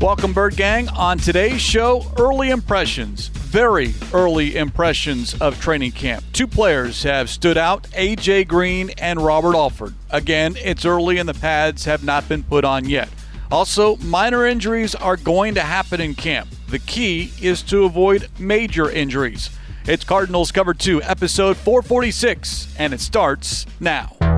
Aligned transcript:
Welcome, 0.00 0.32
Bird 0.32 0.54
Gang. 0.54 0.88
On 0.90 1.18
today's 1.18 1.60
show, 1.60 2.04
early 2.16 2.50
impressions, 2.50 3.26
very 3.26 3.94
early 4.14 4.56
impressions 4.56 5.34
of 5.40 5.60
training 5.60 5.90
camp. 5.90 6.22
Two 6.32 6.46
players 6.46 7.02
have 7.02 7.28
stood 7.28 7.58
out 7.58 7.82
AJ 7.90 8.46
Green 8.46 8.90
and 8.90 9.20
Robert 9.20 9.56
Alford. 9.56 9.94
Again, 10.10 10.54
it's 10.58 10.84
early 10.84 11.18
and 11.18 11.28
the 11.28 11.34
pads 11.34 11.84
have 11.86 12.04
not 12.04 12.28
been 12.28 12.44
put 12.44 12.64
on 12.64 12.88
yet. 12.88 13.08
Also, 13.50 13.96
minor 13.96 14.46
injuries 14.46 14.94
are 14.94 15.16
going 15.16 15.56
to 15.56 15.62
happen 15.62 16.00
in 16.00 16.14
camp. 16.14 16.48
The 16.68 16.78
key 16.78 17.32
is 17.42 17.60
to 17.64 17.84
avoid 17.84 18.28
major 18.38 18.88
injuries. 18.88 19.50
It's 19.84 20.04
Cardinals 20.04 20.52
Cover 20.52 20.74
2, 20.74 21.02
episode 21.02 21.56
446, 21.56 22.72
and 22.78 22.94
it 22.94 23.00
starts 23.00 23.66
now. 23.80 24.37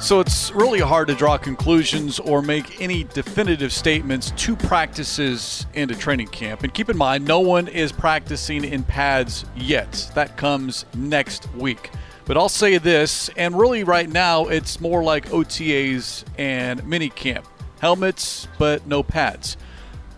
So 0.00 0.18
it's 0.18 0.50
really 0.52 0.80
hard 0.80 1.08
to 1.08 1.14
draw 1.14 1.36
conclusions 1.36 2.18
or 2.18 2.40
make 2.40 2.80
any 2.80 3.04
definitive 3.04 3.70
statements 3.70 4.30
to 4.30 4.56
practices 4.56 5.66
into 5.74 5.94
training 5.94 6.28
camp. 6.28 6.62
And 6.62 6.72
keep 6.72 6.88
in 6.88 6.96
mind, 6.96 7.26
no 7.26 7.40
one 7.40 7.68
is 7.68 7.92
practicing 7.92 8.64
in 8.64 8.82
pads 8.82 9.44
yet. 9.54 10.10
That 10.14 10.38
comes 10.38 10.86
next 10.96 11.52
week. 11.54 11.90
But 12.24 12.38
I'll 12.38 12.48
say 12.48 12.78
this, 12.78 13.28
and 13.36 13.58
really 13.58 13.84
right 13.84 14.08
now, 14.08 14.46
it's 14.46 14.80
more 14.80 15.04
like 15.04 15.28
OTAs 15.28 16.24
and 16.38 16.82
mini 16.86 17.10
camp 17.10 17.46
helmets, 17.80 18.48
but 18.58 18.86
no 18.86 19.02
pads. 19.02 19.58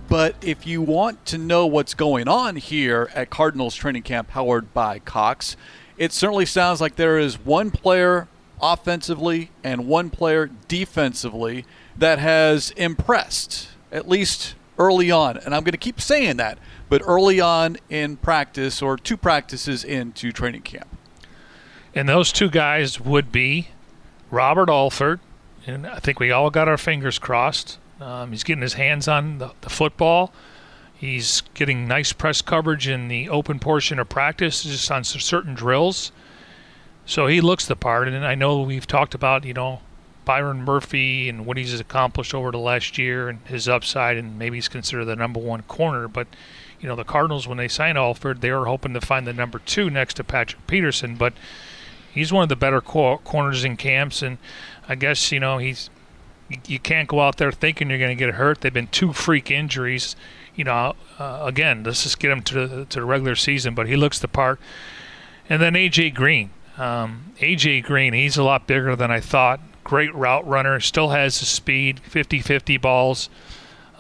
But 0.08 0.36
if 0.42 0.64
you 0.64 0.80
want 0.80 1.26
to 1.26 1.38
know 1.38 1.66
what's 1.66 1.94
going 1.94 2.28
on 2.28 2.54
here 2.54 3.10
at 3.14 3.30
Cardinals 3.30 3.74
training 3.74 4.02
camp, 4.02 4.28
powered 4.28 4.72
by 4.72 5.00
Cox, 5.00 5.56
it 5.98 6.12
certainly 6.12 6.46
sounds 6.46 6.80
like 6.80 6.94
there 6.94 7.18
is 7.18 7.38
one 7.44 7.72
player 7.72 8.28
offensively 8.62 9.50
and 9.64 9.86
one 9.86 10.08
player 10.08 10.48
defensively 10.68 11.66
that 11.96 12.18
has 12.18 12.70
impressed, 12.72 13.68
at 13.90 14.08
least 14.08 14.54
early 14.78 15.10
on. 15.10 15.36
And 15.36 15.54
I'm 15.54 15.62
going 15.64 15.72
to 15.72 15.78
keep 15.78 16.00
saying 16.00 16.36
that, 16.38 16.58
but 16.88 17.02
early 17.04 17.40
on 17.40 17.76
in 17.90 18.16
practice 18.16 18.80
or 18.80 18.96
two 18.96 19.16
practices 19.16 19.84
into 19.84 20.32
training 20.32 20.62
camp. 20.62 20.88
And 21.94 22.08
those 22.08 22.32
two 22.32 22.48
guys 22.48 23.00
would 23.00 23.30
be 23.30 23.68
Robert 24.30 24.70
Alford, 24.70 25.20
and 25.66 25.86
I 25.86 25.98
think 25.98 26.18
we 26.18 26.30
all 26.30 26.48
got 26.48 26.68
our 26.68 26.78
fingers 26.78 27.18
crossed. 27.18 27.78
Um, 28.00 28.32
he's 28.32 28.44
getting 28.44 28.62
his 28.62 28.74
hands 28.74 29.06
on 29.06 29.38
the, 29.38 29.52
the 29.60 29.68
football. 29.68 30.32
He's 30.94 31.42
getting 31.54 31.86
nice 31.86 32.12
press 32.12 32.40
coverage 32.42 32.88
in 32.88 33.08
the 33.08 33.28
open 33.28 33.58
portion 33.58 33.98
of 33.98 34.08
practice, 34.08 34.62
just 34.62 34.90
on 34.90 35.04
certain 35.04 35.54
drills. 35.54 36.12
So 37.04 37.26
he 37.26 37.40
looks 37.40 37.66
the 37.66 37.76
part, 37.76 38.08
and 38.08 38.24
I 38.24 38.34
know 38.34 38.62
we've 38.62 38.86
talked 38.86 39.14
about 39.14 39.44
you 39.44 39.54
know 39.54 39.80
Byron 40.24 40.62
Murphy 40.62 41.28
and 41.28 41.44
what 41.44 41.56
he's 41.56 41.78
accomplished 41.78 42.34
over 42.34 42.50
the 42.50 42.58
last 42.58 42.96
year 42.98 43.28
and 43.28 43.40
his 43.46 43.68
upside, 43.68 44.16
and 44.16 44.38
maybe 44.38 44.56
he's 44.56 44.68
considered 44.68 45.06
the 45.06 45.16
number 45.16 45.40
one 45.40 45.62
corner. 45.62 46.08
But 46.08 46.28
you 46.80 46.88
know 46.88 46.96
the 46.96 47.04
Cardinals 47.04 47.48
when 47.48 47.58
they 47.58 47.68
signed 47.68 47.98
Alford, 47.98 48.40
they 48.40 48.52
were 48.52 48.66
hoping 48.66 48.94
to 48.94 49.00
find 49.00 49.26
the 49.26 49.32
number 49.32 49.58
two 49.58 49.90
next 49.90 50.14
to 50.14 50.24
Patrick 50.24 50.66
Peterson, 50.66 51.16
but 51.16 51.32
he's 52.12 52.32
one 52.32 52.44
of 52.44 52.48
the 52.48 52.56
better 52.56 52.80
corners 52.80 53.64
in 53.64 53.76
camps, 53.76 54.22
and 54.22 54.38
I 54.88 54.94
guess 54.94 55.32
you 55.32 55.40
know 55.40 55.58
he's 55.58 55.90
you 56.66 56.78
can't 56.78 57.08
go 57.08 57.20
out 57.20 57.38
there 57.38 57.52
thinking 57.52 57.88
you're 57.88 57.98
going 57.98 58.16
to 58.16 58.24
get 58.26 58.34
hurt. 58.34 58.60
They've 58.60 58.72
been 58.72 58.88
two 58.88 59.12
freak 59.12 59.50
injuries. 59.50 60.16
You 60.54 60.64
know, 60.64 60.94
uh, 61.18 61.42
again, 61.44 61.82
let's 61.82 62.02
just 62.02 62.18
get 62.18 62.30
him 62.30 62.42
to 62.42 62.66
the, 62.66 62.84
to 62.86 63.00
the 63.00 63.06
regular 63.06 63.36
season, 63.36 63.74
but 63.74 63.88
he 63.88 63.96
looks 63.96 64.18
the 64.18 64.28
part. 64.28 64.60
And 65.48 65.62
then 65.62 65.74
AJ 65.74 66.14
Green, 66.14 66.50
um, 66.82 67.32
AJ 67.38 67.84
Green, 67.84 68.12
he's 68.12 68.36
a 68.36 68.42
lot 68.42 68.66
bigger 68.66 68.96
than 68.96 69.10
I 69.10 69.20
thought. 69.20 69.60
Great 69.84 70.12
route 70.14 70.46
runner, 70.46 70.80
still 70.80 71.10
has 71.10 71.38
the 71.38 71.46
speed, 71.46 72.00
50 72.00 72.40
50 72.40 72.76
balls. 72.78 73.28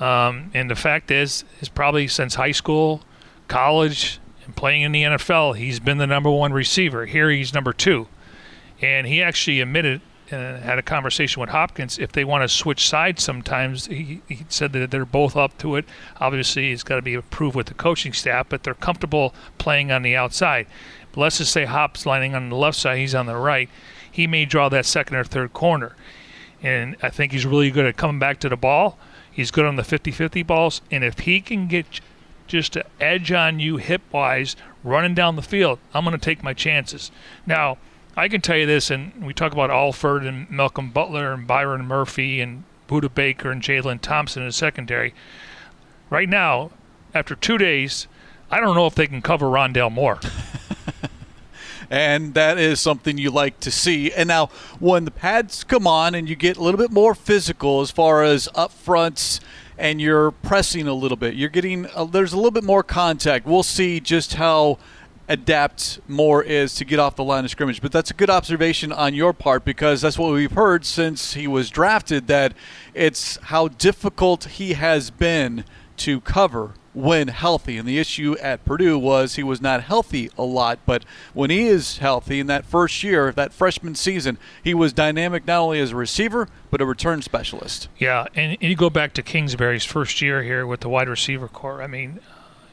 Um, 0.00 0.50
and 0.52 0.68
the 0.68 0.74
fact 0.74 1.12
is, 1.12 1.44
is 1.60 1.68
probably 1.68 2.08
since 2.08 2.34
high 2.34 2.50
school, 2.50 3.02
college, 3.46 4.18
and 4.44 4.56
playing 4.56 4.82
in 4.82 4.90
the 4.90 5.02
NFL, 5.04 5.56
he's 5.56 5.78
been 5.78 5.98
the 5.98 6.08
number 6.08 6.30
one 6.30 6.52
receiver. 6.52 7.06
Here 7.06 7.30
he's 7.30 7.54
number 7.54 7.72
two. 7.72 8.08
And 8.80 9.06
he 9.06 9.22
actually 9.22 9.60
admitted 9.60 10.00
uh, 10.32 10.58
had 10.58 10.78
a 10.78 10.82
conversation 10.82 11.40
with 11.40 11.50
Hopkins. 11.50 11.98
If 11.98 12.10
they 12.10 12.24
want 12.24 12.42
to 12.42 12.48
switch 12.48 12.88
sides 12.88 13.22
sometimes, 13.22 13.86
he, 13.86 14.22
he 14.26 14.44
said 14.48 14.72
that 14.72 14.90
they're 14.90 15.04
both 15.04 15.36
up 15.36 15.56
to 15.58 15.76
it. 15.76 15.84
Obviously, 16.20 16.72
it's 16.72 16.82
got 16.82 16.96
to 16.96 17.02
be 17.02 17.14
approved 17.14 17.54
with 17.54 17.66
the 17.66 17.74
coaching 17.74 18.12
staff, 18.12 18.46
but 18.48 18.64
they're 18.64 18.74
comfortable 18.74 19.34
playing 19.58 19.92
on 19.92 20.02
the 20.02 20.16
outside 20.16 20.66
let's 21.16 21.38
just 21.38 21.52
say 21.52 21.64
Hop's 21.64 22.06
lining 22.06 22.34
on 22.34 22.48
the 22.48 22.56
left 22.56 22.78
side, 22.78 22.98
he's 22.98 23.14
on 23.14 23.26
the 23.26 23.36
right. 23.36 23.68
He 24.10 24.26
may 24.26 24.44
draw 24.44 24.68
that 24.68 24.86
second 24.86 25.16
or 25.16 25.24
third 25.24 25.52
corner. 25.52 25.96
And 26.62 26.96
I 27.02 27.10
think 27.10 27.32
he's 27.32 27.46
really 27.46 27.70
good 27.70 27.86
at 27.86 27.96
coming 27.96 28.18
back 28.18 28.38
to 28.40 28.48
the 28.48 28.56
ball. 28.56 28.98
He's 29.30 29.50
good 29.50 29.64
on 29.64 29.76
the 29.76 29.84
50 29.84 30.10
50 30.10 30.42
balls. 30.42 30.82
And 30.90 31.02
if 31.02 31.20
he 31.20 31.40
can 31.40 31.66
get 31.66 32.00
just 32.46 32.76
an 32.76 32.84
edge 33.00 33.32
on 33.32 33.58
you 33.58 33.78
hip 33.78 34.02
wise 34.12 34.54
running 34.84 35.14
down 35.14 35.36
the 35.36 35.42
field, 35.42 35.78
I'm 35.94 36.04
going 36.04 36.18
to 36.18 36.24
take 36.24 36.42
my 36.42 36.52
chances. 36.52 37.10
Now, 37.46 37.78
I 38.14 38.28
can 38.28 38.42
tell 38.42 38.58
you 38.58 38.66
this, 38.66 38.90
and 38.90 39.24
we 39.24 39.32
talk 39.32 39.52
about 39.52 39.70
Alford 39.70 40.24
and 40.24 40.50
Malcolm 40.50 40.90
Butler 40.90 41.32
and 41.32 41.46
Byron 41.46 41.86
Murphy 41.86 42.40
and 42.40 42.64
Budda 42.86 43.12
Baker 43.12 43.50
and 43.50 43.62
Jalen 43.62 44.02
Thompson 44.02 44.42
in 44.42 44.48
the 44.48 44.52
secondary. 44.52 45.14
Right 46.10 46.28
now, 46.28 46.72
after 47.14 47.34
two 47.34 47.56
days, 47.56 48.06
I 48.50 48.60
don't 48.60 48.74
know 48.76 48.86
if 48.86 48.94
they 48.94 49.06
can 49.06 49.22
cover 49.22 49.46
Rondale 49.46 49.90
Moore. 49.90 50.20
and 51.92 52.32
that 52.32 52.56
is 52.56 52.80
something 52.80 53.18
you 53.18 53.30
like 53.30 53.60
to 53.60 53.70
see. 53.70 54.10
And 54.10 54.26
now, 54.26 54.46
when 54.80 55.04
the 55.04 55.10
pads 55.10 55.62
come 55.62 55.86
on 55.86 56.14
and 56.14 56.26
you 56.26 56.34
get 56.34 56.56
a 56.56 56.62
little 56.62 56.78
bit 56.78 56.90
more 56.90 57.14
physical 57.14 57.82
as 57.82 57.90
far 57.90 58.24
as 58.24 58.48
up 58.54 58.72
fronts 58.72 59.40
and 59.76 60.00
you're 60.00 60.30
pressing 60.30 60.88
a 60.88 60.94
little 60.94 61.18
bit, 61.18 61.34
you're 61.34 61.50
getting 61.50 61.86
a, 61.94 62.06
there's 62.06 62.32
a 62.32 62.36
little 62.36 62.50
bit 62.50 62.64
more 62.64 62.82
contact. 62.82 63.44
We'll 63.44 63.62
see 63.62 64.00
just 64.00 64.34
how 64.34 64.78
adapt 65.28 66.00
Moore 66.08 66.42
is 66.42 66.74
to 66.76 66.86
get 66.86 66.98
off 66.98 67.16
the 67.16 67.24
line 67.24 67.44
of 67.44 67.50
scrimmage. 67.50 67.82
But 67.82 67.92
that's 67.92 68.10
a 68.10 68.14
good 68.14 68.30
observation 68.30 68.90
on 68.90 69.12
your 69.12 69.34
part 69.34 69.62
because 69.62 70.00
that's 70.00 70.18
what 70.18 70.32
we've 70.32 70.52
heard 70.52 70.86
since 70.86 71.34
he 71.34 71.46
was 71.46 71.68
drafted 71.68 72.26
that 72.26 72.54
it's 72.94 73.36
how 73.36 73.68
difficult 73.68 74.44
he 74.44 74.72
has 74.72 75.10
been 75.10 75.64
to 75.98 76.22
cover 76.22 76.72
when 76.94 77.28
healthy. 77.28 77.78
And 77.78 77.88
the 77.88 77.98
issue 77.98 78.36
at 78.40 78.64
Purdue 78.64 78.98
was 78.98 79.36
he 79.36 79.42
was 79.42 79.60
not 79.60 79.82
healthy 79.82 80.30
a 80.36 80.42
lot, 80.42 80.78
but 80.86 81.04
when 81.32 81.50
he 81.50 81.66
is 81.66 81.98
healthy 81.98 82.40
in 82.40 82.46
that 82.48 82.64
first 82.64 83.02
year, 83.02 83.32
that 83.32 83.52
freshman 83.52 83.94
season, 83.94 84.38
he 84.62 84.74
was 84.74 84.92
dynamic 84.92 85.46
not 85.46 85.60
only 85.60 85.80
as 85.80 85.92
a 85.92 85.96
receiver, 85.96 86.48
but 86.70 86.80
a 86.80 86.86
return 86.86 87.22
specialist. 87.22 87.88
Yeah, 87.98 88.26
and 88.34 88.56
you 88.60 88.76
go 88.76 88.90
back 88.90 89.14
to 89.14 89.22
Kingsbury's 89.22 89.84
first 89.84 90.20
year 90.20 90.42
here 90.42 90.66
with 90.66 90.80
the 90.80 90.88
wide 90.88 91.08
receiver 91.08 91.48
corps. 91.48 91.82
I 91.82 91.86
mean, 91.86 92.20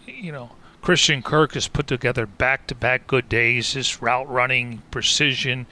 you 0.06 0.32
know, 0.32 0.52
Christian 0.82 1.22
Kirk 1.22 1.54
has 1.54 1.68
put 1.68 1.88
together 1.88 2.26
back 2.26 2.68
to 2.68 2.76
back 2.76 3.08
good 3.08 3.30
days, 3.30 3.74
his 3.74 4.02
route 4.02 4.30
running, 4.30 4.82
precision. 4.92 5.68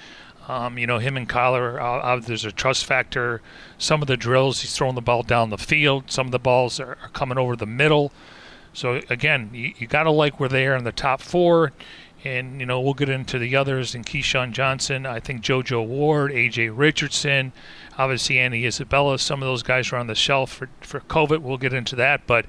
Um, 0.47 0.77
you 0.77 0.87
know, 0.87 0.99
him 0.99 1.17
and 1.17 1.27
Kyler, 1.27 1.77
uh, 1.81 2.19
there's 2.21 2.45
a 2.45 2.53
trust 2.53 2.85
factor. 2.85 3.41
Some 3.77 4.01
of 4.01 4.07
the 4.07 4.15
drills, 4.15 4.61
he's 4.61 4.73
throwing 4.73 4.95
the 4.95 5.01
ball 5.01 5.23
down 5.23 5.49
the 5.49 5.57
field. 5.57 6.09
Some 6.09 6.27
of 6.27 6.31
the 6.31 6.39
balls 6.39 6.79
are, 6.79 6.97
are 7.01 7.09
coming 7.09 7.37
over 7.37 7.57
the 7.57 7.65
middle. 7.65 8.13
So 8.77 9.01
again, 9.09 9.49
you, 9.53 9.73
you 9.79 9.87
got 9.87 10.03
to 10.03 10.11
like 10.11 10.39
where 10.39 10.49
they 10.49 10.67
are 10.67 10.75
in 10.75 10.83
the 10.83 10.91
top 10.91 11.19
four, 11.19 11.71
and 12.23 12.59
you 12.59 12.65
know 12.67 12.79
we'll 12.79 12.93
get 12.93 13.09
into 13.09 13.39
the 13.39 13.55
others. 13.55 13.95
And 13.95 14.05
KeeSean 14.05 14.51
Johnson, 14.51 15.07
I 15.07 15.19
think 15.19 15.41
JoJo 15.41 15.87
Ward, 15.87 16.31
AJ 16.31 16.71
Richardson, 16.75 17.53
obviously 17.97 18.37
Andy 18.37 18.67
Isabella. 18.67 19.17
Some 19.17 19.41
of 19.41 19.47
those 19.47 19.63
guys 19.63 19.91
are 19.91 19.95
on 19.95 20.05
the 20.05 20.13
shelf 20.13 20.51
for 20.51 20.69
for 20.81 20.99
COVID. 20.99 21.39
We'll 21.39 21.57
get 21.57 21.73
into 21.73 21.95
that, 21.95 22.27
but 22.27 22.45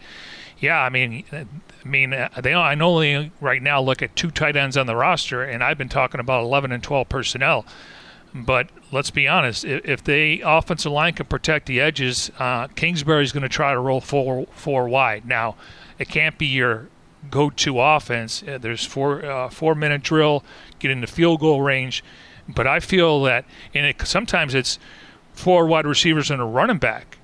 yeah, 0.59 0.83
I 0.83 0.91
mean, 0.91 1.25
I 1.33 1.47
mean, 1.83 2.11
they 2.11 2.53
I 2.53 2.75
only 2.75 3.33
right 3.41 3.63
now 3.63 3.81
look 3.81 4.03
at 4.03 4.15
two 4.15 4.31
tight 4.31 4.55
ends 4.55 4.77
on 4.77 4.87
the 4.87 4.97
roster, 4.97 5.43
and 5.43 5.65
I've 5.65 5.79
been 5.79 5.89
talking 5.89 6.21
about 6.21 6.43
11 6.43 6.73
and 6.73 6.83
12 6.83 7.09
personnel. 7.09 7.65
But 8.35 8.69
let's 8.93 9.11
be 9.11 9.27
honest, 9.27 9.65
if, 9.65 9.83
if 9.89 10.05
the 10.05 10.43
offensive 10.45 10.93
line 10.93 11.15
can 11.15 11.25
protect 11.25 11.65
the 11.65 11.81
edges, 11.81 12.31
uh, 12.39 12.67
Kingsbury's 12.67 13.33
going 13.33 13.45
to 13.45 13.49
try 13.49 13.73
to 13.73 13.81
roll 13.81 14.03
four 14.03 14.47
four 14.53 14.91
wide. 14.91 15.25
Now, 15.25 15.57
it 15.99 16.09
can't 16.09 16.39
be 16.39 16.47
your 16.47 16.89
go-to 17.31 17.81
offense. 17.81 18.43
Uh, 18.43 18.59
there's 18.59 18.85
four 18.85 19.25
uh, 19.25 19.49
four 19.49 19.75
minute 19.75 20.03
drill, 20.03 20.45
get 20.79 20.91
into 20.91 21.07
field 21.07 21.41
goal 21.41 21.63
range, 21.63 22.05
but 22.49 22.67
I 22.67 22.81
feel 22.81 23.23
that 23.23 23.45
and 23.75 23.87
it, 23.87 24.07
sometimes 24.07 24.55
it's 24.55 24.79
four 25.33 25.67
wide 25.67 25.87
receivers 25.87 26.31
and 26.31 26.41
a 26.41 26.45
running 26.45 26.79
back, 26.79 27.19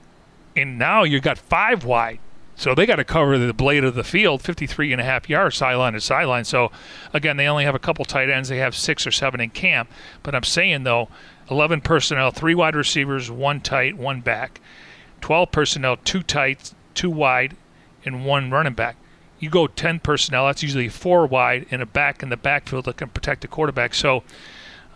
and 0.56 0.78
now 0.78 1.04
you've 1.04 1.22
got 1.22 1.38
five 1.38 1.84
wide. 1.84 2.18
So 2.56 2.72
they 2.72 2.86
got 2.86 2.96
to 2.96 3.04
cover 3.04 3.36
the 3.36 3.52
blade 3.52 3.82
of 3.82 3.96
the 3.96 4.04
field, 4.04 4.40
53 4.40 4.92
and 4.92 5.00
a 5.00 5.04
half 5.04 5.28
yards 5.28 5.56
sideline 5.56 5.94
to 5.94 6.00
sideline. 6.00 6.44
So 6.44 6.70
again, 7.12 7.36
they 7.36 7.48
only 7.48 7.64
have 7.64 7.74
a 7.74 7.80
couple 7.80 8.04
tight 8.04 8.30
ends. 8.30 8.48
They 8.48 8.58
have 8.58 8.76
six 8.76 9.06
or 9.06 9.10
seven 9.10 9.40
in 9.40 9.50
camp. 9.50 9.90
But 10.22 10.36
I'm 10.36 10.44
saying 10.44 10.84
though, 10.84 11.08
11 11.50 11.80
personnel, 11.80 12.30
three 12.30 12.54
wide 12.54 12.76
receivers, 12.76 13.28
one 13.28 13.60
tight, 13.60 13.96
one 13.96 14.20
back. 14.20 14.60
12 15.20 15.50
personnel, 15.50 15.96
two 15.96 16.22
tight, 16.22 16.74
two 16.94 17.10
wide, 17.10 17.56
and 18.04 18.24
one 18.24 18.50
running 18.50 18.74
back. 18.74 18.96
You 19.38 19.50
go 19.50 19.66
10 19.66 20.00
personnel, 20.00 20.46
that's 20.46 20.62
usually 20.62 20.88
four 20.88 21.26
wide 21.26 21.66
and 21.70 21.82
a 21.82 21.86
back 21.86 22.22
in 22.22 22.28
the 22.28 22.36
backfield 22.36 22.86
that 22.86 22.96
can 22.96 23.08
protect 23.08 23.42
the 23.42 23.48
quarterback. 23.48 23.94
So 23.94 24.22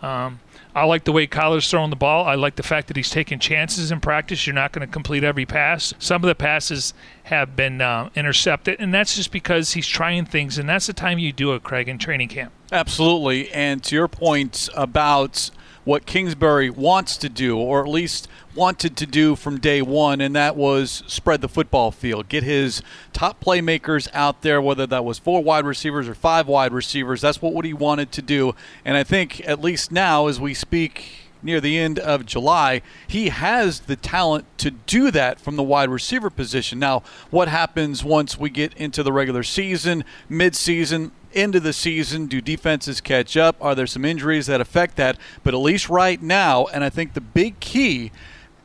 um, 0.01 0.39
I 0.75 0.85
like 0.85 1.03
the 1.03 1.11
way 1.11 1.27
Kyler's 1.27 1.69
throwing 1.69 1.89
the 1.89 1.95
ball. 1.95 2.25
I 2.25 2.35
like 2.35 2.55
the 2.55 2.63
fact 2.63 2.87
that 2.87 2.97
he's 2.97 3.09
taking 3.09 3.39
chances 3.39 3.91
in 3.91 3.99
practice. 3.99 4.45
You're 4.47 4.53
not 4.53 4.71
going 4.71 4.87
to 4.87 4.91
complete 4.91 5.23
every 5.23 5.45
pass. 5.45 5.93
Some 5.99 6.23
of 6.23 6.27
the 6.27 6.35
passes 6.35 6.93
have 7.23 7.55
been 7.55 7.81
uh, 7.81 8.09
intercepted, 8.15 8.79
and 8.79 8.93
that's 8.93 9.15
just 9.15 9.31
because 9.31 9.73
he's 9.73 9.87
trying 9.87 10.25
things, 10.25 10.57
and 10.57 10.69
that's 10.69 10.87
the 10.87 10.93
time 10.93 11.19
you 11.19 11.33
do 11.33 11.53
it, 11.53 11.63
Craig, 11.63 11.89
in 11.89 11.97
training 11.97 12.29
camp. 12.29 12.53
Absolutely. 12.71 13.51
And 13.51 13.83
to 13.85 13.95
your 13.95 14.07
point 14.07 14.69
about 14.75 15.49
what 15.85 16.05
Kingsbury 16.05 16.69
wants 16.69 17.17
to 17.17 17.29
do, 17.29 17.57
or 17.57 17.81
at 17.81 17.89
least 17.89 18.27
wanted 18.53 18.97
to 18.97 19.05
do 19.05 19.35
from 19.35 19.59
day 19.59 19.81
one, 19.81 20.21
and 20.21 20.35
that 20.35 20.55
was 20.55 21.03
spread 21.07 21.41
the 21.41 21.49
football 21.49 21.91
field, 21.91 22.29
get 22.29 22.43
his 22.43 22.81
top 23.13 23.43
playmakers 23.43 24.07
out 24.13 24.41
there, 24.41 24.61
whether 24.61 24.85
that 24.87 25.05
was 25.05 25.19
four 25.19 25.43
wide 25.43 25.65
receivers 25.65 26.07
or 26.07 26.15
five 26.15 26.47
wide 26.47 26.73
receivers. 26.73 27.21
That's 27.21 27.41
what 27.41 27.65
he 27.65 27.73
wanted 27.73 28.11
to 28.13 28.21
do. 28.21 28.55
And 28.83 28.97
I 28.97 29.03
think, 29.03 29.47
at 29.47 29.61
least 29.61 29.91
now, 29.91 30.27
as 30.27 30.39
we 30.39 30.53
speak 30.53 31.28
near 31.41 31.61
the 31.61 31.77
end 31.77 31.99
of 31.99 32.25
July, 32.25 32.81
he 33.07 33.29
has 33.29 33.81
the 33.81 33.95
talent 33.95 34.45
to 34.59 34.71
do 34.71 35.11
that 35.11 35.39
from 35.39 35.55
the 35.55 35.63
wide 35.63 35.89
receiver 35.89 36.29
position. 36.29 36.79
Now, 36.79 37.03
what 37.29 37.47
happens 37.47 38.03
once 38.03 38.37
we 38.37 38.49
get 38.49 38.73
into 38.73 39.03
the 39.03 39.13
regular 39.13 39.43
season, 39.43 40.03
mid-season? 40.27 41.11
Into 41.31 41.59
the 41.59 41.73
season, 41.73 42.25
do 42.25 42.41
defenses 42.41 43.01
catch 43.01 43.37
up? 43.37 43.55
Are 43.61 43.75
there 43.75 43.85
some 43.85 44.03
injuries 44.03 44.47
that 44.47 44.61
affect 44.61 44.95
that? 44.95 45.15
But 45.43 45.53
at 45.53 45.57
least 45.57 45.87
right 45.87 46.19
now, 46.19 46.65
and 46.65 46.83
I 46.83 46.89
think 46.89 47.13
the 47.13 47.21
big 47.21 47.59
key 47.59 48.11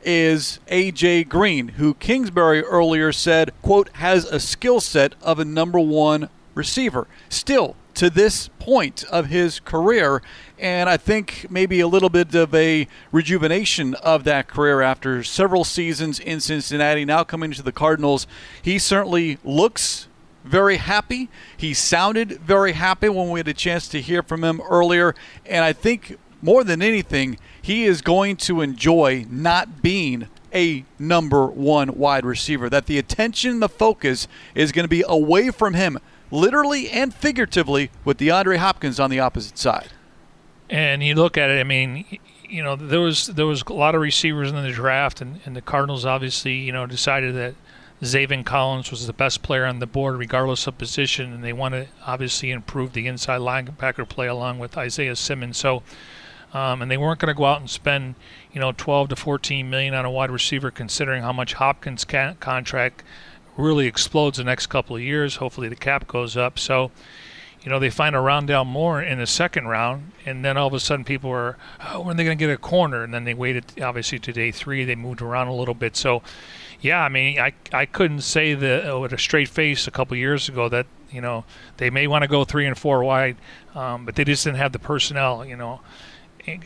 is 0.03 0.59
AJ 0.67 1.29
Green, 1.29 1.69
who 1.69 1.93
Kingsbury 1.95 2.63
earlier 2.63 3.11
said, 3.11 3.51
quote, 3.61 3.89
has 3.97 4.25
a 4.25 4.39
skill 4.39 4.79
set 4.79 5.13
of 5.21 5.39
a 5.39 5.45
number 5.45 5.79
one 5.79 6.29
receiver. 6.55 7.07
Still, 7.29 7.75
to 7.95 8.09
this 8.09 8.49
point 8.59 9.03
of 9.05 9.27
his 9.27 9.59
career, 9.59 10.21
and 10.57 10.89
I 10.89 10.97
think 10.97 11.47
maybe 11.49 11.79
a 11.79 11.87
little 11.87 12.09
bit 12.09 12.33
of 12.33 12.53
a 12.55 12.87
rejuvenation 13.11 13.93
of 13.95 14.23
that 14.23 14.47
career 14.47 14.81
after 14.81 15.23
several 15.23 15.63
seasons 15.63 16.19
in 16.19 16.39
Cincinnati, 16.39 17.05
now 17.05 17.23
coming 17.23 17.51
to 17.51 17.63
the 17.63 17.71
Cardinals. 17.71 18.25
He 18.61 18.79
certainly 18.79 19.37
looks 19.43 20.07
very 20.43 20.77
happy. 20.77 21.29
He 21.57 21.73
sounded 21.73 22.39
very 22.39 22.73
happy 22.73 23.09
when 23.09 23.29
we 23.29 23.39
had 23.39 23.47
a 23.47 23.53
chance 23.53 23.87
to 23.89 24.01
hear 24.01 24.21
from 24.21 24.43
him 24.43 24.61
earlier. 24.61 25.15
And 25.45 25.65
I 25.65 25.73
think 25.73 26.17
more 26.41 26.63
than 26.63 26.81
anything, 26.81 27.37
he 27.61 27.85
is 27.85 28.01
going 28.01 28.37
to 28.37 28.61
enjoy 28.61 29.25
not 29.29 29.81
being 29.81 30.27
a 30.53 30.85
number 30.97 31.47
one 31.47 31.97
wide 31.97 32.25
receiver. 32.25 32.69
That 32.69 32.85
the 32.85 32.97
attention, 32.97 33.59
the 33.59 33.67
focus 33.67 34.27
is 34.53 34.71
going 34.71 34.85
to 34.85 34.89
be 34.89 35.03
away 35.07 35.49
from 35.49 35.73
him, 35.73 35.99
literally 36.31 36.89
and 36.89 37.13
figuratively, 37.13 37.89
with 38.05 38.19
DeAndre 38.19 38.57
Hopkins 38.57 38.99
on 38.99 39.09
the 39.09 39.19
opposite 39.19 39.57
side. 39.57 39.89
And 40.69 41.03
you 41.03 41.15
look 41.15 41.37
at 41.37 41.49
it, 41.49 41.59
I 41.59 41.63
mean, 41.63 42.05
you 42.49 42.63
know, 42.63 42.75
there 42.75 43.01
was 43.01 43.27
there 43.27 43.45
was 43.45 43.63
a 43.67 43.73
lot 43.73 43.95
of 43.95 44.01
receivers 44.01 44.49
in 44.49 44.61
the 44.61 44.71
draft, 44.71 45.21
and, 45.21 45.39
and 45.45 45.55
the 45.55 45.61
Cardinals 45.61 46.05
obviously, 46.05 46.53
you 46.53 46.71
know, 46.71 46.85
decided 46.85 47.35
that 47.35 47.55
Zaven 48.01 48.45
Collins 48.45 48.91
was 48.91 49.07
the 49.07 49.13
best 49.13 49.41
player 49.41 49.65
on 49.65 49.79
the 49.79 49.87
board, 49.87 50.17
regardless 50.17 50.67
of 50.67 50.77
position, 50.77 51.33
and 51.33 51.43
they 51.43 51.53
want 51.53 51.73
to 51.73 51.87
obviously 52.05 52.51
improve 52.51 52.93
the 52.93 53.07
inside 53.07 53.41
linebacker 53.41 54.07
play 54.07 54.27
along 54.27 54.59
with 54.59 54.77
Isaiah 54.77 55.15
Simmons. 55.15 55.57
So, 55.57 55.81
um, 56.53 56.81
and 56.81 56.91
they 56.91 56.97
weren't 56.97 57.19
going 57.19 57.33
to 57.33 57.37
go 57.37 57.45
out 57.45 57.61
and 57.61 57.69
spend, 57.69 58.15
you 58.51 58.59
know, 58.59 58.73
12 58.73 59.09
to 59.09 59.15
14 59.15 59.69
million 59.69 59.93
on 59.93 60.05
a 60.05 60.11
wide 60.11 60.31
receiver, 60.31 60.71
considering 60.71 61.23
how 61.23 61.33
much 61.33 61.53
Hopkins' 61.53 62.05
contract 62.05 63.03
really 63.57 63.87
explodes 63.87 64.37
the 64.37 64.43
next 64.43 64.67
couple 64.67 64.95
of 64.95 65.01
years. 65.01 65.37
Hopefully, 65.37 65.69
the 65.69 65.75
cap 65.75 66.07
goes 66.07 66.35
up. 66.35 66.59
So, 66.59 66.91
you 67.65 67.71
know, 67.71 67.79
they 67.79 67.89
find 67.89 68.15
a 68.15 68.19
Rondale 68.19 68.65
Moore 68.65 69.01
in 69.01 69.17
the 69.17 69.25
second 69.25 69.67
round, 69.67 70.11
and 70.23 70.45
then 70.45 70.55
all 70.55 70.67
of 70.67 70.73
a 70.75 70.79
sudden 70.79 71.03
people 71.03 71.31
are, 71.31 71.57
oh, 71.83 72.01
when 72.01 72.13
are 72.13 72.17
they 72.17 72.23
going 72.23 72.37
to 72.37 72.45
get 72.45 72.53
a 72.53 72.57
corner? 72.57 73.03
And 73.03 73.11
then 73.11 73.23
they 73.23 73.33
waited, 73.33 73.81
obviously, 73.81 74.19
to 74.19 74.31
day 74.31 74.51
three. 74.51 74.85
They 74.85 74.93
moved 74.93 75.19
around 75.19 75.47
a 75.47 75.53
little 75.53 75.73
bit. 75.73 75.97
So, 75.97 76.21
yeah, 76.79 77.01
I 77.01 77.09
mean, 77.09 77.39
I, 77.39 77.53
I 77.73 77.87
couldn't 77.87 78.21
say 78.21 78.53
that 78.53 78.93
uh, 78.93 78.99
with 78.99 79.13
a 79.13 79.17
straight 79.17 79.49
face 79.49 79.87
a 79.87 79.91
couple 79.91 80.15
years 80.15 80.47
ago 80.47 80.69
that 80.69 80.85
you 81.09 81.21
know 81.21 81.43
they 81.77 81.89
may 81.89 82.05
want 82.05 82.21
to 82.21 82.27
go 82.27 82.45
three 82.45 82.67
and 82.67 82.77
four 82.77 83.03
wide, 83.03 83.37
um, 83.73 84.05
but 84.05 84.15
they 84.15 84.23
just 84.23 84.43
didn't 84.43 84.57
have 84.57 84.71
the 84.71 84.79
personnel. 84.79 85.43
You 85.43 85.55
know, 85.55 85.81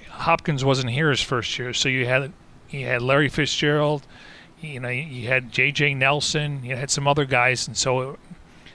Hopkins 0.09 0.65
wasn't 0.65 0.89
here 0.89 1.11
his 1.11 1.21
first 1.21 1.57
year, 1.57 1.73
so 1.73 1.87
you 1.87 2.07
had 2.07 2.33
you 2.69 2.85
had 2.85 3.01
Larry 3.01 3.29
Fitzgerald, 3.29 4.05
you 4.59 4.81
know, 4.81 4.89
you 4.89 5.29
had 5.29 5.49
J.J. 5.49 5.93
Nelson, 5.93 6.65
you 6.65 6.75
had 6.75 6.91
some 6.91 7.07
other 7.07 7.23
guys, 7.23 7.67
and 7.67 7.77
so 7.77 8.17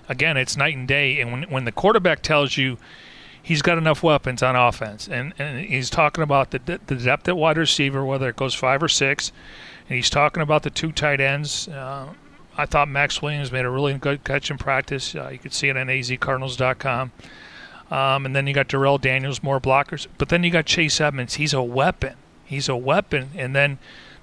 again, 0.09 0.37
it's 0.37 0.57
night 0.57 0.77
and 0.77 0.89
day. 0.89 1.21
And 1.21 1.33
when 1.33 1.43
when 1.45 1.65
the 1.65 1.73
quarterback 1.73 2.23
tells 2.23 2.57
you 2.57 2.79
he's 3.43 3.63
got 3.63 3.79
enough 3.79 4.03
weapons 4.03 4.43
on 4.43 4.57
offense, 4.57 5.09
and, 5.09 5.35
and 5.39 5.67
he's 5.67 5.91
talking 5.91 6.23
about 6.23 6.51
the 6.51 6.59
the 6.87 6.97
depth 6.97 7.29
at 7.29 7.37
wide 7.37 7.59
receiver, 7.59 8.05
whether 8.05 8.29
it 8.29 8.37
goes 8.37 8.55
five 8.55 8.83
or 8.83 8.89
six 8.89 9.33
and 9.89 9.97
he's 9.97 10.11
talking 10.11 10.43
about 10.43 10.63
the 10.63 10.71
two 10.71 10.93
tight 10.93 11.21
ends. 11.21 11.69
Uh, 11.69 12.09
I 12.57 12.67
thought 12.67 12.89
Maxx 12.89 13.21
Williams 13.21 13.53
made 13.53 13.65
a 13.65 13.71
really 13.71 13.95
good 13.95 14.25
catch 14.25 14.51
in 14.51 14.59
practice. 14.59 15.15
Uh, 15.15 15.29
you 15.29 15.39
could 15.39 15.53
see 15.53 15.69
it 15.69 15.77
on 15.77 15.89
azcardinals.com. 15.89 17.13
Um, 17.91 18.27
and 18.27 18.35
then 18.35 18.47
you 18.47 18.55
got 18.55 18.69
Darrell 18.69 18.99
Daniels, 18.99 19.43
more 19.43 19.61
blockers. 19.61 20.07
But 20.17 20.31
then 20.31 20.43
you 20.43 20.51
got 20.51 20.65
Chase 20.65 21.01
Edmonds. 21.01 21.35
He's 21.35 21.53
a 21.53 21.63
weapon. 21.63 22.15
He's 22.45 22.69
a 22.69 22.77
weapon. 22.77 23.31
And 23.35 23.55
then 23.55 23.79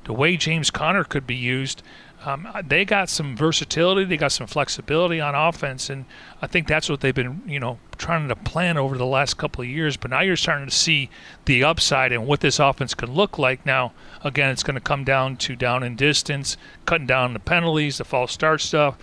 the 0.06 0.13
way 0.13 0.36
James 0.36 0.72
Conner 0.72 1.04
could 1.04 1.27
be 1.27 1.36
used, 1.36 1.84
um, 2.24 2.48
they 2.68 2.86
got 2.86 3.10
some 3.10 3.36
versatility. 3.36 4.06
They 4.06 4.18
got 4.18 4.32
some 4.32 4.46
flexibility 4.46 5.20
on 5.20 5.34
offense, 5.34 5.90
and 5.90 6.06
I 6.42 6.48
think 6.48 6.68
that's 6.68 6.88
what 6.88 7.02
they've 7.02 7.16
been, 7.16 7.42
you 7.48 7.60
know, 7.60 7.80
trying 7.98 8.28
to 8.28 8.36
plan 8.36 8.78
over 8.78 8.98
the 8.98 9.06
last 9.06 9.38
couple 9.38 9.64
of 9.64 9.68
years. 9.68 9.98
But 9.98 10.12
now 10.12 10.22
you're 10.22 10.36
starting 10.36 10.68
to 10.68 10.76
see 10.76 11.10
the 11.46 11.64
upside 11.64 12.12
and 12.12 12.28
what 12.28 12.42
this 12.42 12.60
offense 12.60 12.94
can 12.94 13.12
look 13.12 13.40
like. 13.40 13.66
Now, 13.66 13.94
again, 14.24 14.52
it's 14.52 14.62
going 14.62 14.76
to 14.76 14.82
come 14.82 15.04
down 15.04 15.38
to 15.38 15.56
down 15.56 15.82
in 15.82 15.96
distance, 15.96 16.58
cutting 16.86 17.08
down 17.08 17.34
the 17.34 17.40
penalties, 17.40 17.98
the 17.98 18.06
false 18.06 18.32
start 18.32 18.62
stuff. 18.62 18.98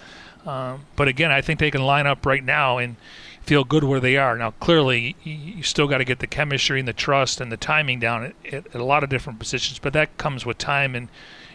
Um, 0.47 0.87
but 0.95 1.09
again, 1.09 1.33
I 1.33 1.41
think 1.41 1.59
they 1.59 1.73
can 1.73 1.83
line 1.83 2.07
up 2.07 2.25
right 2.25 2.45
now 2.45 2.79
and 2.79 2.95
feel 3.43 3.65
good 3.65 3.83
where 3.83 4.01
they 4.01 4.17
are. 4.17 4.37
Now, 4.37 4.53
clearly, 4.53 5.17
you 5.25 5.65
still 5.65 5.89
got 5.89 5.99
to 5.99 6.05
get 6.05 6.21
the 6.21 6.27
chemistry 6.29 6.79
and 6.79 6.87
the 6.87 6.93
trust 6.93 7.41
and 7.41 7.51
the 7.51 7.57
timing 7.57 7.99
down 7.99 8.33
at, 8.45 8.55
at 8.55 8.75
a 8.75 8.85
lot 8.85 9.03
of 9.03 9.11
different 9.11 9.41
positions, 9.41 9.81
but 9.81 9.93
that 9.95 10.17
comes 10.19 10.47
with 10.47 10.59
time 10.59 10.95
and 10.95 11.09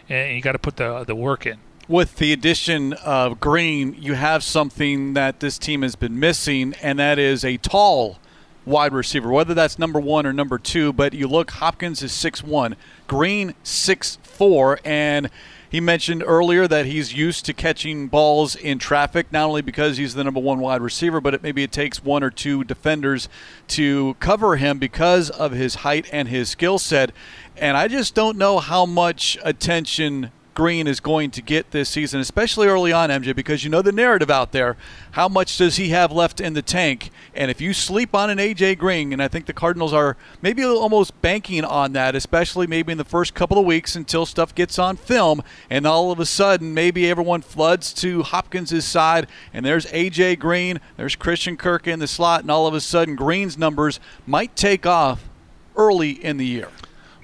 and 0.08 0.36
you 0.36 0.42
got 0.42 0.52
to 0.52 0.58
put 0.58 0.76
the 0.76 1.04
the 1.04 1.14
work 1.14 1.46
in. 1.46 1.58
With 1.86 2.16
the 2.16 2.32
addition 2.32 2.94
of 2.94 3.40
Green, 3.40 3.94
you 3.98 4.14
have 4.14 4.42
something 4.42 5.12
that 5.14 5.40
this 5.40 5.58
team 5.58 5.82
has 5.82 5.96
been 5.96 6.18
missing, 6.18 6.74
and 6.80 6.98
that 6.98 7.18
is 7.18 7.44
a 7.44 7.58
tall 7.58 8.18
wide 8.64 8.92
receiver, 8.94 9.30
whether 9.30 9.52
that's 9.52 9.78
number 9.78 10.00
one 10.00 10.26
or 10.26 10.32
number 10.32 10.58
two. 10.58 10.92
But 10.92 11.12
you 11.12 11.28
look, 11.28 11.50
Hopkins 11.50 12.02
is 12.02 12.12
six 12.12 12.42
one, 12.42 12.76
Green 13.06 13.54
six 13.62 14.18
four, 14.22 14.78
and 14.84 15.28
he 15.74 15.80
mentioned 15.80 16.22
earlier 16.24 16.68
that 16.68 16.86
he's 16.86 17.14
used 17.14 17.44
to 17.44 17.52
catching 17.52 18.06
balls 18.06 18.54
in 18.54 18.78
traffic, 18.78 19.32
not 19.32 19.48
only 19.48 19.60
because 19.60 19.96
he's 19.96 20.14
the 20.14 20.22
number 20.22 20.38
one 20.38 20.60
wide 20.60 20.80
receiver, 20.80 21.20
but 21.20 21.34
it, 21.34 21.42
maybe 21.42 21.64
it 21.64 21.72
takes 21.72 22.04
one 22.04 22.22
or 22.22 22.30
two 22.30 22.62
defenders 22.62 23.28
to 23.66 24.14
cover 24.20 24.54
him 24.54 24.78
because 24.78 25.30
of 25.30 25.50
his 25.50 25.74
height 25.74 26.06
and 26.12 26.28
his 26.28 26.48
skill 26.48 26.78
set. 26.78 27.10
And 27.56 27.76
I 27.76 27.88
just 27.88 28.14
don't 28.14 28.38
know 28.38 28.60
how 28.60 28.86
much 28.86 29.36
attention 29.42 30.30
Green 30.54 30.86
is 30.86 31.00
going 31.00 31.30
to 31.32 31.42
get 31.42 31.72
this 31.72 31.88
season, 31.88 32.20
especially 32.20 32.68
early 32.68 32.92
on, 32.92 33.10
MJ, 33.10 33.34
because 33.34 33.64
you 33.64 33.70
know 33.70 33.82
the 33.82 33.92
narrative 33.92 34.30
out 34.30 34.52
there. 34.52 34.76
How 35.12 35.28
much 35.28 35.58
does 35.58 35.76
he 35.76 35.88
have 35.90 36.12
left 36.12 36.40
in 36.40 36.54
the 36.54 36.62
tank? 36.62 37.10
And 37.34 37.50
if 37.50 37.60
you 37.60 37.72
sleep 37.72 38.14
on 38.14 38.30
an 38.30 38.38
AJ 38.38 38.78
Green, 38.78 39.12
and 39.12 39.22
I 39.22 39.28
think 39.28 39.46
the 39.46 39.52
Cardinals 39.52 39.92
are 39.92 40.16
maybe 40.40 40.64
almost 40.64 41.20
banking 41.20 41.64
on 41.64 41.92
that, 41.94 42.14
especially 42.14 42.66
maybe 42.66 42.92
in 42.92 42.98
the 42.98 43.04
first 43.04 43.34
couple 43.34 43.58
of 43.58 43.66
weeks 43.66 43.96
until 43.96 44.26
stuff 44.26 44.54
gets 44.54 44.78
on 44.78 44.96
film, 44.96 45.42
and 45.68 45.86
all 45.86 46.12
of 46.12 46.20
a 46.20 46.26
sudden 46.26 46.72
maybe 46.72 47.10
everyone 47.10 47.42
floods 47.42 47.92
to 47.94 48.22
Hopkins' 48.22 48.84
side, 48.84 49.26
and 49.52 49.66
there's 49.66 49.86
AJ 49.86 50.38
Green, 50.38 50.80
there's 50.96 51.16
Christian 51.16 51.56
Kirk 51.56 51.86
in 51.86 51.98
the 51.98 52.06
slot, 52.06 52.42
and 52.42 52.50
all 52.50 52.66
of 52.66 52.74
a 52.74 52.80
sudden 52.80 53.16
Green's 53.16 53.58
numbers 53.58 53.98
might 54.26 54.54
take 54.56 54.86
off 54.86 55.28
early 55.76 56.12
in 56.12 56.36
the 56.36 56.46
year. 56.46 56.68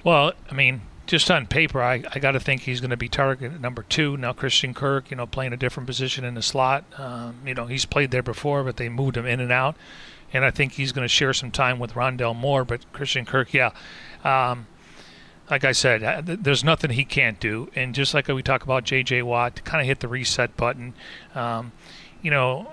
Well, 0.03 0.33
I 0.49 0.53
mean, 0.53 0.81
just 1.11 1.29
on 1.29 1.45
paper, 1.45 1.81
I, 1.81 2.03
I 2.15 2.19
got 2.19 2.31
to 2.31 2.39
think 2.39 2.61
he's 2.61 2.79
going 2.79 2.91
to 2.91 2.97
be 2.97 3.09
target 3.09 3.59
number 3.59 3.83
two. 3.83 4.15
Now, 4.15 4.31
Christian 4.31 4.73
Kirk, 4.73 5.11
you 5.11 5.17
know, 5.17 5.27
playing 5.27 5.51
a 5.51 5.57
different 5.57 5.85
position 5.85 6.23
in 6.23 6.35
the 6.35 6.41
slot. 6.41 6.85
Um, 6.97 7.35
you 7.45 7.53
know, 7.53 7.65
he's 7.65 7.83
played 7.83 8.11
there 8.11 8.23
before, 8.23 8.63
but 8.63 8.77
they 8.77 8.87
moved 8.87 9.17
him 9.17 9.25
in 9.25 9.41
and 9.41 9.51
out. 9.51 9.75
And 10.31 10.45
I 10.45 10.51
think 10.51 10.71
he's 10.71 10.93
going 10.93 11.03
to 11.03 11.09
share 11.09 11.33
some 11.33 11.51
time 11.51 11.79
with 11.79 11.95
Rondale 11.95 12.33
Moore. 12.33 12.63
But 12.63 12.89
Christian 12.93 13.25
Kirk, 13.25 13.53
yeah. 13.53 13.71
Um, 14.23 14.67
like 15.49 15.65
I 15.65 15.73
said, 15.73 16.01
uh, 16.01 16.21
there's 16.23 16.63
nothing 16.63 16.91
he 16.91 17.03
can't 17.03 17.41
do. 17.41 17.69
And 17.75 17.93
just 17.93 18.13
like 18.13 18.29
we 18.29 18.41
talk 18.41 18.63
about 18.63 18.85
J.J. 18.85 19.23
Watt, 19.23 19.65
kind 19.65 19.81
of 19.81 19.87
hit 19.87 19.99
the 19.99 20.07
reset 20.07 20.55
button. 20.55 20.93
Um, 21.35 21.73
you 22.21 22.31
know, 22.31 22.69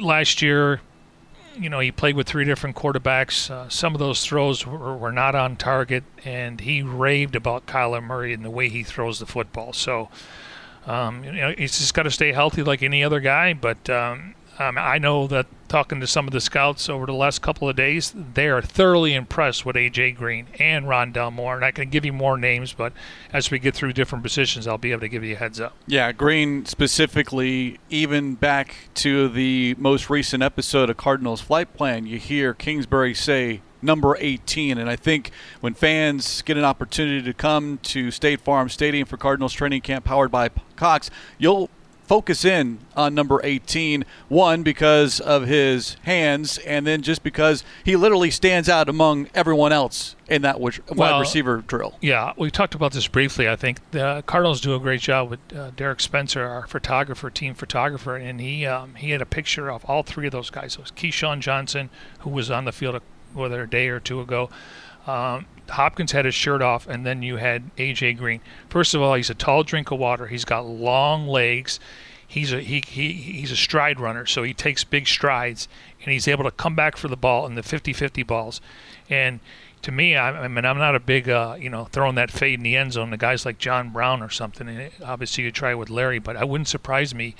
last 0.00 0.40
year, 0.40 0.80
you 1.58 1.68
know, 1.68 1.80
he 1.80 1.92
played 1.92 2.16
with 2.16 2.26
three 2.26 2.44
different 2.44 2.76
quarterbacks. 2.76 3.50
Uh, 3.50 3.68
some 3.68 3.94
of 3.94 3.98
those 3.98 4.24
throws 4.24 4.66
were, 4.66 4.96
were, 4.96 5.12
not 5.12 5.34
on 5.34 5.56
target, 5.56 6.04
and 6.24 6.60
he 6.60 6.82
raved 6.82 7.34
about 7.36 7.66
Kyler 7.66 8.02
Murray 8.02 8.32
and 8.32 8.44
the 8.44 8.50
way 8.50 8.68
he 8.68 8.82
throws 8.82 9.18
the 9.18 9.26
football. 9.26 9.72
So, 9.72 10.08
um, 10.86 11.24
you 11.24 11.32
know, 11.32 11.54
he's 11.56 11.78
just 11.78 11.94
got 11.94 12.04
to 12.04 12.10
stay 12.10 12.32
healthy 12.32 12.62
like 12.62 12.82
any 12.82 13.02
other 13.02 13.20
guy. 13.20 13.52
But 13.52 13.90
um, 13.90 14.34
um, 14.58 14.76
I 14.78 14.98
know 14.98 15.26
that 15.28 15.46
talking 15.68 16.00
to 16.00 16.06
some 16.06 16.26
of 16.26 16.32
the 16.32 16.40
scouts 16.40 16.88
over 16.88 17.06
the 17.06 17.12
last 17.12 17.42
couple 17.42 17.68
of 17.68 17.76
days, 17.76 18.12
they 18.34 18.48
are 18.48 18.62
thoroughly 18.62 19.14
impressed 19.14 19.64
with 19.64 19.76
AJ 19.76 20.16
Green 20.16 20.46
and 20.58 20.86
Rondale 20.86 21.32
Moore. 21.32 21.56
And 21.56 21.64
I 21.64 21.70
can 21.70 21.90
give 21.90 22.04
you 22.04 22.12
more 22.12 22.36
names, 22.36 22.72
but 22.72 22.92
as 23.32 23.50
we 23.50 23.58
get 23.58 23.74
through 23.74 23.92
different 23.92 24.24
positions, 24.24 24.66
I'll 24.66 24.78
be 24.78 24.90
able 24.90 25.02
to 25.02 25.08
give 25.08 25.22
you 25.22 25.34
a 25.34 25.38
heads 25.38 25.60
up. 25.60 25.74
Yeah, 25.86 26.10
Green 26.12 26.64
specifically, 26.64 27.78
even 27.90 28.34
back 28.34 28.88
to 28.94 29.28
the 29.28 29.74
most 29.78 30.10
recent 30.10 30.42
episode 30.42 30.90
of 30.90 30.96
Cardinals 30.96 31.40
Flight 31.40 31.74
Plan, 31.74 32.06
you 32.06 32.18
hear 32.18 32.54
Kingsbury 32.54 33.14
say 33.14 33.60
number 33.82 34.16
18. 34.18 34.78
And 34.78 34.90
I 34.90 34.96
think 34.96 35.30
when 35.60 35.74
fans 35.74 36.42
get 36.42 36.56
an 36.56 36.64
opportunity 36.64 37.22
to 37.22 37.34
come 37.34 37.78
to 37.84 38.10
State 38.10 38.40
Farm 38.40 38.68
Stadium 38.68 39.06
for 39.06 39.16
Cardinals 39.16 39.52
training 39.52 39.82
camp 39.82 40.04
powered 40.04 40.30
by 40.30 40.50
Cox, 40.76 41.10
you'll 41.38 41.70
focus 42.08 42.44
in 42.44 42.78
on 42.96 43.14
number 43.14 43.40
18. 43.44 44.04
One, 44.28 44.62
because 44.62 45.20
of 45.20 45.46
his 45.46 45.94
hands, 46.02 46.58
and 46.58 46.86
then 46.86 47.02
just 47.02 47.22
because 47.22 47.62
he 47.84 47.94
literally 47.94 48.30
stands 48.30 48.68
out 48.68 48.88
among 48.88 49.28
everyone 49.34 49.72
else 49.72 50.16
in 50.28 50.42
that 50.42 50.58
wide 50.60 50.80
well, 50.94 51.20
receiver 51.20 51.58
drill. 51.66 51.96
Yeah, 52.00 52.32
we 52.36 52.50
talked 52.50 52.74
about 52.74 52.92
this 52.92 53.06
briefly. 53.06 53.48
I 53.48 53.56
think 53.56 53.78
the 53.90 54.24
Cardinals 54.26 54.60
do 54.60 54.74
a 54.74 54.80
great 54.80 55.00
job 55.00 55.30
with 55.30 55.40
uh, 55.54 55.70
Derek 55.76 56.00
Spencer, 56.00 56.44
our 56.44 56.66
photographer, 56.66 57.30
team 57.30 57.54
photographer, 57.54 58.16
and 58.16 58.40
he 58.40 58.66
um, 58.66 58.94
he 58.96 59.10
had 59.10 59.22
a 59.22 59.26
picture 59.26 59.70
of 59.70 59.84
all 59.84 60.02
three 60.02 60.26
of 60.26 60.32
those 60.32 60.50
guys. 60.50 60.74
It 60.74 60.80
was 60.80 60.90
KeeSean 60.90 61.40
Johnson, 61.40 61.90
who 62.20 62.30
was 62.30 62.50
on 62.50 62.64
the 62.64 62.72
field 62.72 62.96
a, 62.96 63.02
whether 63.32 63.62
a 63.62 63.68
day 63.68 63.88
or 63.88 64.00
two 64.00 64.20
ago. 64.20 64.50
Um, 65.06 65.46
Hopkins 65.70 66.12
had 66.12 66.24
his 66.24 66.34
shirt 66.34 66.62
off, 66.62 66.86
and 66.86 67.04
then 67.04 67.22
you 67.22 67.36
had 67.36 67.74
AJ 67.76 68.18
Green. 68.18 68.40
First 68.68 68.94
of 68.94 69.02
all, 69.02 69.14
he's 69.14 69.30
a 69.30 69.34
tall 69.34 69.62
drink 69.62 69.90
of 69.90 69.98
water. 69.98 70.26
He's 70.26 70.44
got 70.44 70.66
long 70.66 71.26
legs. 71.26 71.78
He's 72.26 72.52
a 72.52 72.60
he, 72.60 72.82
he 72.86 73.12
he's 73.12 73.50
a 73.50 73.56
stride 73.56 73.98
runner, 73.98 74.26
so 74.26 74.42
he 74.42 74.52
takes 74.52 74.84
big 74.84 75.06
strides, 75.06 75.66
and 76.02 76.12
he's 76.12 76.28
able 76.28 76.44
to 76.44 76.50
come 76.50 76.74
back 76.74 76.96
for 76.96 77.08
the 77.08 77.16
ball 77.16 77.46
in 77.46 77.54
the 77.54 77.62
50-50 77.62 78.26
balls. 78.26 78.60
And 79.08 79.40
to 79.82 79.92
me, 79.92 80.16
I, 80.16 80.44
I 80.44 80.48
mean, 80.48 80.64
I'm 80.64 80.78
not 80.78 80.94
a 80.94 81.00
big, 81.00 81.28
uh, 81.28 81.56
you 81.58 81.70
know, 81.70 81.86
throwing 81.86 82.16
that 82.16 82.30
fade 82.30 82.58
in 82.58 82.62
the 82.62 82.76
end 82.76 82.92
zone. 82.92 83.10
The 83.10 83.16
guys 83.16 83.46
like 83.46 83.58
John 83.58 83.90
Brown 83.90 84.22
or 84.22 84.28
something. 84.28 84.68
And 84.68 84.90
obviously, 85.02 85.44
you 85.44 85.52
try 85.52 85.74
with 85.74 85.88
Larry, 85.88 86.18
but 86.18 86.36
I 86.36 86.44
wouldn't 86.44 86.68
surprise 86.68 87.14
me 87.14 87.34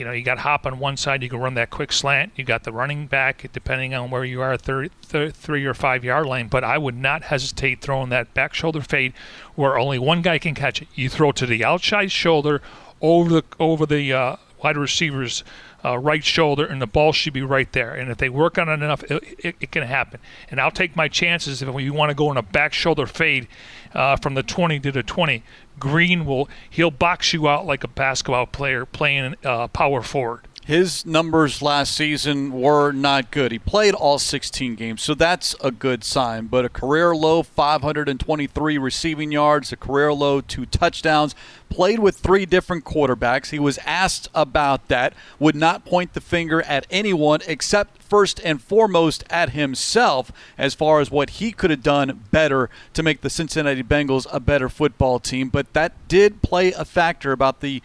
you 0.00 0.06
know, 0.06 0.12
you 0.12 0.22
got 0.22 0.38
hop 0.38 0.64
on 0.64 0.78
one 0.78 0.96
side, 0.96 1.22
you 1.22 1.28
can 1.28 1.40
run 1.40 1.52
that 1.54 1.68
quick 1.68 1.92
slant. 1.92 2.32
You 2.34 2.42
got 2.42 2.64
the 2.64 2.72
running 2.72 3.06
back, 3.06 3.46
depending 3.52 3.92
on 3.92 4.10
where 4.10 4.24
you 4.24 4.40
are, 4.40 4.56
three, 4.56 4.88
three 5.02 5.66
or 5.66 5.74
five 5.74 6.04
yard 6.04 6.24
line. 6.24 6.48
But 6.48 6.64
I 6.64 6.78
would 6.78 6.96
not 6.96 7.24
hesitate 7.24 7.82
throwing 7.82 8.08
that 8.08 8.32
back 8.32 8.54
shoulder 8.54 8.80
fade 8.80 9.12
where 9.56 9.78
only 9.78 9.98
one 9.98 10.22
guy 10.22 10.38
can 10.38 10.54
catch 10.54 10.80
it. 10.80 10.88
You 10.94 11.10
throw 11.10 11.32
to 11.32 11.44
the 11.44 11.62
outside 11.62 12.10
shoulder 12.10 12.62
over 13.02 13.28
the 13.28 13.44
over 13.58 13.84
the 13.84 14.10
uh, 14.10 14.36
wide 14.64 14.78
receiver's 14.78 15.44
uh, 15.84 15.98
right 15.98 16.24
shoulder, 16.24 16.64
and 16.64 16.80
the 16.80 16.86
ball 16.86 17.12
should 17.12 17.34
be 17.34 17.42
right 17.42 17.70
there. 17.72 17.92
And 17.92 18.10
if 18.10 18.16
they 18.16 18.30
work 18.30 18.56
on 18.56 18.70
it 18.70 18.82
enough, 18.82 19.02
it, 19.04 19.22
it, 19.38 19.56
it 19.60 19.70
can 19.70 19.82
happen. 19.82 20.20
And 20.50 20.62
I'll 20.62 20.70
take 20.70 20.96
my 20.96 21.08
chances 21.08 21.60
if 21.60 21.68
we 21.68 21.90
want 21.90 22.08
to 22.08 22.14
go 22.14 22.30
in 22.30 22.38
a 22.38 22.42
back 22.42 22.72
shoulder 22.72 23.04
fade 23.06 23.48
uh, 23.94 24.16
from 24.16 24.32
the 24.32 24.42
20 24.42 24.80
to 24.80 24.92
the 24.92 25.02
20. 25.02 25.42
Green 25.80 26.24
will 26.26 26.48
he'll 26.68 26.90
box 26.92 27.32
you 27.32 27.48
out 27.48 27.66
like 27.66 27.82
a 27.82 27.88
basketball 27.88 28.46
player 28.46 28.84
playing 28.86 29.34
uh, 29.44 29.66
power 29.68 30.02
forward. 30.02 30.46
His 30.66 31.06
numbers 31.06 31.62
last 31.62 31.94
season 31.96 32.52
were 32.52 32.92
not 32.92 33.30
good. 33.30 33.50
He 33.50 33.58
played 33.58 33.94
all 33.94 34.18
16 34.18 34.74
games, 34.74 35.02
so 35.02 35.14
that's 35.14 35.56
a 35.62 35.70
good 35.70 36.04
sign. 36.04 36.46
But 36.46 36.66
a 36.66 36.68
career 36.68 37.14
low 37.16 37.42
523 37.42 38.78
receiving 38.78 39.32
yards, 39.32 39.72
a 39.72 39.76
career 39.76 40.12
low 40.12 40.40
two 40.42 40.66
touchdowns, 40.66 41.34
played 41.70 41.98
with 41.98 42.18
three 42.18 42.44
different 42.44 42.84
quarterbacks. 42.84 43.50
He 43.50 43.58
was 43.58 43.78
asked 43.86 44.28
about 44.34 44.86
that, 44.88 45.14
would 45.38 45.56
not 45.56 45.86
point 45.86 46.12
the 46.12 46.20
finger 46.20 46.60
at 46.62 46.86
anyone 46.90 47.40
except 47.46 48.02
first 48.02 48.40
and 48.44 48.60
foremost 48.60 49.24
at 49.30 49.50
himself 49.50 50.30
as 50.58 50.74
far 50.74 51.00
as 51.00 51.10
what 51.10 51.30
he 51.30 51.52
could 51.52 51.70
have 51.70 51.82
done 51.82 52.24
better 52.30 52.68
to 52.92 53.02
make 53.02 53.22
the 53.22 53.30
Cincinnati 53.30 53.82
Bengals 53.82 54.26
a 54.30 54.38
better 54.40 54.68
football 54.68 55.18
team. 55.18 55.48
But 55.48 55.72
that 55.72 55.94
did 56.06 56.42
play 56.42 56.72
a 56.72 56.84
factor 56.84 57.32
about 57.32 57.60
the 57.60 57.82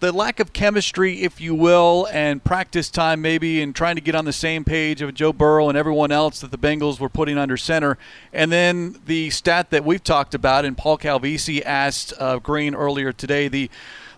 the 0.00 0.12
lack 0.12 0.40
of 0.40 0.52
chemistry, 0.52 1.22
if 1.22 1.40
you 1.40 1.54
will, 1.54 2.08
and 2.12 2.42
practice 2.42 2.90
time 2.90 3.20
maybe, 3.20 3.62
and 3.62 3.74
trying 3.74 3.94
to 3.94 4.00
get 4.00 4.14
on 4.14 4.24
the 4.24 4.32
same 4.32 4.64
page 4.64 5.02
of 5.02 5.14
Joe 5.14 5.32
Burrow 5.32 5.68
and 5.68 5.76
everyone 5.76 6.10
else 6.10 6.40
that 6.40 6.50
the 6.50 6.58
Bengals 6.58 6.98
were 6.98 7.08
putting 7.08 7.38
under 7.38 7.56
center. 7.56 7.98
And 8.32 8.50
then 8.50 9.00
the 9.06 9.30
stat 9.30 9.70
that 9.70 9.84
we've 9.84 10.02
talked 10.02 10.34
about, 10.34 10.64
and 10.64 10.76
Paul 10.76 10.98
Calvisi 10.98 11.62
asked 11.64 12.12
uh, 12.18 12.38
Green 12.38 12.74
earlier 12.74 13.12
today, 13.12 13.48
the 13.48 13.70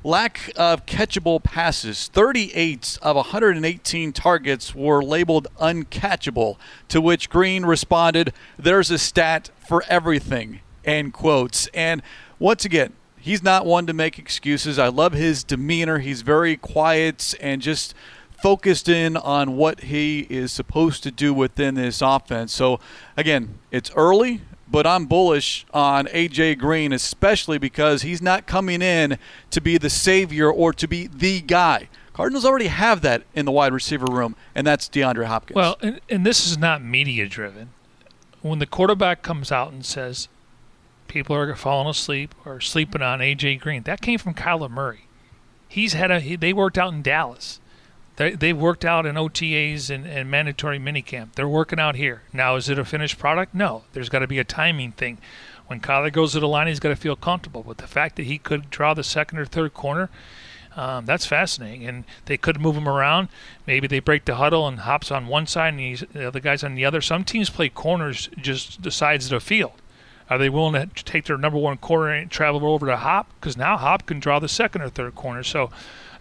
lack 0.05 0.51
of 0.57 0.87
catchable 0.87 1.43
passes. 1.43 2.09
38 2.09 2.99
of 3.03 3.17
118 3.17 4.13
targets 4.13 4.75
were 4.75 5.03
labeled 5.03 5.49
uncatchable, 5.61 6.57
to 6.89 7.01
which 7.01 7.31
Green 7.31 7.65
responded, 7.65 8.33
There's 8.59 8.91
a 8.91 8.99
stat 8.99 9.51
for 9.67 9.85
everything, 9.89 10.61
end 10.85 11.13
quotes. 11.13 11.69
And 11.69 12.03
once 12.39 12.65
again, 12.65 12.95
he's 13.23 13.43
not 13.43 13.65
one 13.65 13.87
to 13.87 13.93
make 13.93 14.19
excuses. 14.19 14.79
I 14.79 14.89
love 14.89 15.13
his 15.13 15.45
demeanor. 15.45 16.01
He's 16.01 16.23
very 16.23 16.57
quiet 16.57 17.35
and 17.41 17.63
just 17.63 17.95
focused 18.43 18.89
in 18.89 19.17
on 19.17 19.57
what 19.57 19.85
he 19.85 20.27
is 20.29 20.51
supposed 20.51 21.05
to 21.05 21.13
do 21.13 21.33
within 21.33 21.77
this 21.77 22.03
offense. 22.03 22.53
So, 22.53 22.81
again, 23.17 23.59
it's 23.71 23.91
early, 23.95 24.41
but 24.69 24.87
I'm 24.87 25.07
bullish 25.07 25.65
on 25.73 26.07
AJ 26.09 26.59
Green, 26.59 26.93
especially 26.93 27.59
because 27.59 28.03
he's 28.03 28.21
not 28.21 28.47
coming 28.47 28.83
in 28.83 29.17
to 29.53 29.61
be 29.61 29.79
the 29.79 29.91
savior 29.91 30.51
or 30.51 30.73
to 30.73 30.89
be 30.89 31.07
the 31.07 31.41
guy. 31.41 31.89
Cardinals 32.13 32.45
already 32.45 32.67
have 32.67 33.01
that 33.03 33.23
in 33.35 33.47
the 33.47 33.53
wide 33.53 33.73
receiver 33.73 34.07
room, 34.07 34.35
and 34.55 34.67
that's 34.67 34.89
DeAndre 34.89 35.27
Hopkins. 35.27 35.55
Well, 35.55 35.77
and, 35.81 36.01
and 36.11 36.27
this 36.27 36.47
is 36.47 36.59
not 36.59 36.83
media 36.83 37.29
driven. 37.29 37.71
When 38.43 38.59
the 38.59 38.67
quarterback 38.67 39.23
comes 39.23 39.53
out 39.53 39.73
and 39.73 39.87
says, 39.87 40.29
people 41.13 41.37
are 41.37 41.55
falling 41.55 41.89
asleep 41.89 42.35
or 42.47 42.59
sleeping 42.59 43.03
on 43.03 43.19
AJ 43.19 43.61
Green. 43.61 43.83
That 43.83 44.01
came 44.01 44.19
from 44.19 44.33
Kyler 44.33 44.71
Murray. 44.71 45.07
He's 45.69 45.93
had 45.93 46.11
a 46.11 46.21
he, 46.21 46.37
they 46.37 46.55
worked 46.55 46.79
out 46.79 46.95
in 46.95 47.03
Dallas. 47.03 47.61
They 48.17 48.31
they 48.31 48.55
worked 48.55 48.85
out 48.85 49.05
in 49.05 49.17
OTAs 49.17 49.91
and, 49.91 50.07
and 50.07 50.31
mandatory 50.31 50.79
minicamp. 50.79 51.35
They're 51.35 51.47
working 51.47 51.79
out 51.79 51.97
here. 51.97 52.23
Now 52.33 52.57
is 52.57 52.71
it 52.71 52.79
a 52.79 52.85
finished 52.85 53.19
product? 53.19 53.55
No. 53.55 53.85
There's 53.93 54.09
got 54.09 54.21
to 54.21 54.27
be 54.27 54.39
a 54.39 54.45
timing 54.45 54.93
thing. 54.93 55.19
When 55.67 55.81
Kyler 55.81 56.11
goes 56.11 56.33
to 56.33 56.41
the 56.41 56.49
line, 56.49 56.67
he's 56.67 56.81
got 56.81 56.89
to 56.89 56.97
feel 56.97 57.17
comfortable. 57.17 57.63
But 57.63 57.77
the 57.77 57.87
fact 57.87 58.17
that 58.17 58.25
he 58.25 58.39
could 58.39 58.71
draw 58.71 58.95
the 58.95 59.05
second 59.05 59.39
or 59.39 59.45
third 59.45 59.75
corner, 59.75 60.09
um, 60.77 61.05
that's 61.05 61.27
fascinating. 61.27 61.87
And 61.87 62.05
they 62.25 62.39
could 62.39 62.59
move 62.59 62.77
him 62.77 62.89
around. 62.89 63.29
Maybe 63.67 63.87
they 63.87 64.01
break 64.01 64.25
the 64.25 64.37
huddle 64.37 64.67
and 64.67 64.81
hops 64.81 65.11
on 65.11 65.27
one 65.27 65.47
side 65.47 65.75
and 65.75 65.99
the 66.15 66.27
other 66.27 66.41
guy's 66.41 66.65
on 66.65 66.75
the 66.75 66.87
other. 66.87 67.03
Some 67.03 67.25
teams 67.25 67.51
play 67.51 67.69
corners 67.69 68.31
just 68.39 68.83
the 68.83 68.91
sides 68.91 69.27
of 69.27 69.31
the 69.31 69.41
field. 69.41 69.82
Are 70.31 70.39
they 70.39 70.49
willing 70.49 70.91
to 70.91 71.05
take 71.05 71.25
their 71.25 71.39
number 71.39 71.59
one 71.59 71.77
corner 71.79 72.11
and 72.11 72.31
travel 72.31 72.65
over 72.67 72.87
to 72.87 72.97
Hop? 72.97 73.29
Because 73.41 73.57
now 73.57 73.77
Hop 73.77 74.07
can 74.07 74.21
draw 74.21 74.39
the 74.39 74.49
second 74.49 74.83
or 74.83 74.89
third 74.89 75.15
corner. 75.15 75.43
So 75.43 75.71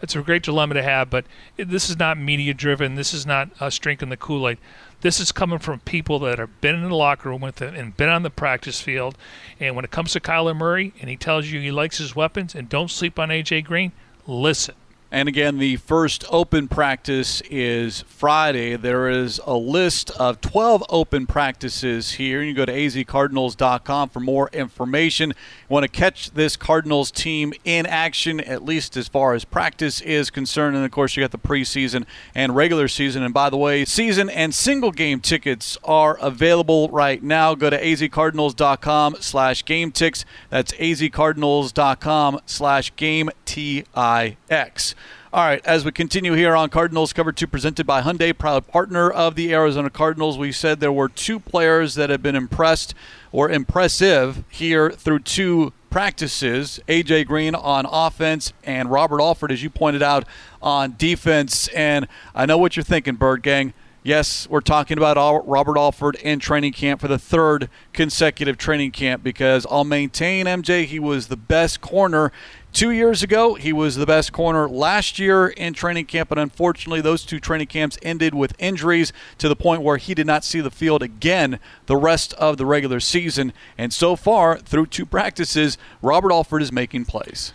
it's 0.02 0.16
a 0.16 0.22
great 0.22 0.44
dilemma 0.44 0.74
to 0.74 0.84
have. 0.84 1.10
But 1.10 1.26
this 1.58 1.90
is 1.90 1.98
not 1.98 2.18
media 2.18 2.54
driven. 2.54 2.96
This 2.96 3.14
is 3.14 3.26
not 3.26 3.50
us 3.62 3.78
drinking 3.78 4.10
the 4.10 4.18
Kool 4.18 4.48
Aid. 4.50 4.58
This 5.02 5.20
is 5.20 5.32
coming 5.32 5.60
from 5.60 5.80
people 5.80 6.20
that 6.20 6.40
have 6.40 6.62
been 6.62 6.76
in 6.76 6.90
the 6.90 6.96
locker 6.96 7.30
room 7.30 7.42
with 7.42 7.60
him 7.60 7.74
and 7.74 7.98
been 7.98 8.10
on 8.10 8.24
the 8.24 8.30
practice 8.30 8.82
field. 8.82 9.18
And 9.60 9.76
when 9.76 9.86
it 9.86 9.92
comes 9.92 10.14
to 10.14 10.20
Kyler 10.20 10.56
Murray 10.56 10.94
and 11.00 11.10
he 11.10 11.18
tells 11.18 11.48
you 11.48 11.60
he 11.60 11.72
likes 11.72 11.98
his 11.98 12.16
weapons 12.16 12.54
and 12.54 12.70
don't 12.70 12.92
sleep 12.92 13.18
on 13.18 13.30
AJ 13.30 13.66
Green, 13.66 13.92
listen. 14.28 14.76
And 15.14 15.28
again, 15.28 15.58
the 15.58 15.76
first 15.76 16.24
open 16.30 16.70
practice 16.70 17.42
is 17.50 18.06
Friday. 18.08 18.78
There 18.78 19.10
is 19.10 19.42
a 19.46 19.58
list 19.58 20.10
of 20.12 20.40
12 20.40 20.86
open 20.90 21.28
practices 21.28 22.14
here. 22.14 22.42
You 22.42 22.54
can 22.54 22.58
go 22.58 22.66
to 22.66 22.72
azcardinals.com 22.72 24.08
for 24.08 24.22
more 24.22 24.50
information. 24.54 25.32
You 25.32 25.36
want 25.68 25.84
to 25.84 25.90
catch 25.90 26.32
this 26.32 26.56
Cardinals 26.56 27.12
team 27.12 27.52
in 27.66 27.86
action, 27.86 28.40
at 28.40 28.64
least 28.64 28.96
as 28.96 29.10
far 29.10 29.34
as 29.34 29.44
practice 29.44 30.00
is 30.00 30.30
concerned. 30.30 30.78
And 30.78 30.86
of 30.86 30.92
course, 30.92 31.18
you 31.18 31.24
got 31.24 31.32
the 31.32 31.38
preseason 31.38 32.06
and 32.34 32.56
regular 32.56 32.88
season. 32.88 33.22
And 33.22 33.34
by 33.34 33.50
the 33.50 33.58
way, 33.58 33.84
season 33.84 34.30
and 34.30 34.56
single 34.56 34.92
game 34.92 35.20
tickets 35.20 35.78
are 35.84 36.18
available 36.22 36.88
right 36.88 37.22
now. 37.22 37.54
Go 37.54 37.70
to 37.70 37.82
azcardinals.com 37.82 39.18
slash 39.20 39.66
game 39.66 39.92
ticks. 39.92 40.24
That's 40.50 40.72
azcardinals.com 40.72 42.40
slash 42.46 42.96
game 42.96 43.30
T 43.44 43.84
I 43.94 44.38
X. 44.50 44.96
All 45.34 45.46
right, 45.46 45.66
as 45.66 45.86
we 45.86 45.94
continue 45.94 46.34
here 46.34 46.56
on 46.58 46.70
Cardinals 46.70 47.14
Cover 47.14 47.32
2 47.32 47.48
presented 47.48 47.88
by 47.88 48.02
Hyundai, 48.02 48.38
proud 48.38 48.68
partner 48.68 49.10
of 49.10 49.36
the 49.36 49.54
Arizona 49.54 49.90
Cardinals, 49.90 50.38
we 50.38 50.52
said 50.52 50.82
there 50.82 50.92
were 50.92 51.08
two 51.08 51.40
players 51.40 51.96
that 51.96 52.10
have 52.10 52.22
been 52.22 52.36
impressed 52.36 52.94
or 53.32 53.50
impressive 53.50 54.44
here 54.50 54.92
through 54.92 55.20
two 55.20 55.72
practices 55.90 56.80
AJ 56.88 57.28
Green 57.28 57.56
on 57.56 57.86
offense 57.90 58.52
and 58.64 58.92
Robert 58.92 59.22
Alford, 59.22 59.52
as 59.52 59.64
you 59.64 59.70
pointed 59.70 60.04
out, 60.04 60.26
on 60.62 60.96
defense. 60.98 61.70
And 61.70 62.08
I 62.36 62.46
know 62.46 62.58
what 62.58 62.76
you're 62.76 62.84
thinking, 62.84 63.16
Bird 63.16 63.42
Gang. 63.42 63.74
Yes, 64.04 64.50
we're 64.50 64.62
talking 64.62 64.98
about 64.98 65.48
Robert 65.48 65.78
Alford 65.78 66.16
in 66.16 66.40
training 66.40 66.74
camp 66.74 67.02
for 67.02 67.08
the 67.08 67.20
third 67.20 67.70
consecutive 67.94 68.58
training 68.58 68.90
camp 68.92 69.22
because 69.22 69.68
I'll 69.70 69.84
maintain 69.84 70.48
MJ 70.48 70.86
he 70.86 70.98
was 70.98 71.28
the 71.28 71.38
best 71.38 71.82
corner 71.82 72.32
Two 72.74 72.92
years 72.92 73.22
ago, 73.22 73.56
he 73.56 73.74
was 73.74 73.98
the 73.98 74.06
best 74.06 74.32
corner 74.32 74.68
last 74.68 75.20
year 75.20 75.48
in 75.48 75.74
training 75.74 76.06
camp, 76.06 76.30
but 76.30 76.40
unfortunately, 76.40 77.02
those 77.02 77.26
two 77.26 77.40
training 77.40 77.68
camps 77.68 77.98
ended 78.02 78.34
with 78.34 78.54
injuries 78.60 79.12
to 79.40 79.50
the 79.50 79.58
point 79.58 79.82
where 79.82 79.98
he 79.98 80.14
did 80.14 80.26
not 80.26 80.46
see 80.46 80.62
the 80.62 80.72
field 80.72 81.04
again 81.04 81.60
the 81.88 81.98
rest 81.98 82.34
of 82.36 82.56
the 82.56 82.66
regular 82.66 83.02
season. 83.02 83.52
And 83.78 83.92
so 83.92 84.16
far, 84.16 84.58
through 84.58 84.88
two 84.88 85.06
practices, 85.06 85.78
Robert 86.02 86.32
Alford 86.32 86.62
is 86.62 86.72
making 86.72 87.06
plays. 87.06 87.52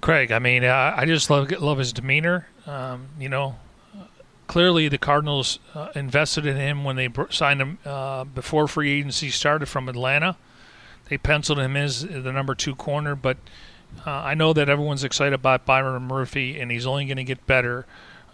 Craig, 0.00 0.32
I 0.32 0.38
mean, 0.38 0.64
I 0.64 1.04
just 1.04 1.28
love 1.28 1.50
love 1.50 1.78
his 1.78 1.92
demeanor. 1.92 2.48
Um, 2.66 3.08
you 3.18 3.28
know, 3.28 3.56
clearly 4.46 4.88
the 4.88 4.98
Cardinals 4.98 5.58
uh, 5.74 5.88
invested 5.94 6.46
in 6.46 6.56
him 6.56 6.82
when 6.82 6.96
they 6.96 7.10
signed 7.30 7.60
him 7.60 7.78
uh, 7.84 8.24
before 8.24 8.68
free 8.68 8.98
agency 8.98 9.30
started 9.30 9.66
from 9.66 9.88
Atlanta. 9.88 10.36
They 11.08 11.18
penciled 11.18 11.58
him 11.58 11.76
as 11.76 12.02
the 12.06 12.32
number 12.32 12.54
two 12.54 12.74
corner, 12.74 13.14
but 13.14 13.36
uh, 14.06 14.10
I 14.10 14.34
know 14.34 14.52
that 14.52 14.68
everyone's 14.68 15.04
excited 15.04 15.34
about 15.34 15.64
Byron 15.64 16.02
Murphy, 16.02 16.60
and 16.60 16.70
he's 16.70 16.86
only 16.86 17.06
going 17.06 17.16
to 17.16 17.24
get 17.24 17.46
better. 17.46 17.86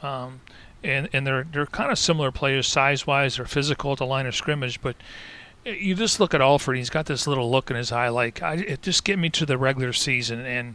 Um, 0.02 0.40
and 0.83 1.09
and 1.12 1.26
they're 1.26 1.45
they're 1.45 1.67
kind 1.67 1.93
of 1.93 1.99
similar 1.99 2.31
players 2.31 2.67
size 2.67 3.07
wise. 3.07 3.37
They're 3.37 3.45
physical 3.47 3.93
at 3.93 3.99
the 3.99 4.07
line 4.07 4.26
of 4.26 4.35
scrimmage, 4.35 4.81
but 4.81 4.97
you 5.64 5.95
just 5.95 6.21
look 6.21 6.35
at 6.35 6.40
Alford. 6.40 6.76
He's 6.76 6.90
got 6.90 7.07
this 7.07 7.26
little 7.26 7.50
look 7.50 7.71
in 7.71 7.76
his 7.76 7.93
eye, 7.93 8.09
like 8.09 8.43
I, 8.43 8.55
it 8.55 8.83
just 8.83 9.05
get 9.05 9.19
me 9.19 9.29
to 9.31 9.45
the 9.45 9.59
regular 9.59 9.93
season. 9.93 10.45
And 10.45 10.75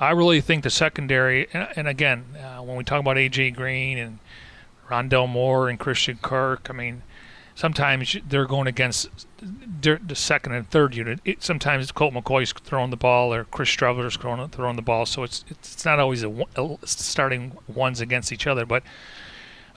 I 0.00 0.10
really 0.10 0.40
think 0.40 0.64
the 0.64 0.70
secondary. 0.70 1.48
And, 1.52 1.68
and 1.76 1.88
again, 1.88 2.24
uh, 2.36 2.62
when 2.62 2.76
we 2.76 2.84
talk 2.84 3.00
about 3.00 3.16
AJ 3.16 3.54
Green 3.54 3.98
and 3.98 4.18
Rondale 4.88 5.28
Moore 5.28 5.68
and 5.68 5.78
Christian 5.78 6.18
Kirk, 6.20 6.66
I 6.68 6.72
mean 6.72 7.02
sometimes 7.54 8.16
they're 8.28 8.46
going 8.46 8.66
against 8.66 9.08
the 9.80 10.14
second 10.14 10.52
and 10.52 10.68
third 10.70 10.94
unit. 10.94 11.20
It, 11.24 11.42
sometimes 11.42 11.90
Colt 11.92 12.14
McCoy's 12.14 12.52
throwing 12.52 12.90
the 12.90 12.96
ball 12.96 13.32
or 13.34 13.44
Chris 13.44 13.68
Streveler's 13.68 14.16
throwing, 14.16 14.48
throwing 14.48 14.76
the 14.76 14.82
ball, 14.82 15.06
so 15.06 15.22
it's 15.22 15.44
it's 15.48 15.84
not 15.84 15.98
always 15.98 16.22
a, 16.22 16.30
a 16.30 16.76
starting 16.84 17.58
ones 17.66 18.00
against 18.00 18.32
each 18.32 18.46
other. 18.46 18.64
But 18.64 18.82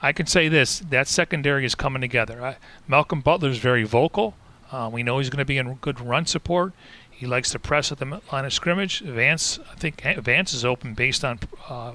I 0.02 0.12
can 0.12 0.28
say 0.28 0.48
this: 0.48 0.80
that 0.80 1.08
secondary 1.08 1.66
is 1.66 1.76
coming 1.76 2.02
together. 2.02 2.44
I, 2.44 2.58
Malcolm 2.88 3.22
Butler's 3.22 3.58
very 3.58 3.84
vocal. 3.84 4.36
Uh, 4.72 4.90
we 4.92 5.04
know 5.04 5.20
he's 5.20 5.30
going 5.30 5.40
to 5.40 5.46
be 5.46 5.58
in 5.58 5.76
good 5.76 6.02
run 6.02 6.26
support. 6.26 6.74
He 7.10 7.26
likes 7.26 7.52
to 7.52 7.60
press 7.60 7.92
at 7.92 8.00
the 8.00 8.22
line 8.32 8.46
of 8.46 8.54
scrimmage. 8.54 9.00
Vance, 9.00 9.58
I 9.72 9.76
think 9.76 10.02
Vance 10.02 10.54
is 10.54 10.66
open 10.66 10.94
based 10.96 11.24
on 11.24 11.40
uh, 11.70 11.94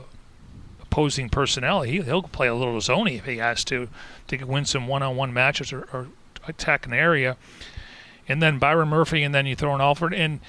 opposing 0.90 1.28
personnel. 1.28 1.82
He, 1.82 2.02
he'll 2.02 2.22
play 2.22 2.48
a 2.48 2.54
little 2.54 2.78
zony 2.78 3.16
if 3.16 3.26
he 3.26 3.38
has 3.38 3.64
to 3.64 3.88
to 4.26 4.44
win 4.44 4.64
some 4.64 4.88
one-on-one 4.88 5.32
matches 5.32 5.72
or, 5.72 5.88
or 5.92 6.08
attack 6.48 6.86
an 6.86 6.92
area. 6.92 7.36
And 8.28 8.42
then 8.42 8.58
Byron 8.58 8.88
Murphy, 8.88 9.22
and 9.22 9.34
then 9.34 9.46
you 9.46 9.56
throw 9.56 9.74
in 9.74 9.80
Alford. 9.80 10.14
And, 10.14 10.40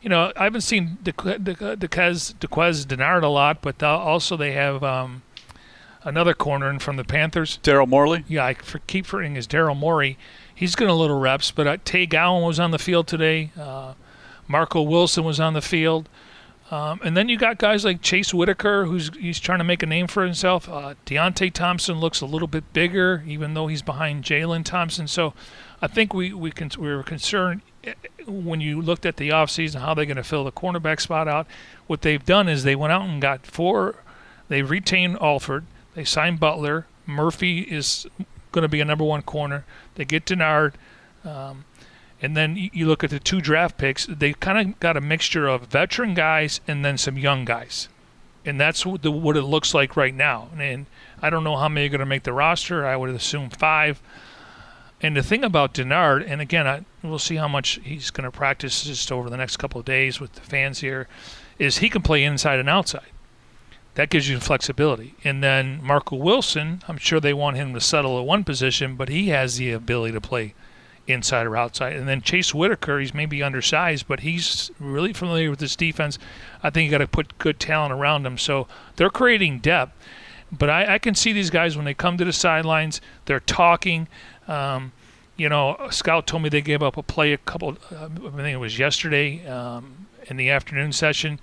you 0.00 0.08
know, 0.08 0.32
I 0.36 0.44
haven't 0.44 0.62
seen 0.62 0.98
Dequez, 1.02 2.34
Darqueze 2.34 2.86
Dennard 2.86 3.22
a 3.22 3.28
lot, 3.28 3.60
but 3.60 3.82
also 3.82 4.36
they 4.36 4.52
have 4.52 4.82
um, 4.82 5.22
another 6.02 6.32
corner 6.34 6.78
from 6.78 6.96
the 6.96 7.04
Panthers. 7.04 7.58
Daryl 7.62 7.88
Morley? 7.88 8.24
Yeah, 8.26 8.46
I 8.46 8.54
for, 8.54 8.78
keep 8.86 9.04
forgetting 9.04 9.34
his 9.34 9.46
Daryl 9.46 9.76
Morey. 9.76 10.16
He's 10.54 10.74
getting 10.74 10.92
a 10.92 10.96
little 10.96 11.18
reps, 11.18 11.50
but 11.50 11.66
uh, 11.66 11.76
Tay 11.84 12.06
Gowan 12.06 12.42
was 12.42 12.58
on 12.58 12.70
the 12.70 12.78
field 12.78 13.06
today. 13.06 13.50
Uh, 13.58 13.92
Marco 14.48 14.80
Wilson 14.80 15.24
was 15.24 15.38
on 15.38 15.52
the 15.52 15.60
field. 15.60 16.08
Um, 16.70 17.00
and 17.04 17.16
then 17.16 17.28
you 17.28 17.36
got 17.36 17.58
guys 17.58 17.84
like 17.84 18.02
Jace 18.02 18.34
Whittaker, 18.34 18.86
who's 18.86 19.14
he's 19.16 19.38
trying 19.38 19.58
to 19.58 19.64
make 19.64 19.82
a 19.84 19.86
name 19.86 20.08
for 20.08 20.24
himself. 20.24 20.68
Uh, 20.68 20.94
Deionte 21.04 21.52
Thompson 21.52 22.00
looks 22.00 22.20
a 22.20 22.26
little 22.26 22.48
bit 22.48 22.72
bigger, 22.72 23.22
even 23.26 23.54
though 23.54 23.68
he's 23.68 23.82
behind 23.82 24.24
Jalen 24.24 24.64
Thompson. 24.64 25.06
So 25.06 25.32
I 25.80 25.86
think 25.86 26.12
we 26.12 26.32
we, 26.32 26.50
can, 26.50 26.70
we 26.78 26.88
were 26.88 27.04
concerned 27.04 27.60
eh, 27.84 27.94
when 28.26 28.60
you 28.60 28.82
looked 28.82 29.06
at 29.06 29.16
the 29.16 29.28
offseason 29.28 29.80
how 29.80 29.94
they're 29.94 30.06
going 30.06 30.16
to 30.16 30.24
fill 30.24 30.42
the 30.42 30.52
cornerback 30.52 31.00
spot 31.00 31.28
out. 31.28 31.46
What 31.86 32.02
they've 32.02 32.24
done 32.24 32.48
is 32.48 32.64
they 32.64 32.76
went 32.76 32.92
out 32.92 33.02
and 33.02 33.22
got 33.22 33.46
four. 33.46 34.02
They 34.48 34.62
retained 34.62 35.18
Alford. 35.20 35.66
They 35.94 36.04
signed 36.04 36.40
Butler. 36.40 36.86
Murphy 37.06 37.60
is 37.60 38.06
going 38.50 38.62
to 38.62 38.68
be 38.68 38.80
a 38.80 38.84
number 38.84 39.04
one 39.04 39.22
corner. 39.22 39.64
They 39.94 40.04
get 40.04 40.24
Dennard. 40.24 40.74
Um, 41.24 41.64
and 42.22 42.36
then 42.36 42.56
you 42.56 42.86
look 42.86 43.04
at 43.04 43.10
the 43.10 43.20
two 43.20 43.40
draft 43.40 43.76
picks, 43.76 44.06
they 44.06 44.32
kind 44.32 44.58
of 44.58 44.80
got 44.80 44.96
a 44.96 45.00
mixture 45.00 45.46
of 45.46 45.66
veteran 45.66 46.14
guys 46.14 46.60
and 46.66 46.84
then 46.84 46.96
some 46.96 47.18
young 47.18 47.44
guys. 47.44 47.88
And 48.44 48.60
that's 48.60 48.86
what, 48.86 49.02
the, 49.02 49.10
what 49.10 49.36
it 49.36 49.42
looks 49.42 49.74
like 49.74 49.96
right 49.96 50.14
now. 50.14 50.48
And 50.58 50.86
I 51.20 51.30
don't 51.30 51.44
know 51.44 51.56
how 51.56 51.68
many 51.68 51.86
are 51.86 51.90
going 51.90 52.00
to 52.00 52.06
make 52.06 52.22
the 52.22 52.32
roster. 52.32 52.86
I 52.86 52.96
would 52.96 53.10
assume 53.10 53.50
five. 53.50 54.00
And 55.02 55.14
the 55.14 55.22
thing 55.22 55.44
about 55.44 55.74
Dennard, 55.74 56.24
and 56.26 56.40
again, 56.40 56.66
I, 56.66 56.84
we'll 57.02 57.18
see 57.18 57.36
how 57.36 57.48
much 57.48 57.80
he's 57.84 58.10
going 58.10 58.24
to 58.24 58.30
practice 58.30 58.84
just 58.84 59.12
over 59.12 59.28
the 59.28 59.36
next 59.36 59.58
couple 59.58 59.78
of 59.78 59.84
days 59.84 60.20
with 60.20 60.32
the 60.34 60.40
fans 60.40 60.80
here, 60.80 61.08
is 61.58 61.78
he 61.78 61.90
can 61.90 62.02
play 62.02 62.24
inside 62.24 62.58
and 62.58 62.68
outside. 62.68 63.10
That 63.94 64.08
gives 64.08 64.28
you 64.28 64.40
flexibility. 64.40 65.14
And 65.22 65.42
then 65.42 65.80
Marco 65.82 66.16
Wilson, 66.16 66.82
I'm 66.88 66.98
sure 66.98 67.20
they 67.20 67.34
want 67.34 67.56
him 67.56 67.74
to 67.74 67.80
settle 67.80 68.18
at 68.18 68.24
one 68.24 68.44
position, 68.44 68.96
but 68.96 69.10
he 69.10 69.28
has 69.28 69.58
the 69.58 69.72
ability 69.72 70.14
to 70.14 70.20
play– 70.22 70.54
inside 71.06 71.46
or 71.46 71.56
outside. 71.56 71.94
And 71.94 72.08
then 72.08 72.20
Jace 72.20 72.52
Whittaker, 72.52 72.98
he's 72.98 73.14
maybe 73.14 73.42
undersized, 73.42 74.08
but 74.08 74.20
he's 74.20 74.70
really 74.78 75.12
familiar 75.12 75.50
with 75.50 75.58
this 75.58 75.76
defense. 75.76 76.18
I 76.62 76.70
think 76.70 76.86
you 76.86 76.90
got 76.90 76.98
to 76.98 77.08
put 77.08 77.38
good 77.38 77.60
talent 77.60 77.92
around 77.92 78.26
him. 78.26 78.38
So 78.38 78.66
they're 78.96 79.10
creating 79.10 79.60
depth. 79.60 79.92
But 80.50 80.70
I, 80.70 80.94
I, 80.94 80.98
can 80.98 81.14
see 81.14 81.32
these 81.32 81.50
guys 81.50 81.76
when 81.76 81.84
they 81.84 81.94
come 81.94 82.16
to 82.18 82.24
the 82.24 82.32
sidelines, 82.32 83.00
they're 83.24 83.40
talking. 83.40 84.06
Um, 84.46 84.92
you 85.36 85.48
know, 85.48 85.76
a 85.80 85.92
Scout 85.92 86.26
told 86.26 86.42
me 86.42 86.48
they 86.48 86.60
gave 86.60 86.82
up 86.82 86.96
a 86.96 87.02
play 87.02 87.32
a 87.32 87.38
couple, 87.38 87.76
uh, 87.90 88.06
I 88.06 88.08
think 88.08 88.54
it 88.54 88.56
was 88.56 88.78
yesterday 88.78 89.46
um, 89.46 90.06
in 90.26 90.36
the 90.36 90.48
afternoon 90.50 90.92
session. 90.92 91.40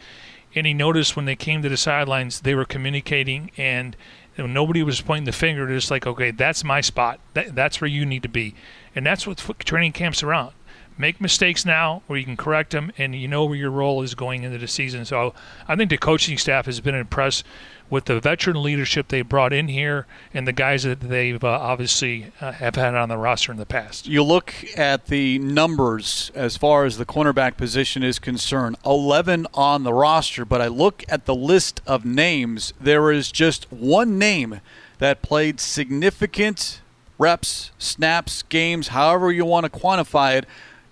And 0.55 0.65
he 0.65 0.73
noticed 0.73 1.15
when 1.15 1.25
they 1.25 1.35
came 1.35 1.61
to 1.63 1.69
the 1.69 1.77
sidelines, 1.77 2.41
they 2.41 2.55
were 2.55 2.65
communicating 2.65 3.51
and 3.57 3.95
nobody 4.37 4.83
was 4.83 5.01
pointing 5.01 5.25
the 5.25 5.31
finger. 5.31 5.67
Just 5.67 5.91
like, 5.91 6.07
okay, 6.07 6.31
that's 6.31 6.63
my 6.63 6.81
spot. 6.81 7.19
That, 7.33 7.55
that's 7.55 7.81
where 7.81 7.89
you 7.89 8.05
need 8.05 8.23
to 8.23 8.29
be. 8.29 8.55
And 8.95 9.05
that's 9.05 9.25
what 9.25 9.37
training 9.59 9.93
camps 9.93 10.23
are 10.23 10.29
around. 10.29 10.53
Make 10.97 11.19
mistakes 11.19 11.65
now 11.65 12.03
where 12.05 12.19
you 12.19 12.25
can 12.25 12.37
correct 12.37 12.71
them 12.71 12.91
and 12.99 13.15
you 13.15 13.27
know 13.27 13.45
where 13.45 13.57
your 13.57 13.71
role 13.71 14.03
is 14.03 14.13
going 14.13 14.43
into 14.43 14.59
the 14.59 14.67
season. 14.67 15.05
So 15.05 15.33
I 15.67 15.75
think 15.75 15.89
the 15.89 15.97
coaching 15.97 16.37
staff 16.37 16.67
has 16.67 16.81
been 16.81 16.93
impressed 16.93 17.43
with 17.89 18.05
the 18.05 18.19
veteran 18.19 18.61
leadership 18.61 19.07
they 19.07 19.23
brought 19.23 19.53
in 19.53 19.67
here 19.67 20.05
and 20.33 20.47
the 20.47 20.53
guys 20.53 20.83
that 20.83 20.99
they've 20.99 21.43
uh, 21.43 21.47
obviously 21.47 22.31
uh, 22.39 22.51
have 22.53 22.75
had 22.75 22.93
on 22.93 23.09
the 23.09 23.17
roster 23.17 23.51
in 23.51 23.57
the 23.57 23.65
past. 23.65 24.07
You 24.07 24.23
look 24.23 24.53
at 24.77 25.07
the 25.07 25.39
numbers 25.39 26.31
as 26.35 26.57
far 26.57 26.85
as 26.85 26.97
the 26.97 27.05
cornerback 27.05 27.57
position 27.57 28.03
is 28.03 28.19
concerned 28.19 28.77
11 28.85 29.47
on 29.53 29.83
the 29.83 29.93
roster, 29.93 30.45
but 30.45 30.61
I 30.61 30.67
look 30.67 31.03
at 31.09 31.25
the 31.25 31.35
list 31.35 31.81
of 31.87 32.05
names. 32.05 32.73
There 32.79 33.11
is 33.11 33.31
just 33.31 33.71
one 33.71 34.19
name 34.19 34.61
that 34.99 35.23
played 35.23 35.59
significant 35.59 36.81
reps, 37.17 37.71
snaps, 37.77 38.43
games, 38.43 38.89
however 38.89 39.31
you 39.31 39.45
want 39.45 39.65
to 39.65 39.79
quantify 39.79 40.37
it, 40.37 40.45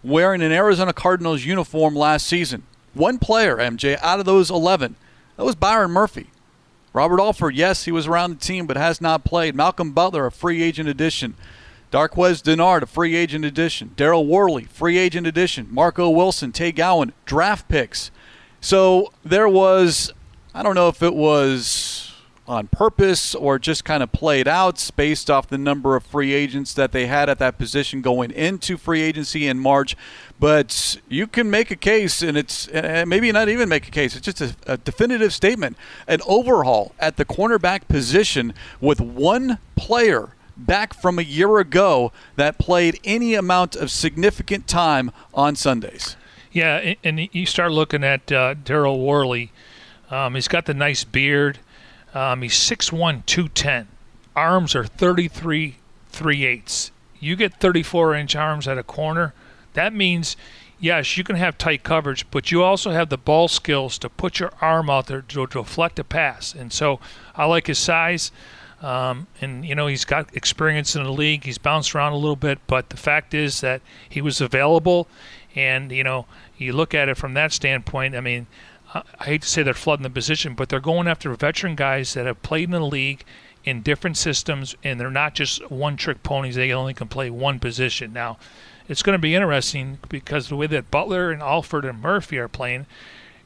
wearing 0.03 0.41
an 0.41 0.51
Arizona 0.51 0.93
Cardinals 0.93 1.45
uniform 1.45 1.95
last 1.95 2.27
season. 2.27 2.63
One 2.93 3.19
player, 3.19 3.57
MJ, 3.57 3.97
out 4.01 4.19
of 4.19 4.25
those 4.25 4.49
11. 4.49 4.95
That 5.38 5.45
was 5.45 5.55
Byron 5.55 5.91
Murphy. 5.91 6.27
Robert 6.93 7.21
Alford, 7.21 7.55
yes, 7.55 7.86
he 7.86 7.91
was 7.91 8.07
around 8.07 8.31
the 8.31 8.45
team 8.45 8.67
but 8.67 8.75
has 8.75 8.99
not 8.99 9.23
played. 9.23 9.55
Malcolm 9.55 9.91
Butler, 9.91 10.25
a 10.25 10.31
free 10.31 10.62
agent 10.62 10.89
addition. 10.89 11.36
Darqueze 11.91 12.41
Dennard, 12.41 12.84
a 12.84 12.86
free 12.86 13.15
agent 13.15 13.45
addition. 13.45 13.91
Daryl 13.95 14.25
Worley, 14.25 14.65
free 14.65 14.97
agent 14.97 15.27
addition. 15.27 15.67
Marco 15.69 16.10
Wilson, 16.10 16.51
Tay 16.51 16.71
Gowan, 16.71 17.13
draft 17.25 17.67
picks. 17.67 18.12
So 18.60 19.12
there 19.23 19.47
was, 19.47 20.13
I 20.53 20.63
don't 20.63 20.75
know 20.75 20.88
if 20.88 21.01
it 21.01 21.15
was 21.15 22.01
on 22.47 22.67
purpose 22.67 23.36
or 23.36 23.60
just 23.60 23.86
kind 23.86 24.01
of 24.04 24.12
played 24.12 24.47
out 24.47 24.89
based 24.95 25.30
off 25.30 25.47
the 25.47 25.58
number 25.58 25.95
of 25.95 26.04
free 26.04 26.34
agents 26.34 26.73
that 26.73 26.91
they 26.91 27.06
had 27.06 27.30
at 27.30 27.39
that 27.39 27.58
position 27.58 28.01
going 28.01 28.32
into 28.32 28.77
free 28.77 29.01
agency 29.01 29.47
in 29.47 29.60
March. 29.60 29.95
But 30.39 30.97
you 31.08 31.27
can 31.27 31.49
make 31.49 31.69
a 31.71 31.75
case, 31.75 32.21
and 32.21 32.38
it's 32.38 32.67
maybe 32.71 33.32
not 33.32 33.47
even 33.47 33.69
make 33.69 33.88
a 33.88 33.91
case, 33.91 34.15
it's 34.15 34.25
just 34.25 34.41
a, 34.41 34.56
a 34.65 34.77
definitive 34.77 35.34
statement 35.34 35.77
an 36.08 36.19
overhaul 36.27 36.93
at 36.99 37.17
the 37.17 37.25
cornerback 37.25 37.88
position 37.88 38.54
with 38.80 38.99
one 38.99 39.60
player 39.75 40.30
back 40.58 40.93
from 40.93 41.19
a 41.19 41.23
year 41.23 41.60
ago 41.60 42.12
that 42.36 42.58
played 42.58 42.99
any 43.04 43.34
amount 43.36 43.75
of 43.75 43.91
significant 43.91 44.67
time 44.67 45.12
on 45.34 45.56
Sundays. 45.56 46.15
Yeah, 46.51 46.95
and 47.04 47.30
you 47.32 47.45
start 47.45 47.71
looking 47.71 48.04
at 48.04 48.32
uh, 48.32 48.56
Daryl 48.56 49.04
Worley. 49.04 49.51
Um, 50.10 50.36
he's 50.36 50.49
got 50.49 50.65
the 50.65 50.73
nice 50.73 51.04
beard. 51.06 51.60
Um, 52.13 52.41
he's 52.41 52.54
6'1", 52.54 53.26
210. 53.26 53.88
Arms 54.36 54.76
are 54.76 54.86
33 54.86 55.78
3 56.12 56.45
eighths. 56.45 56.91
You 57.19 57.36
get 57.36 57.60
34 57.60 58.15
inch 58.15 58.36
arms 58.36 58.67
at 58.67 58.78
a 58.78 58.84
corner. 58.84 59.34
That 59.74 59.93
means, 59.93 60.36
yes, 60.80 61.17
you 61.17 61.24
can 61.24 61.36
have 61.36 61.58
tight 61.58 61.84
coverage, 61.84 62.30
but 62.32 62.52
you 62.52 62.63
also 62.63 62.91
have 62.91 63.10
the 63.10 63.17
ball 63.17 63.47
skills 63.47 63.97
to 64.00 64.10
put 64.10 64.39
your 64.39 64.52
arm 64.60 64.89
out 64.89 65.08
there 65.08 65.21
to 65.21 65.47
deflect 65.47 66.00
a 66.00 66.04
pass. 66.04 66.54
And 66.54 66.74
so 66.74 67.00
I 67.36 67.45
like 67.45 67.67
his 67.67 67.80
size. 67.80 68.32
Um, 68.82 69.28
and 69.39 69.63
you 69.63 69.76
know 69.76 69.86
he's 69.86 70.06
got 70.06 70.36
experience 70.36 70.95
in 70.95 71.04
the 71.04 71.12
league. 71.12 71.43
He's 71.43 71.60
bounced 71.60 71.93
around 71.93 72.13
a 72.13 72.17
little 72.17 72.36
bit, 72.36 72.58
but 72.65 72.89
the 72.89 72.97
fact 72.97 73.36
is 73.36 73.62
that 73.62 73.80
he 74.10 74.21
was 74.21 74.41
available, 74.41 75.08
and 75.56 75.91
you 75.91 76.04
know 76.04 76.26
you 76.58 76.74
look 76.74 76.95
at 76.95 77.08
it 77.08 77.15
from 77.15 77.36
that 77.36 77.54
standpoint. 77.54 78.15
I 78.15 78.21
mean, 78.21 78.47
I 78.93 79.23
hate 79.23 79.43
to 79.43 79.47
say 79.47 79.63
they're 79.63 79.73
flooding 79.73 80.04
the 80.04 80.10
position, 80.10 80.54
but 80.54 80.69
they're 80.69 80.80
going 80.80 81.08
after 81.08 81.34
veteran 81.34 81.75
guys 81.75 82.13
that 82.13 82.25
have 82.25 82.41
played 82.41 82.65
in 82.65 82.71
the 82.71 82.80
league 82.82 83.23
in 83.63 83.82
different 83.82 84.17
systems, 84.17 84.75
and 84.84 84.99
they're 84.99 85.12
not 85.12 85.36
just 85.36 85.69
one-trick 85.71 86.23
ponies. 86.23 86.56
They 86.56 86.73
only 86.73 86.93
can 86.93 87.08
play 87.08 87.30
one 87.30 87.60
position. 87.60 88.12
Now, 88.12 88.38
it's 88.89 89.04
going 89.04 89.13
to 89.13 89.21
be 89.21 89.36
interesting 89.36 89.99
because 90.10 90.49
the 90.49 90.56
way 90.56 90.67
that 90.67 90.91
Butler 90.91 91.32
and 91.32 91.41
Alford 91.41 91.86
and 91.86 92.01
Murphy 92.01 92.38
are 92.38 92.47
playing, 92.47 92.86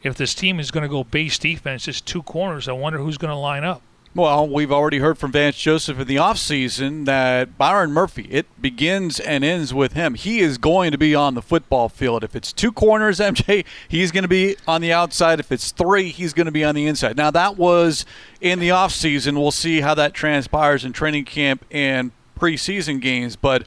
if 0.01 0.15
this 0.15 0.33
team 0.33 0.59
is 0.59 0.71
going 0.71 0.83
to 0.83 0.89
go 0.89 1.03
base 1.03 1.37
defense, 1.37 1.85
just 1.85 2.05
two 2.05 2.23
corners, 2.23 2.67
I 2.67 2.71
wonder 2.71 2.99
who's 2.99 3.17
going 3.17 3.33
to 3.33 3.37
line 3.37 3.63
up. 3.63 3.81
Well, 4.15 4.47
we've 4.47 4.71
already 4.71 4.99
heard 4.99 5.17
from 5.17 5.33
Vance 5.33 5.57
Joseph 5.57 5.99
in 5.99 6.07
the 6.07 6.15
offseason 6.15 7.03
that 7.03 7.57
Byron 7.57 7.91
Murphy, 7.91 8.29
it 8.31 8.45
begins 8.61 9.19
and 9.19 9.43
ends 9.43 9.73
with 9.73 9.91
him. 9.91 10.13
He 10.13 10.39
is 10.39 10.57
going 10.57 10.93
to 10.93 10.97
be 10.97 11.13
on 11.13 11.33
the 11.33 11.41
football 11.41 11.89
field. 11.89 12.23
If 12.23 12.33
it's 12.33 12.53
two 12.53 12.71
corners, 12.71 13.19
MJ, 13.19 13.65
he's 13.89 14.13
going 14.13 14.21
to 14.21 14.29
be 14.29 14.55
on 14.65 14.79
the 14.79 14.93
outside. 14.93 15.41
If 15.41 15.51
it's 15.51 15.73
three, 15.73 16.11
he's 16.11 16.31
going 16.31 16.45
to 16.45 16.51
be 16.53 16.63
on 16.63 16.75
the 16.75 16.87
inside. 16.87 17.17
Now, 17.17 17.29
that 17.31 17.57
was 17.57 18.05
in 18.39 18.59
the 18.59 18.69
offseason. 18.69 19.33
We'll 19.33 19.51
see 19.51 19.81
how 19.81 19.93
that 19.95 20.13
transpires 20.13 20.85
in 20.85 20.93
training 20.93 21.25
camp 21.25 21.65
and 21.69 22.11
preseason 22.39 23.01
games. 23.01 23.35
But 23.35 23.63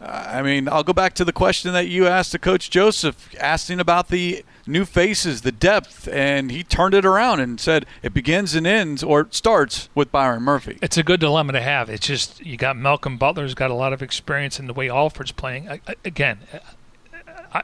uh, 0.00 0.28
I 0.28 0.40
mean, 0.40 0.66
I'll 0.66 0.82
go 0.82 0.94
back 0.94 1.12
to 1.16 1.26
the 1.26 1.32
question 1.32 1.74
that 1.74 1.88
you 1.88 2.06
asked 2.06 2.32
to 2.32 2.38
Coach 2.38 2.70
Joseph, 2.70 3.34
asking 3.38 3.80
about 3.80 4.08
the 4.08 4.46
new 4.66 4.84
faces, 4.84 5.42
the 5.42 5.52
depth, 5.52 6.08
and 6.08 6.50
he 6.50 6.62
turned 6.62 6.94
it 6.94 7.04
around 7.04 7.40
and 7.40 7.60
said 7.60 7.86
it 8.02 8.14
begins 8.14 8.54
and 8.54 8.66
ends 8.66 9.02
or 9.02 9.28
starts 9.30 9.88
with 9.94 10.10
Byron 10.10 10.42
Murphy. 10.42 10.78
It's 10.82 10.96
a 10.96 11.02
good 11.02 11.20
dilemma 11.20 11.52
to 11.52 11.60
have. 11.60 11.88
It's 11.88 12.06
just 12.06 12.44
you 12.44 12.56
got 12.56 12.76
Malcolm 12.76 13.18
Butler's 13.18 13.54
got 13.54 13.70
a 13.70 13.74
lot 13.74 13.92
of 13.92 14.02
experience 14.02 14.58
in 14.58 14.66
the 14.66 14.74
way 14.74 14.88
Alford's 14.88 15.32
playing. 15.32 15.68
I, 15.68 15.80
again, 16.04 16.38
I, 17.52 17.62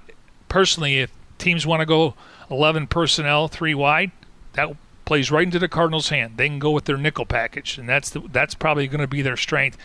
personally, 0.49 0.99
if 0.99 1.11
teams 1.39 1.67
want 1.67 1.81
to 1.81 1.87
go 1.87 2.15
11 2.51 2.87
personnel, 2.89 3.49
three 3.49 3.75
wide, 3.75 4.11
that 4.55 4.77
plays 5.11 5.31
right 5.31 5.43
into 5.43 5.59
the 5.59 5.69
Cardinals' 5.69 6.11
hand. 6.11 6.37
They 6.37 6.49
can 6.49 6.61
go 6.61 6.71
with 6.71 6.85
their 6.85 6.97
nickel 6.97 7.27
package, 7.27 7.79
and 7.79 7.89
that's 7.89 8.11
the, 8.11 8.21
that's 8.31 8.55
probably 8.55 8.87
going 8.87 9.01
to 9.01 9.09
be 9.09 9.23
their 9.23 9.37
strength 9.37 9.77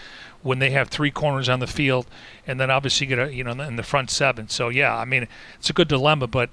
when 0.43 0.59
they 0.59 0.69
have 0.69 0.89
three 0.89 1.09
corners 1.09 1.49
on 1.49 1.59
the 1.59 1.65
field, 1.65 2.05
and 2.45 2.59
then 2.59 2.69
obviously 2.69 3.07
get 3.07 3.17
a 3.17 3.33
you 3.33 3.43
know 3.43 3.51
in 3.63 3.75
the 3.75 3.81
front 3.81 4.11
seven. 4.11 4.47
So 4.47 4.69
yeah, 4.69 4.95
I 4.95 5.03
mean 5.03 5.27
it's 5.55 5.71
a 5.71 5.73
good 5.73 5.87
dilemma, 5.87 6.27
but 6.27 6.51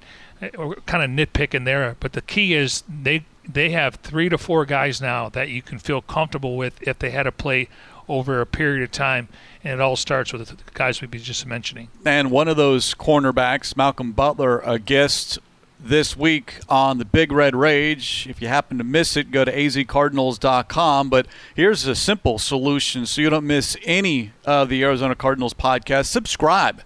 kind 0.51 1.03
of 1.03 1.09
nitpicking 1.09 1.65
there. 1.65 1.95
But 1.99 2.13
the 2.13 2.21
key 2.21 2.53
is 2.53 2.83
they 2.87 3.25
they 3.47 3.71
have 3.71 3.95
three 3.95 4.29
to 4.29 4.37
four 4.37 4.65
guys 4.65 5.01
now 5.01 5.29
that 5.29 5.49
you 5.49 5.61
can 5.61 5.77
feel 5.79 6.01
comfortable 6.01 6.55
with 6.55 6.81
if 6.87 6.99
they 6.99 7.11
had 7.11 7.23
to 7.23 7.31
play 7.31 7.67
over 8.07 8.41
a 8.41 8.45
period 8.45 8.83
of 8.83 8.91
time, 8.91 9.29
and 9.63 9.73
it 9.73 9.81
all 9.81 9.95
starts 9.95 10.33
with 10.33 10.47
the 10.47 10.57
guys 10.73 11.01
we've 11.01 11.11
been 11.11 11.21
just 11.21 11.45
mentioning. 11.45 11.87
And 12.05 12.31
one 12.31 12.47
of 12.47 12.57
those 12.57 12.93
cornerbacks, 12.93 13.77
Malcolm 13.77 14.11
Butler, 14.11 14.59
a 14.59 14.77
guest 14.77 15.39
this 15.79 16.15
week 16.15 16.59
on 16.69 16.97
the 16.97 17.05
Big 17.05 17.31
Red 17.31 17.55
Rage. 17.55 18.25
If 18.29 18.41
you 18.41 18.47
happen 18.47 18.77
to 18.77 18.83
miss 18.83 19.17
it, 19.17 19.31
go 19.31 19.43
to 19.43 19.53
azcardinals.com. 19.53 21.09
But 21.09 21.27
here's 21.55 21.85
a 21.85 21.95
simple 21.95 22.39
solution 22.39 23.05
so 23.05 23.21
you 23.21 23.29
don't 23.29 23.47
miss 23.47 23.75
any 23.83 24.31
of 24.45 24.69
the 24.69 24.83
Arizona 24.83 25.15
Cardinals 25.15 25.53
podcast. 25.53 26.05
Subscribe 26.05 26.81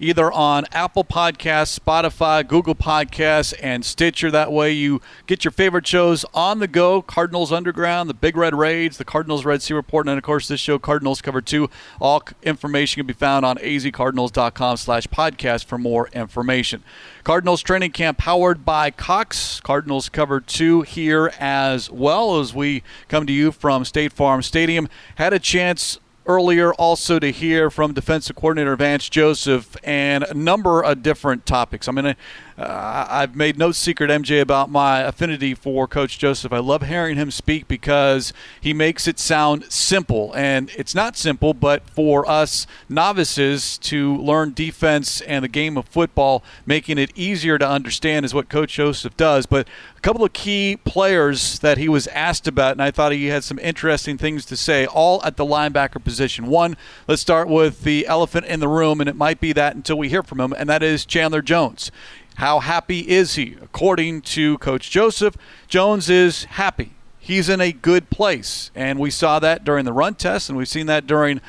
either 0.00 0.30
on 0.32 0.64
Apple 0.72 1.04
Podcasts, 1.04 1.78
Spotify, 1.78 2.46
Google 2.46 2.74
Podcasts, 2.74 3.54
and 3.62 3.84
Stitcher. 3.84 4.30
That 4.30 4.52
way 4.52 4.72
you 4.72 5.00
get 5.26 5.44
your 5.44 5.52
favorite 5.52 5.86
shows 5.86 6.24
on 6.34 6.58
the 6.58 6.68
go 6.68 7.02
Cardinals 7.02 7.52
Underground, 7.52 8.08
the 8.08 8.14
Big 8.14 8.36
Red 8.36 8.54
Rage, 8.54 8.96
the 8.96 9.04
Cardinals 9.04 9.44
Red 9.44 9.62
Sea 9.62 9.74
Report, 9.74 10.08
and 10.08 10.16
of 10.16 10.24
course 10.24 10.48
this 10.48 10.60
show, 10.60 10.78
Cardinals 10.78 11.20
Cover 11.20 11.40
2. 11.40 11.68
All 12.00 12.22
information 12.42 13.00
can 13.00 13.06
be 13.06 13.12
found 13.12 13.44
on 13.44 13.56
azcardinals.com 13.58 14.76
slash 14.76 15.06
podcast 15.08 15.64
for 15.64 15.78
more 15.78 16.08
information. 16.12 16.82
Cardinals 17.24 17.62
training 17.62 17.92
camp 17.92 18.18
powered 18.18 18.64
by 18.64 18.90
Cox. 18.90 19.60
Cardinals 19.60 20.08
Cover 20.08 20.40
2 20.40 20.82
here 20.82 21.32
as 21.38 21.90
well 21.90 22.40
as 22.40 22.54
we 22.54 22.82
come 23.08 23.26
to 23.26 23.32
you 23.32 23.52
from 23.52 23.84
State 23.84 24.12
Farm 24.12 24.42
Stadium. 24.42 24.88
Had 25.16 25.32
a 25.32 25.38
chance 25.38 25.98
earlier 26.28 26.74
also 26.74 27.18
to 27.18 27.32
hear 27.32 27.70
from 27.70 27.94
defensive 27.94 28.36
coordinator 28.36 28.76
Vance 28.76 29.08
Joseph 29.08 29.76
and 29.82 30.22
a 30.24 30.34
number 30.34 30.82
of 30.82 31.02
different 31.02 31.46
topics. 31.46 31.88
I'm 31.88 31.94
going 31.94 32.04
to 32.04 32.16
uh, 32.58 33.06
I've 33.08 33.36
made 33.36 33.56
no 33.56 33.70
secret, 33.70 34.10
MJ, 34.10 34.40
about 34.40 34.68
my 34.68 35.00
affinity 35.00 35.54
for 35.54 35.86
Coach 35.86 36.18
Joseph. 36.18 36.52
I 36.52 36.58
love 36.58 36.82
hearing 36.82 37.16
him 37.16 37.30
speak 37.30 37.68
because 37.68 38.32
he 38.60 38.72
makes 38.72 39.06
it 39.06 39.20
sound 39.20 39.70
simple. 39.70 40.32
And 40.34 40.68
it's 40.76 40.92
not 40.92 41.16
simple, 41.16 41.54
but 41.54 41.88
for 41.88 42.28
us 42.28 42.66
novices 42.88 43.78
to 43.78 44.16
learn 44.16 44.54
defense 44.54 45.20
and 45.20 45.44
the 45.44 45.48
game 45.48 45.76
of 45.76 45.86
football, 45.86 46.42
making 46.66 46.98
it 46.98 47.12
easier 47.14 47.58
to 47.58 47.68
understand 47.68 48.26
is 48.26 48.34
what 48.34 48.48
Coach 48.48 48.72
Joseph 48.74 49.16
does. 49.16 49.46
But 49.46 49.68
a 49.96 50.00
couple 50.00 50.24
of 50.24 50.32
key 50.32 50.78
players 50.84 51.60
that 51.60 51.78
he 51.78 51.88
was 51.88 52.08
asked 52.08 52.48
about, 52.48 52.72
and 52.72 52.82
I 52.82 52.90
thought 52.90 53.12
he 53.12 53.26
had 53.26 53.44
some 53.44 53.60
interesting 53.60 54.18
things 54.18 54.44
to 54.46 54.56
say, 54.56 54.84
all 54.84 55.22
at 55.24 55.36
the 55.36 55.44
linebacker 55.44 56.02
position. 56.02 56.46
One, 56.46 56.76
let's 57.06 57.22
start 57.22 57.46
with 57.46 57.82
the 57.82 58.04
elephant 58.08 58.46
in 58.46 58.58
the 58.58 58.68
room, 58.68 59.00
and 59.00 59.08
it 59.08 59.14
might 59.14 59.38
be 59.38 59.52
that 59.52 59.76
until 59.76 59.96
we 59.96 60.08
hear 60.08 60.24
from 60.24 60.40
him, 60.40 60.52
and 60.58 60.68
that 60.68 60.82
is 60.82 61.04
Chandler 61.04 61.42
Jones. 61.42 61.92
How 62.38 62.60
happy 62.60 63.00
is 63.00 63.34
he? 63.34 63.56
According 63.60 64.20
to 64.22 64.58
Coach 64.58 64.92
Joseph, 64.92 65.36
Jones 65.66 66.08
is 66.08 66.44
happy. 66.44 66.92
He's 67.18 67.48
in 67.48 67.60
a 67.60 67.72
good 67.72 68.10
place. 68.10 68.70
And 68.76 69.00
we 69.00 69.10
saw 69.10 69.40
that 69.40 69.64
during 69.64 69.84
the 69.84 69.92
run 69.92 70.14
test, 70.14 70.48
and 70.48 70.56
we've 70.56 70.68
seen 70.68 70.86
that 70.86 71.04
during 71.04 71.40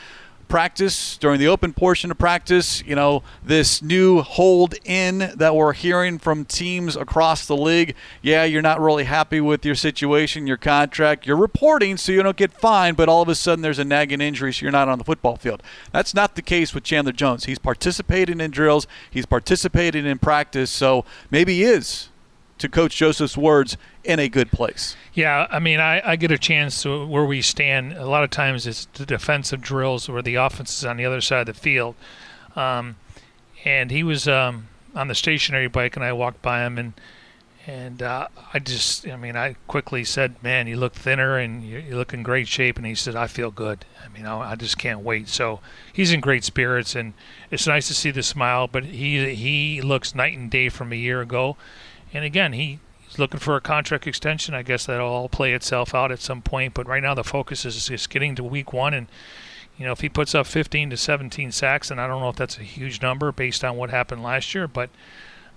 practice, 0.49 1.17
during 1.17 1.39
the 1.39 1.47
open 1.47 1.71
portion 1.71 2.11
of 2.11 2.17
practice, 2.17 2.83
you 2.85 2.95
know, 2.95 3.23
this 3.41 3.81
new 3.81 4.21
hold 4.21 4.75
in 4.83 5.31
that 5.35 5.55
we're 5.55 5.73
hearing 5.73 6.19
from 6.19 6.43
teams 6.43 6.97
across 6.97 7.45
the 7.45 7.55
league. 7.55 7.95
Yeah, 8.21 8.43
you're 8.43 8.61
not 8.61 8.81
really 8.81 9.05
happy 9.05 9.39
with 9.39 9.63
your 9.63 9.75
situation, 9.75 10.47
your 10.47 10.57
contract. 10.57 11.25
You're 11.25 11.37
reporting 11.37 11.95
so 11.95 12.11
you 12.11 12.21
don't 12.21 12.35
get 12.35 12.51
fined, 12.51 12.97
but 12.97 13.07
all 13.07 13.21
of 13.21 13.29
a 13.29 13.35
sudden 13.35 13.61
there's 13.61 13.79
a 13.79 13.85
nagging 13.85 14.19
injury 14.19 14.51
so 14.51 14.63
you're 14.63 14.71
not 14.71 14.89
on 14.89 14.97
the 14.97 15.05
football 15.05 15.37
field. 15.37 15.63
That's 15.93 16.13
not 16.13 16.35
the 16.35 16.41
case 16.41 16.73
with 16.73 16.83
Chandler 16.83 17.13
Jones. 17.13 17.45
He's 17.45 17.59
participating 17.59 18.41
in 18.41 18.51
drills, 18.51 18.87
he's 19.09 19.25
participating 19.25 20.05
in 20.05 20.19
practice, 20.19 20.71
so 20.71 21.05
maybe 21.31 21.55
he 21.55 21.63
is 21.63 22.08
to 22.59 22.69
Coach 22.69 22.95
Joseph's 22.95 23.37
words, 23.37 23.77
in 24.03 24.19
a 24.19 24.29
good 24.29 24.51
place. 24.51 24.95
Yeah, 25.13 25.47
I 25.49 25.59
mean, 25.59 25.79
I, 25.79 26.01
I 26.05 26.15
get 26.15 26.31
a 26.31 26.37
chance 26.37 26.83
to 26.83 27.05
where 27.05 27.25
we 27.25 27.41
stand. 27.41 27.93
A 27.93 28.05
lot 28.05 28.23
of 28.23 28.29
times 28.29 28.67
it's 28.67 28.85
the 28.93 29.05
defensive 29.05 29.61
drills 29.61 30.07
where 30.07 30.21
the 30.21 30.35
offense 30.35 30.77
is 30.77 30.85
on 30.85 30.97
the 30.97 31.05
other 31.05 31.21
side 31.21 31.47
of 31.47 31.55
the 31.55 31.59
field. 31.59 31.95
Um, 32.55 32.97
and 33.65 33.91
he 33.91 34.03
was 34.03 34.27
um, 34.27 34.67
on 34.95 35.07
the 35.07 35.15
stationary 35.15 35.67
bike, 35.67 35.95
and 35.95 36.05
I 36.05 36.13
walked 36.13 36.41
by 36.41 36.65
him, 36.65 36.77
and 36.77 36.93
and 37.67 38.01
uh, 38.01 38.29
I 38.51 38.57
just, 38.57 39.07
I 39.07 39.15
mean, 39.15 39.35
I 39.35 39.55
quickly 39.67 40.03
said, 40.03 40.41
"Man, 40.41 40.65
you 40.65 40.77
look 40.77 40.93
thinner, 40.93 41.37
and 41.37 41.63
you, 41.63 41.79
you 41.79 41.95
look 41.95 42.13
in 42.13 42.23
great 42.23 42.47
shape." 42.47 42.77
And 42.77 42.85
he 42.85 42.95
said, 42.95 43.15
"I 43.15 43.27
feel 43.27 43.51
good. 43.51 43.85
I 44.03 44.07
mean, 44.09 44.25
I, 44.25 44.51
I 44.51 44.55
just 44.55 44.77
can't 44.77 45.01
wait." 45.01 45.27
So 45.27 45.59
he's 45.91 46.11
in 46.11 46.19
great 46.19 46.43
spirits, 46.43 46.95
and 46.95 47.13
it's 47.51 47.67
nice 47.67 47.87
to 47.89 47.93
see 47.93 48.11
the 48.11 48.23
smile. 48.23 48.67
But 48.67 48.85
he 48.85 49.35
he 49.35 49.81
looks 49.81 50.15
night 50.15 50.37
and 50.37 50.49
day 50.49 50.69
from 50.69 50.91
a 50.91 50.95
year 50.95 51.21
ago 51.21 51.57
and 52.13 52.25
again, 52.25 52.53
he, 52.53 52.79
he's 53.07 53.19
looking 53.19 53.39
for 53.39 53.55
a 53.55 53.61
contract 53.61 54.07
extension. 54.07 54.53
I 54.53 54.63
guess 54.63 54.85
that'll 54.85 55.07
all 55.07 55.29
play 55.29 55.53
itself 55.53 55.93
out 55.93 56.11
at 56.11 56.19
some 56.19 56.41
point. 56.41 56.73
But 56.73 56.87
right 56.87 57.03
now, 57.03 57.13
the 57.13 57.23
focus 57.23 57.65
is 57.65 57.87
just 57.87 58.09
getting 58.09 58.35
to 58.35 58.43
week 58.43 58.73
one. 58.73 58.93
And, 58.93 59.07
you 59.77 59.85
know, 59.85 59.91
if 59.91 60.01
he 60.01 60.09
puts 60.09 60.33
up 60.33 60.47
15 60.47 60.89
to 60.91 60.97
17 60.97 61.51
sacks, 61.51 61.91
and 61.91 62.01
I 62.01 62.07
don't 62.07 62.21
know 62.21 62.29
if 62.29 62.35
that's 62.35 62.57
a 62.57 62.63
huge 62.63 63.01
number 63.01 63.31
based 63.31 63.63
on 63.63 63.77
what 63.77 63.89
happened 63.89 64.23
last 64.23 64.53
year, 64.55 64.67
but 64.67 64.89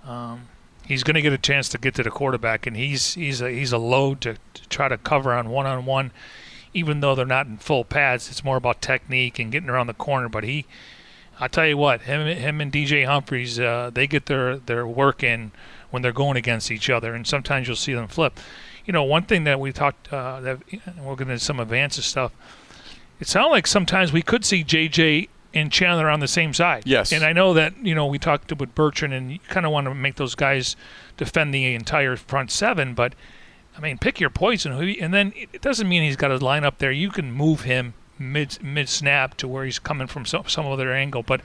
um, 0.05 0.47
he's 0.85 1.03
going 1.03 1.15
to 1.15 1.21
get 1.21 1.33
a 1.33 1.37
chance 1.37 1.69
to 1.69 1.77
get 1.77 1.95
to 1.95 2.03
the 2.03 2.11
quarterback. 2.11 2.67
And 2.67 2.77
he's, 2.77 3.15
he's, 3.15 3.41
a, 3.41 3.49
he's 3.49 3.71
a 3.71 3.77
load 3.77 4.21
to, 4.21 4.35
to 4.53 4.69
try 4.69 4.87
to 4.87 4.97
cover 4.97 5.33
on 5.33 5.49
one 5.49 5.65
on 5.65 5.85
one. 5.85 6.11
Even 6.75 7.01
though 7.01 7.13
they're 7.13 7.25
not 7.25 7.45
in 7.45 7.57
full 7.57 7.83
pads, 7.83 8.29
it's 8.29 8.43
more 8.43 8.57
about 8.57 8.81
technique 8.81 9.37
and 9.37 9.51
getting 9.51 9.69
around 9.69 9.85
the 9.85 9.93
corner. 9.93 10.27
But 10.27 10.43
he, 10.43 10.65
I 11.39 11.47
tell 11.47 11.67
you 11.67 11.77
what, 11.77 12.01
him, 12.01 12.25
him 12.25 12.61
and 12.61 12.71
DJ 12.71 13.05
Humphries, 13.05 13.59
uh, 13.59 13.91
they 13.93 14.07
get 14.07 14.25
their, 14.25 14.57
their 14.57 14.87
work 14.87 15.23
in 15.23 15.51
when 15.93 16.01
they're 16.01 16.11
going 16.11 16.35
against 16.35 16.71
each 16.71 16.89
other, 16.89 17.13
and 17.13 17.27
sometimes 17.27 17.67
you'll 17.67 17.75
see 17.75 17.93
them 17.93 18.07
flip. 18.07 18.39
You 18.83 18.93
know, 18.93 19.03
one 19.03 19.23
thing 19.25 19.43
that 19.43 19.59
we 19.59 19.71
talked 19.71 20.11
uh, 20.11 20.39
that 20.41 20.59
we're 20.99 21.15
going 21.15 21.27
to 21.27 21.37
some 21.37 21.59
advances 21.59 22.03
stuff. 22.03 22.31
It 23.19 23.27
sounded 23.27 23.51
like 23.51 23.67
sometimes 23.67 24.11
we 24.11 24.23
could 24.23 24.43
see 24.43 24.63
JJ 24.63 25.29
and 25.53 25.71
Chandler 25.71 26.09
on 26.09 26.19
the 26.19 26.27
same 26.27 26.51
side. 26.51 26.81
Yes. 26.87 27.11
And 27.11 27.23
I 27.23 27.31
know 27.31 27.53
that 27.53 27.77
you 27.77 27.93
know 27.93 28.07
we 28.07 28.17
talked 28.17 28.51
with 28.59 28.73
Bertrand, 28.73 29.13
and 29.13 29.31
you 29.31 29.37
kind 29.49 29.67
of 29.67 29.71
want 29.71 29.85
to 29.85 29.93
make 29.93 30.15
those 30.15 30.33
guys 30.33 30.75
defend 31.15 31.53
the 31.53 31.75
entire 31.75 32.15
front 32.15 32.49
seven, 32.49 32.95
but 32.95 33.13
I 33.77 33.79
mean, 33.79 33.99
pick 33.99 34.19
your 34.19 34.31
poison. 34.31 34.71
And 34.99 35.13
then 35.13 35.31
it 35.35 35.61
doesn't 35.61 35.87
mean 35.87 36.01
he's 36.01 36.15
got 36.15 36.29
to 36.29 36.37
line 36.37 36.63
up 36.63 36.79
there. 36.79 36.91
You 36.91 37.11
can 37.11 37.31
move 37.31 37.61
him 37.61 37.93
mid 38.17 38.63
mid 38.63 38.89
snap 38.89 39.37
to 39.37 39.47
where 39.47 39.63
he's 39.63 39.77
coming 39.77 40.07
from 40.07 40.25
some 40.25 40.47
some 40.47 40.65
other 40.65 40.91
angle. 40.91 41.21
But 41.21 41.41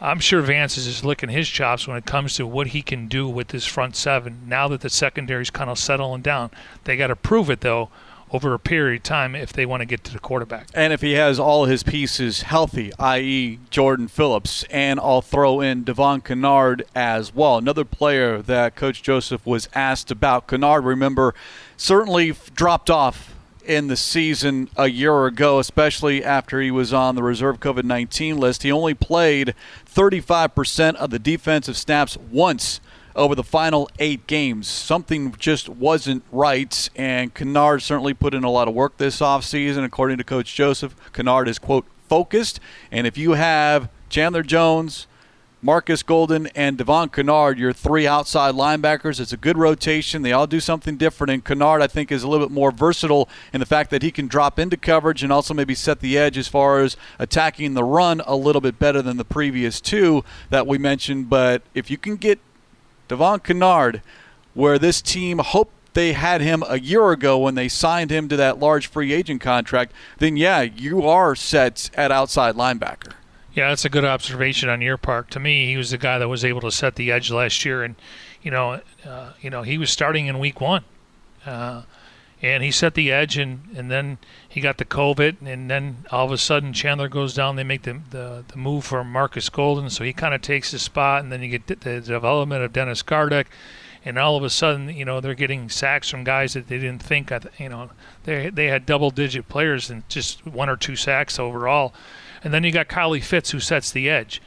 I'm 0.00 0.18
sure 0.18 0.40
Vance 0.42 0.76
is 0.76 0.86
just 0.86 1.04
licking 1.04 1.30
his 1.30 1.48
chops 1.48 1.86
when 1.86 1.96
it 1.96 2.06
comes 2.06 2.34
to 2.34 2.46
what 2.46 2.68
he 2.68 2.82
can 2.82 3.06
do 3.08 3.28
with 3.28 3.48
this 3.48 3.64
front 3.64 3.96
seven. 3.96 4.42
Now 4.46 4.68
that 4.68 4.80
the 4.80 4.90
secondary's 4.90 5.50
kind 5.50 5.70
of 5.70 5.78
settling 5.78 6.22
down, 6.22 6.50
they 6.84 6.96
got 6.96 7.08
to 7.08 7.16
prove 7.16 7.48
it 7.48 7.60
though 7.60 7.90
over 8.34 8.52
a 8.52 8.58
period 8.58 8.96
of 8.96 9.02
time 9.04 9.36
if 9.36 9.52
they 9.52 9.64
want 9.64 9.80
to 9.80 9.86
get 9.86 10.02
to 10.02 10.12
the 10.12 10.18
quarterback. 10.18 10.66
And 10.74 10.92
if 10.92 11.02
he 11.02 11.12
has 11.12 11.38
all 11.38 11.66
his 11.66 11.84
pieces 11.84 12.42
healthy, 12.42 12.92
i.e., 12.98 13.60
Jordan 13.70 14.08
Phillips, 14.08 14.64
and 14.70 14.98
I'll 14.98 15.22
throw 15.22 15.60
in 15.60 15.84
Devon 15.84 16.20
Kennard 16.20 16.84
as 16.96 17.32
well. 17.32 17.58
Another 17.58 17.84
player 17.84 18.42
that 18.42 18.74
Coach 18.74 19.02
Joseph 19.02 19.46
was 19.46 19.68
asked 19.72 20.10
about. 20.10 20.48
Kennard, 20.48 20.84
remember, 20.84 21.32
certainly 21.76 22.34
dropped 22.56 22.90
off 22.90 23.34
in 23.64 23.86
the 23.86 23.96
season 23.96 24.68
a 24.76 24.88
year 24.88 25.26
ago, 25.26 25.58
especially 25.58 26.24
after 26.24 26.60
he 26.60 26.70
was 26.70 26.92
on 26.92 27.14
the 27.14 27.22
reserve 27.22 27.60
COVID 27.60 27.84
19 27.84 28.36
list. 28.36 28.62
He 28.62 28.72
only 28.72 28.94
played 28.94 29.54
35% 29.94 30.96
of 30.96 31.10
the 31.10 31.18
defensive 31.18 31.76
snaps 31.76 32.16
once 32.30 32.80
over 33.14 33.34
the 33.34 33.44
final 33.44 33.88
eight 33.98 34.26
games. 34.26 34.66
Something 34.66 35.34
just 35.38 35.68
wasn't 35.68 36.24
right, 36.32 36.90
and 36.96 37.32
Kennard 37.32 37.80
certainly 37.82 38.12
put 38.12 38.34
in 38.34 38.42
a 38.42 38.50
lot 38.50 38.66
of 38.66 38.74
work 38.74 38.96
this 38.96 39.20
offseason. 39.20 39.84
According 39.84 40.18
to 40.18 40.24
Coach 40.24 40.54
Joseph, 40.54 40.96
Kennard 41.12 41.48
is, 41.48 41.58
quote, 41.58 41.86
focused. 42.08 42.58
And 42.90 43.06
if 43.06 43.16
you 43.16 43.32
have 43.32 43.88
Chandler 44.08 44.42
Jones, 44.42 45.06
Marcus 45.64 46.02
Golden, 46.02 46.46
and 46.48 46.76
Devon 46.76 47.08
Kennard, 47.08 47.58
your 47.58 47.72
three 47.72 48.06
outside 48.06 48.54
linebackers. 48.54 49.18
It's 49.18 49.32
a 49.32 49.38
good 49.38 49.56
rotation. 49.56 50.20
They 50.20 50.30
all 50.30 50.46
do 50.46 50.60
something 50.60 50.98
different. 50.98 51.30
And 51.30 51.42
Kennard, 51.42 51.80
I 51.80 51.86
think, 51.86 52.12
is 52.12 52.22
a 52.22 52.28
little 52.28 52.46
bit 52.46 52.52
more 52.52 52.70
versatile 52.70 53.30
in 53.50 53.60
the 53.60 53.66
fact 53.66 53.88
that 53.90 54.02
he 54.02 54.10
can 54.10 54.26
drop 54.26 54.58
into 54.58 54.76
coverage 54.76 55.22
and 55.22 55.32
also 55.32 55.54
maybe 55.54 55.74
set 55.74 56.00
the 56.00 56.18
edge 56.18 56.36
as 56.36 56.48
far 56.48 56.80
as 56.80 56.98
attacking 57.18 57.72
the 57.72 57.82
run 57.82 58.20
a 58.26 58.36
little 58.36 58.60
bit 58.60 58.78
better 58.78 59.00
than 59.00 59.16
the 59.16 59.24
previous 59.24 59.80
two 59.80 60.22
that 60.50 60.66
we 60.66 60.76
mentioned. 60.76 61.30
But 61.30 61.62
if 61.72 61.90
you 61.90 61.96
can 61.96 62.16
get 62.16 62.40
Devon 63.08 63.40
Kennard, 63.40 64.02
where 64.52 64.78
this 64.78 65.00
team 65.00 65.38
hoped 65.38 65.72
they 65.94 66.12
had 66.12 66.42
him 66.42 66.62
a 66.68 66.78
year 66.78 67.10
ago 67.10 67.38
when 67.38 67.54
they 67.54 67.68
signed 67.68 68.10
him 68.10 68.28
to 68.28 68.36
that 68.36 68.58
large 68.58 68.86
free 68.86 69.14
agent 69.14 69.40
contract, 69.40 69.92
then 70.18 70.36
yeah, 70.36 70.60
you 70.60 71.08
are 71.08 71.34
set 71.34 71.88
at 71.94 72.12
outside 72.12 72.54
linebacker. 72.54 73.14
Yeah, 73.54 73.68
that's 73.68 73.84
a 73.84 73.88
good 73.88 74.04
observation 74.04 74.68
on 74.68 74.80
your 74.80 74.96
part. 74.96 75.30
To 75.30 75.40
me, 75.40 75.66
he 75.66 75.76
was 75.76 75.92
the 75.92 75.98
guy 75.98 76.18
that 76.18 76.28
was 76.28 76.44
able 76.44 76.60
to 76.62 76.72
set 76.72 76.96
the 76.96 77.12
edge 77.12 77.30
last 77.30 77.64
year, 77.64 77.84
and 77.84 77.94
you 78.42 78.50
know, 78.50 78.80
uh, 79.06 79.32
you 79.40 79.48
know, 79.48 79.62
he 79.62 79.78
was 79.78 79.90
starting 79.90 80.26
in 80.26 80.40
week 80.40 80.60
one, 80.60 80.82
uh, 81.46 81.82
and 82.42 82.64
he 82.64 82.72
set 82.72 82.94
the 82.94 83.12
edge, 83.12 83.38
and 83.38 83.62
and 83.76 83.92
then 83.92 84.18
he 84.48 84.60
got 84.60 84.78
the 84.78 84.84
COVID, 84.84 85.36
and 85.46 85.70
then 85.70 85.98
all 86.10 86.26
of 86.26 86.32
a 86.32 86.38
sudden 86.38 86.72
Chandler 86.72 87.08
goes 87.08 87.32
down. 87.32 87.54
They 87.54 87.62
make 87.62 87.82
the 87.82 88.00
the, 88.10 88.44
the 88.48 88.56
move 88.56 88.84
for 88.84 89.04
Marcus 89.04 89.48
Golden, 89.48 89.88
so 89.88 90.02
he 90.02 90.12
kind 90.12 90.34
of 90.34 90.42
takes 90.42 90.72
his 90.72 90.82
spot, 90.82 91.22
and 91.22 91.30
then 91.30 91.40
you 91.40 91.56
get 91.56 91.80
the 91.80 92.00
development 92.00 92.64
of 92.64 92.72
Dennis 92.72 93.04
Gardeck, 93.04 93.46
and 94.04 94.18
all 94.18 94.36
of 94.36 94.42
a 94.42 94.50
sudden, 94.50 94.88
you 94.88 95.04
know, 95.04 95.20
they're 95.20 95.34
getting 95.34 95.68
sacks 95.68 96.10
from 96.10 96.24
guys 96.24 96.54
that 96.54 96.66
they 96.66 96.78
didn't 96.78 97.04
think, 97.04 97.32
you 97.58 97.68
know, 97.68 97.90
they 98.24 98.50
they 98.50 98.66
had 98.66 98.84
double 98.84 99.10
digit 99.10 99.48
players 99.48 99.90
and 99.90 100.08
just 100.08 100.44
one 100.44 100.68
or 100.68 100.76
two 100.76 100.96
sacks 100.96 101.38
overall 101.38 101.94
and 102.44 102.54
then 102.54 102.62
you 102.62 102.70
got 102.70 102.88
Kylie 102.88 103.24
Fitts 103.24 103.50
who 103.50 103.58
sets 103.58 103.90
the 103.90 104.08
edge. 104.08 104.40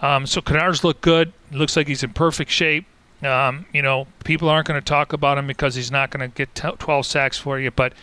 Um, 0.00 0.26
so 0.26 0.40
Kennard's 0.40 0.84
look 0.84 1.00
good. 1.00 1.32
Looks 1.50 1.76
like 1.76 1.88
he's 1.88 2.04
in 2.04 2.12
perfect 2.12 2.50
shape. 2.50 2.84
Um, 3.22 3.66
you 3.72 3.82
know, 3.82 4.06
people 4.22 4.48
aren't 4.48 4.68
going 4.68 4.80
to 4.80 4.84
talk 4.84 5.12
about 5.12 5.38
him 5.38 5.48
because 5.48 5.74
he's 5.74 5.90
not 5.90 6.10
going 6.10 6.30
to 6.30 6.32
get 6.32 6.54
t- 6.54 6.70
12 6.78 7.04
sacks 7.04 7.36
for 7.36 7.58
you. 7.58 7.72
But 7.72 7.94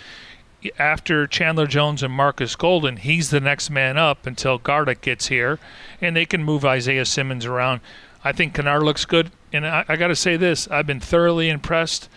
after 0.77 1.27
Chandler 1.27 1.67
Jones 1.67 2.03
and 2.03 2.13
Marcus 2.13 2.55
Golden, 2.55 2.97
he's 2.97 3.29
the 3.29 3.39
next 3.39 3.69
man 3.69 3.97
up 3.97 4.25
until 4.25 4.59
Gardeck 4.59 5.01
gets 5.01 5.27
here, 5.27 5.59
and 6.01 6.15
they 6.15 6.25
can 6.25 6.43
move 6.43 6.65
Isaiah 6.65 7.05
Simmons 7.05 7.45
around. 7.45 7.81
I 8.23 8.31
think 8.31 8.55
Kennard 8.55 8.83
looks 8.83 9.05
good, 9.05 9.31
and 9.53 9.65
I, 9.65 9.85
I 9.87 9.95
got 9.95 10.07
to 10.07 10.15
say 10.15 10.35
this: 10.35 10.67
I've 10.67 10.87
been 10.87 10.99
thoroughly 10.99 11.49
impressed 11.49 12.09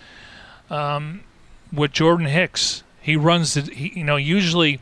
um, 0.70 1.20
with 1.72 1.92
Jordan 1.92 2.26
Hicks. 2.26 2.82
He 3.00 3.16
runs 3.16 3.54
the, 3.54 3.62
he, 3.62 3.92
you 3.98 4.04
know, 4.04 4.16
usually 4.16 4.80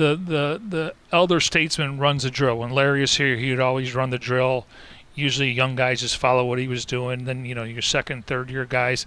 the 0.00 0.16
the 0.16 0.62
the 0.66 0.94
elder 1.12 1.40
statesman 1.40 1.98
runs 1.98 2.22
the 2.22 2.30
drill. 2.30 2.58
When 2.58 2.70
Larry 2.70 3.02
is 3.02 3.16
here, 3.16 3.36
he 3.36 3.50
would 3.50 3.60
always 3.60 3.94
run 3.94 4.08
the 4.10 4.18
drill. 4.18 4.66
Usually, 5.14 5.50
young 5.50 5.76
guys 5.76 6.00
just 6.00 6.16
follow 6.16 6.44
what 6.46 6.58
he 6.58 6.66
was 6.66 6.86
doing. 6.86 7.26
Then 7.26 7.44
you 7.44 7.54
know 7.54 7.64
your 7.64 7.82
second, 7.82 8.26
third 8.26 8.50
year 8.50 8.64
guys. 8.64 9.06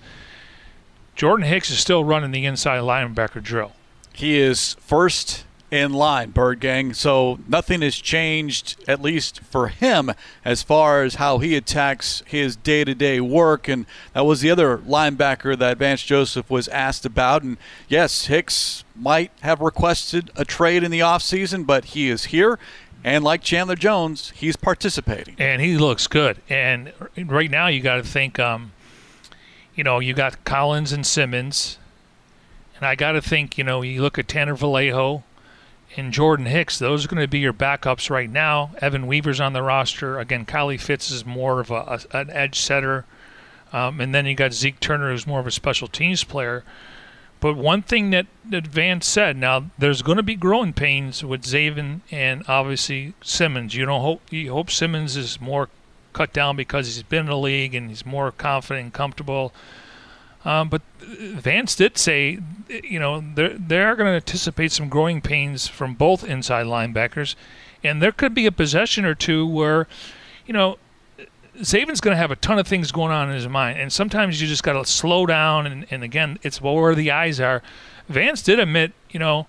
Jordan 1.16 1.48
Hicks 1.48 1.70
is 1.70 1.80
still 1.80 2.04
running 2.04 2.32
the 2.32 2.46
inside 2.46 2.82
linebacker 2.82 3.42
drill. 3.42 3.72
He 4.14 4.38
is 4.38 4.76
first 4.80 5.46
in 5.74 5.92
line, 5.92 6.30
Bird 6.30 6.60
Gang. 6.60 6.94
So 6.94 7.40
nothing 7.48 7.82
has 7.82 7.96
changed, 7.96 8.84
at 8.88 9.02
least 9.02 9.40
for 9.40 9.70
him, 9.70 10.12
as 10.46 10.62
far 10.62 11.02
as 11.02 11.16
how 11.16 11.40
he 11.40 11.56
attacks 11.56 12.22
his 12.28 12.56
day 12.56 12.84
to 12.84 12.94
day 12.94 13.20
work. 13.20 13.68
And 13.68 13.88
that 14.14 14.22
was 14.22 14.42
the 14.42 14.52
other 14.52 14.78
linebacker 14.78 15.58
that 15.58 15.80
Vance 15.80 16.04
Joseph 16.04 16.48
was 16.48 16.68
asked 16.68 17.08
about. 17.08 17.42
And 17.42 17.58
yes, 17.88 18.26
Hicks 18.28 18.84
might 18.96 19.32
have 19.42 19.62
requested 19.62 20.30
a 20.36 20.46
trade 20.46 20.84
in 20.84 20.92
the 20.92 21.00
offseason, 21.00 21.66
but 21.66 21.86
he 21.86 22.08
is 22.08 22.26
here. 22.26 22.60
And 23.04 23.24
like 23.24 23.42
Chandler 23.42 23.76
Jones, 23.76 24.32
he's 24.36 24.56
participating. 24.56 25.36
And 25.40 25.60
he 25.60 25.76
looks 25.76 26.06
good. 26.06 26.38
And 26.50 26.94
right 27.18 27.50
now, 27.50 27.66
you 27.66 27.82
got 27.82 27.96
to 27.96 28.04
think, 28.04 28.38
um, 28.38 28.74
you 29.74 29.84
know, 29.84 30.00
you 30.00 30.14
got 30.14 30.46
Collins 30.46 30.92
and 30.92 31.04
Simmons. 31.04 31.80
And 32.78 32.86
I 32.86 32.94
got 32.94 33.14
to 33.14 33.24
think, 33.24 33.58
you 33.58 33.64
know, 33.64 33.82
you 33.82 34.04
look 34.04 34.20
at 34.20 34.28
Tanner 34.28 34.56
Vallejo, 34.56 35.24
and 35.96 36.12
Jordan 36.12 36.46
Hicks, 36.46 36.80
those 36.80 37.06
are 37.06 37.08
going 37.08 37.22
to 37.22 37.28
be 37.28 37.40
your 37.40 37.54
backups 37.54 38.10
right 38.10 38.30
now. 38.30 38.72
Evan 38.82 39.08
Weaver's 39.08 39.40
on 39.40 39.54
the 39.54 39.62
roster. 39.62 40.20
Again, 40.20 40.46
Kylie 40.46 40.80
Fitts 40.80 41.12
is 41.12 41.26
more 41.26 41.60
of 41.60 41.70
a, 41.72 42.00
a 42.12 42.18
an 42.18 42.30
edge 42.32 42.60
setter. 42.60 43.06
Um, 43.72 44.00
and 44.00 44.14
then 44.14 44.26
you 44.26 44.36
got 44.36 44.54
Zeke 44.54 44.80
Turner, 44.80 45.12
who's 45.12 45.28
more 45.28 45.40
of 45.40 45.48
a 45.48 45.52
special 45.52 45.88
teams 45.88 46.24
player. 46.24 46.64
But 47.40 47.58
one 47.58 47.82
thing 47.82 48.12
that, 48.12 48.28
that 48.50 48.66
Vance 48.68 49.06
said, 49.06 49.36
now 49.36 49.66
there's 49.78 50.02
going 50.02 50.16
to 50.16 50.24
be 50.24 50.36
growing 50.36 50.72
pains 50.72 51.26
with 51.26 51.44
Zaven 51.44 52.00
and 52.10 52.44
obviously 52.48 53.16
Simmons. 53.22 53.76
You 53.76 53.86
don't 53.86 54.02
hope 54.02 54.22
you 54.32 54.54
hope 54.54 54.72
Simmons 54.72 55.18
is 55.18 55.42
more 55.42 55.68
cut 56.14 56.32
down 56.32 56.56
because 56.56 56.86
he's 56.86 57.04
been 57.04 57.22
in 57.22 57.26
the 57.26 57.38
league 57.38 57.76
and 57.76 57.90
he's 57.90 58.06
more 58.06 58.32
confident 58.32 58.84
and 58.86 58.94
comfortable. 58.94 59.52
Um, 60.46 60.70
but 60.70 60.82
Vance 61.00 61.76
did 61.76 61.98
say, 61.98 62.40
you 62.70 63.00
know, 63.00 63.24
they're, 63.36 63.56
they're 63.58 63.96
going 63.96 64.10
to 64.10 64.16
anticipate 64.16 64.72
some 64.72 64.90
growing 64.90 65.22
pains 65.22 65.68
from 65.68 65.94
both 65.94 66.24
inside 66.24 66.66
linebackers. 66.66 67.36
And 67.84 68.02
there 68.02 68.12
could 68.12 68.34
be 68.34 68.46
a 68.46 68.52
possession 68.52 69.06
or 69.06 69.16
two 69.16 69.46
where, 69.46 69.88
you 70.46 70.54
know, 70.54 70.78
Zaven's 71.62 72.02
going 72.02 72.14
to 72.14 72.18
have 72.18 72.32
a 72.32 72.36
ton 72.36 72.58
of 72.58 72.68
things 72.68 72.92
going 72.92 73.12
on 73.12 73.30
in 73.30 73.36
his 73.36 73.48
mind. 73.48 73.80
And 73.80 73.94
sometimes 73.94 74.42
you 74.42 74.48
just 74.48 74.64
got 74.64 74.74
to 74.74 74.86
slow 74.90 75.26
down. 75.26 75.68
And, 75.68 75.86
and 75.92 76.04
again, 76.04 76.40
it's 76.42 76.62
where 76.62 76.96
the 76.96 77.12
eyes 77.12 77.40
are. 77.40 77.62
Vance 78.10 78.42
did 78.42 78.60
admit, 78.60 78.94
you 79.12 79.20
know, 79.20 79.48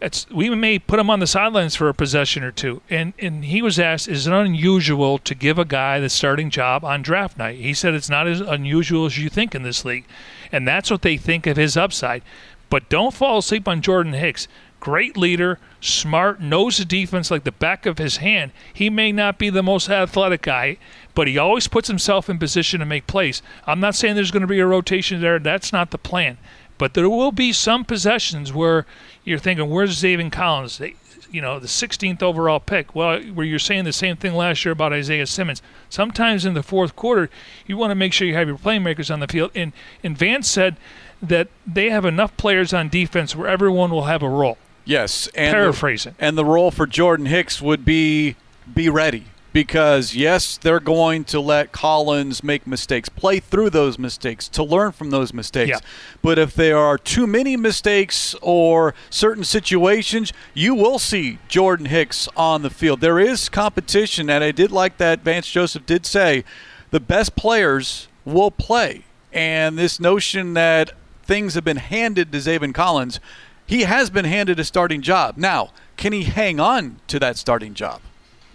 it's 0.00 0.28
we 0.30 0.50
may 0.50 0.78
put 0.78 0.98
him 0.98 1.08
on 1.08 1.20
the 1.20 1.26
sidelines 1.26 1.74
for 1.74 1.88
a 1.88 1.94
possession 1.94 2.44
or 2.44 2.52
two. 2.52 2.82
And 2.90 3.14
and 3.18 3.44
he 3.44 3.62
was 3.62 3.78
asked, 3.78 4.08
is 4.08 4.26
it 4.26 4.32
unusual 4.32 5.18
to 5.18 5.34
give 5.34 5.58
a 5.58 5.64
guy 5.64 6.00
the 6.00 6.10
starting 6.10 6.50
job 6.50 6.84
on 6.84 7.02
draft 7.02 7.38
night? 7.38 7.58
He 7.58 7.74
said 7.74 7.94
it's 7.94 8.10
not 8.10 8.26
as 8.26 8.40
unusual 8.40 9.06
as 9.06 9.18
you 9.18 9.28
think 9.28 9.54
in 9.54 9.62
this 9.62 9.84
league. 9.84 10.04
And 10.52 10.66
that's 10.66 10.90
what 10.90 11.02
they 11.02 11.16
think 11.16 11.46
of 11.46 11.56
his 11.56 11.76
upside. 11.76 12.22
But 12.68 12.88
don't 12.88 13.14
fall 13.14 13.38
asleep 13.38 13.68
on 13.68 13.80
Jordan 13.80 14.12
Hicks. 14.12 14.48
Great 14.78 15.16
leader, 15.16 15.58
smart, 15.80 16.40
knows 16.40 16.76
the 16.76 16.84
defense 16.84 17.30
like 17.30 17.44
the 17.44 17.52
back 17.52 17.86
of 17.86 17.98
his 17.98 18.18
hand. 18.18 18.52
He 18.72 18.90
may 18.90 19.10
not 19.10 19.38
be 19.38 19.48
the 19.48 19.62
most 19.62 19.88
athletic 19.88 20.42
guy, 20.42 20.76
but 21.14 21.26
he 21.26 21.38
always 21.38 21.66
puts 21.66 21.88
himself 21.88 22.28
in 22.28 22.38
position 22.38 22.80
to 22.80 22.86
make 22.86 23.06
plays. 23.06 23.40
I'm 23.66 23.80
not 23.80 23.94
saying 23.94 24.14
there's 24.14 24.30
going 24.30 24.42
to 24.42 24.46
be 24.46 24.60
a 24.60 24.66
rotation 24.66 25.20
there. 25.20 25.38
That's 25.38 25.72
not 25.72 25.90
the 25.90 25.98
plan. 25.98 26.36
But 26.78 26.94
there 26.94 27.08
will 27.08 27.32
be 27.32 27.52
some 27.52 27.84
possessions 27.84 28.52
where 28.52 28.86
you're 29.24 29.38
thinking, 29.38 29.70
where's 29.70 30.00
Zaven 30.00 30.30
Collins? 30.30 30.78
They, 30.78 30.94
you 31.30 31.40
know, 31.40 31.58
the 31.58 31.66
16th 31.66 32.22
overall 32.22 32.60
pick. 32.60 32.94
Well, 32.94 33.20
where 33.20 33.46
you're 33.46 33.58
saying 33.58 33.84
the 33.84 33.92
same 33.92 34.16
thing 34.16 34.34
last 34.34 34.64
year 34.64 34.72
about 34.72 34.92
Isaiah 34.92 35.26
Simmons. 35.26 35.62
Sometimes 35.88 36.44
in 36.44 36.54
the 36.54 36.62
fourth 36.62 36.94
quarter, 36.96 37.30
you 37.66 37.76
want 37.76 37.90
to 37.90 37.94
make 37.94 38.12
sure 38.12 38.28
you 38.28 38.34
have 38.34 38.48
your 38.48 38.58
playmakers 38.58 39.12
on 39.12 39.20
the 39.20 39.28
field. 39.28 39.50
And, 39.54 39.72
and 40.02 40.16
Vance 40.16 40.48
said 40.48 40.76
that 41.22 41.48
they 41.66 41.90
have 41.90 42.04
enough 42.04 42.36
players 42.36 42.72
on 42.72 42.88
defense 42.88 43.34
where 43.34 43.48
everyone 43.48 43.90
will 43.90 44.04
have 44.04 44.22
a 44.22 44.28
role. 44.28 44.58
Yes, 44.84 45.28
and 45.34 45.52
paraphrasing. 45.52 46.14
The, 46.16 46.24
and 46.24 46.38
the 46.38 46.44
role 46.44 46.70
for 46.70 46.86
Jordan 46.86 47.26
Hicks 47.26 47.60
would 47.60 47.84
be 47.84 48.36
be 48.72 48.88
ready 48.88 49.24
because 49.56 50.14
yes, 50.14 50.58
they're 50.58 50.78
going 50.78 51.24
to 51.24 51.40
let 51.40 51.72
Collins 51.72 52.44
make 52.44 52.66
mistakes, 52.66 53.08
play 53.08 53.40
through 53.40 53.70
those 53.70 53.98
mistakes, 53.98 54.48
to 54.48 54.62
learn 54.62 54.92
from 54.92 55.08
those 55.08 55.32
mistakes. 55.32 55.70
Yeah. 55.70 55.78
But 56.20 56.38
if 56.38 56.54
there 56.54 56.76
are 56.76 56.98
too 56.98 57.26
many 57.26 57.56
mistakes 57.56 58.34
or 58.42 58.94
certain 59.08 59.44
situations, 59.44 60.30
you 60.52 60.74
will 60.74 60.98
see 60.98 61.38
Jordan 61.48 61.86
Hicks 61.86 62.28
on 62.36 62.60
the 62.60 62.68
field. 62.68 63.00
There 63.00 63.18
is 63.18 63.48
competition, 63.48 64.28
and 64.28 64.44
I 64.44 64.50
did 64.50 64.70
like 64.70 64.98
that 64.98 65.20
Vance 65.20 65.50
Joseph 65.50 65.86
did 65.86 66.04
say 66.04 66.44
the 66.90 67.00
best 67.00 67.34
players 67.34 68.08
will 68.26 68.50
play. 68.50 69.04
And 69.32 69.78
this 69.78 69.98
notion 69.98 70.52
that 70.52 70.90
things 71.22 71.54
have 71.54 71.64
been 71.64 71.78
handed 71.78 72.30
to 72.32 72.38
Zaven 72.40 72.74
Collins, 72.74 73.20
he 73.66 73.84
has 73.84 74.10
been 74.10 74.26
handed 74.26 74.60
a 74.60 74.64
starting 74.64 75.00
job. 75.00 75.38
Now, 75.38 75.70
can 75.96 76.12
he 76.12 76.24
hang 76.24 76.60
on 76.60 77.00
to 77.06 77.18
that 77.20 77.38
starting 77.38 77.72
job? 77.72 78.02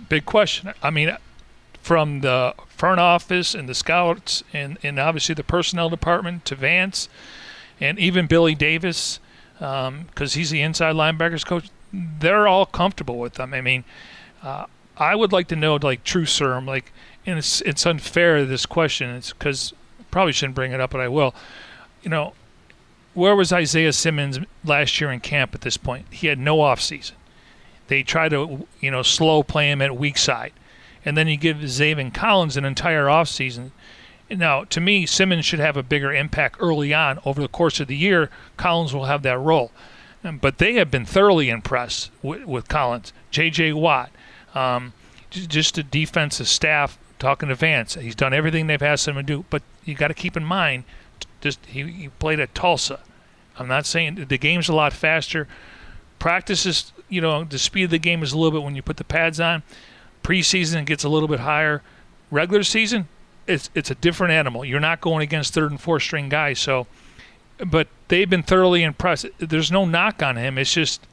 Big 0.10 0.26
question. 0.26 0.74
I 0.82 0.90
mean, 0.90 1.16
from 1.82 2.22
the 2.22 2.54
front 2.68 3.00
office 3.00 3.54
and 3.54 3.68
the 3.68 3.76
scouts 3.76 4.44
and, 4.54 4.78
and 4.84 5.00
obviously 5.00 5.36
the 5.36 5.44
personnel 5.44 5.90
department 5.90 6.46
to 6.46 6.56
Vance 6.56 7.10
and 7.80 7.98
even 8.00 8.28
Billy 8.28 8.56
Davis, 8.56 9.20
because 9.54 9.88
um, 9.88 10.08
he's 10.18 10.50
the 10.50 10.62
inside 10.62 10.96
linebackers 10.96 11.46
coach, 11.46 11.70
they're 11.94 12.48
all 12.48 12.66
comfortable 12.66 13.20
with 13.20 13.34
them. 13.34 13.54
I 13.54 13.62
mean, 13.62 13.84
uh, 14.44 14.66
I 14.98 15.16
would 15.16 15.32
like 15.32 15.48
to 15.50 15.56
know, 15.56 15.76
like, 15.76 16.04
true 16.04 16.26
serum, 16.26 16.66
like, 16.66 16.92
and 17.26 17.38
it's, 17.38 17.62
it's 17.62 17.86
unfair, 17.86 18.46
this 18.46 18.66
question. 18.66 19.10
It's 19.12 19.34
because 19.34 19.74
probably 20.10 20.34
shouldn't 20.34 20.56
bring 20.56 20.72
it 20.72 20.80
up, 20.80 20.92
but 20.92 21.02
I 21.02 21.08
will. 21.08 21.34
You 22.04 22.10
know, 22.10 22.34
where 23.14 23.36
was 23.36 23.52
Isaiah 23.52 23.94
Simmons 23.94 24.40
last 24.64 25.00
year 25.02 25.12
in 25.12 25.20
camp 25.20 25.56
at 25.56 25.62
this 25.62 25.78
point? 25.78 26.06
He 26.12 26.28
had 26.28 26.40
no 26.40 26.58
offseason. 26.58 27.14
They 27.92 28.04
try 28.04 28.30
to, 28.30 28.66
you 28.80 28.90
know, 28.90 29.04
slow 29.04 29.44
play 29.44 29.70
him 29.70 29.82
at 29.82 29.98
weak 29.98 30.18
side. 30.18 30.54
And 31.04 31.18
then 31.18 31.28
you 31.28 31.36
give 31.36 31.58
Zaven 31.58 32.14
Collins 32.14 32.56
an 32.56 32.64
entire 32.64 33.08
offseason. 33.08 33.72
Now, 34.30 34.64
to 34.64 34.80
me, 34.80 35.06
Simmons 35.06 35.44
should 35.44 35.60
have 35.60 35.76
a 35.76 35.84
bigger 35.84 36.14
impact 36.14 36.56
early 36.62 36.94
on. 36.94 37.20
Over 37.26 37.42
the 37.42 37.50
course 37.50 37.82
of 37.82 37.90
the 37.90 37.98
year, 37.98 38.30
Collins 38.56 38.94
will 38.94 39.08
have 39.08 39.24
that 39.24 39.38
role. 39.40 39.74
But 40.24 40.58
they 40.58 40.76
have 40.76 40.90
been 40.90 41.04
thoroughly 41.04 41.50
impressed 41.50 42.12
with, 42.22 42.46
with 42.46 42.70
Collins. 42.70 43.12
J.J. 43.30 43.74
Watt, 43.74 44.10
um, 44.56 44.94
just 45.30 45.76
the 45.76 45.84
defensive 45.84 46.48
staff 46.48 46.98
talking 47.20 47.50
to 47.50 47.56
Vance. 47.56 47.96
He's 47.96 48.16
done 48.16 48.34
everything 48.34 48.68
they've 48.68 48.82
asked 48.82 49.06
him 49.06 49.16
to 49.16 49.24
do. 49.24 49.44
But 49.50 49.64
you 49.84 49.96
got 49.96 50.08
to 50.08 50.14
keep 50.14 50.38
in 50.38 50.46
mind, 50.46 50.86
just 51.42 51.66
he, 51.66 51.84
he 51.92 52.08
played 52.08 52.40
at 52.40 52.56
Tulsa. 52.56 53.02
I'm 53.60 53.68
not 53.68 53.86
saying 53.86 54.28
the 54.30 54.38
game's 54.38 54.70
a 54.70 54.74
lot 54.74 54.94
faster. 54.94 55.46
Practice 56.20 56.66
is, 56.66 56.94
you 57.12 57.22
know, 57.22 57.44
the 57.44 57.60
speed 57.60 57.84
of 57.84 57.90
the 57.92 58.00
game 58.00 58.24
is 58.24 58.32
a 58.32 58.38
little 58.38 58.58
bit 58.58 58.64
when 58.64 58.76
you 58.76 58.82
put 58.82 58.98
the 58.98 59.04
pads 59.04 59.40
on. 59.40 59.62
Preseason 60.24 60.82
it 60.82 60.86
gets 60.86 61.04
a 61.04 61.10
little 61.10 61.28
bit 61.28 61.42
higher. 61.42 61.84
Regular 62.32 62.64
season, 62.64 63.08
it's 63.46 63.70
it's 63.76 63.92
a 63.92 63.96
different 63.96 64.32
animal. 64.32 64.64
You're 64.64 64.80
not 64.80 65.02
going 65.02 65.22
against 65.22 65.54
third 65.54 65.72
and 65.72 65.82
fourth 65.82 66.04
string 66.04 66.30
guys. 66.30 66.60
So, 66.60 66.88
but 67.66 67.88
they've 68.08 68.30
been 68.30 68.44
thoroughly 68.44 68.84
impressed. 68.84 69.26
There's 69.38 69.72
no 69.72 69.86
knock 69.86 70.24
on 70.24 70.38
him. 70.38 70.58
It's 70.58 70.74
just 70.74 71.06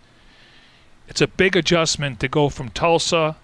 it's 1.08 1.20
a 1.20 1.26
big 1.26 1.56
adjustment 1.56 2.20
to 2.20 2.28
go 2.28 2.48
from 2.48 2.68
Tulsa 2.68 3.36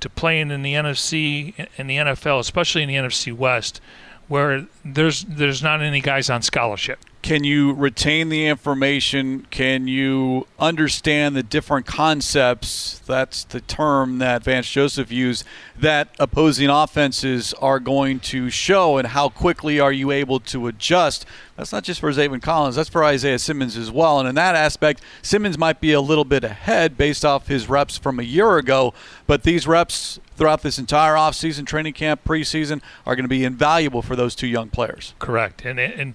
to 0.00 0.08
playing 0.08 0.50
in 0.50 0.62
the 0.62 0.74
NFC 0.74 1.68
and 1.78 1.88
the 1.88 1.98
NFL, 1.98 2.40
especially 2.40 2.82
in 2.82 2.88
the 2.88 2.96
NFC 2.96 3.32
West, 3.32 3.80
where 4.26 4.66
there's 4.84 5.22
there's 5.24 5.62
not 5.62 5.80
any 5.80 6.00
guys 6.00 6.28
on 6.28 6.42
scholarship. 6.42 6.98
Can 7.22 7.44
you 7.44 7.72
retain 7.72 8.30
the 8.30 8.46
information? 8.46 9.46
Can 9.52 9.86
you 9.86 10.48
understand 10.58 11.36
the 11.36 11.44
different 11.44 11.86
concepts? 11.86 12.98
That's 13.06 13.44
the 13.44 13.60
term 13.60 14.18
that 14.18 14.42
Vance 14.42 14.68
Joseph 14.68 15.12
used 15.12 15.44
that 15.78 16.08
opposing 16.18 16.68
offenses 16.68 17.54
are 17.54 17.78
going 17.78 18.18
to 18.20 18.50
show, 18.50 18.98
and 18.98 19.06
how 19.06 19.28
quickly 19.28 19.78
are 19.78 19.92
you 19.92 20.10
able 20.10 20.40
to 20.40 20.66
adjust? 20.66 21.24
That's 21.56 21.70
not 21.70 21.84
just 21.84 22.00
for 22.00 22.10
Zaven 22.10 22.42
Collins, 22.42 22.74
that's 22.74 22.88
for 22.88 23.04
Isaiah 23.04 23.38
Simmons 23.38 23.76
as 23.76 23.88
well. 23.88 24.18
And 24.18 24.28
in 24.28 24.34
that 24.34 24.56
aspect, 24.56 25.00
Simmons 25.22 25.56
might 25.56 25.80
be 25.80 25.92
a 25.92 26.00
little 26.00 26.24
bit 26.24 26.42
ahead 26.42 26.96
based 26.96 27.24
off 27.24 27.46
his 27.46 27.68
reps 27.68 27.96
from 27.96 28.18
a 28.18 28.24
year 28.24 28.58
ago, 28.58 28.94
but 29.28 29.44
these 29.44 29.68
reps 29.68 30.18
throughout 30.36 30.62
this 30.62 30.76
entire 30.76 31.14
offseason, 31.14 31.66
training 31.66 31.92
camp, 31.92 32.24
preseason, 32.24 32.82
are 33.06 33.14
going 33.14 33.24
to 33.24 33.28
be 33.28 33.44
invaluable 33.44 34.02
for 34.02 34.16
those 34.16 34.34
two 34.34 34.48
young 34.48 34.68
players. 34.68 35.14
Correct. 35.20 35.64
And, 35.64 35.78
and, 35.78 36.14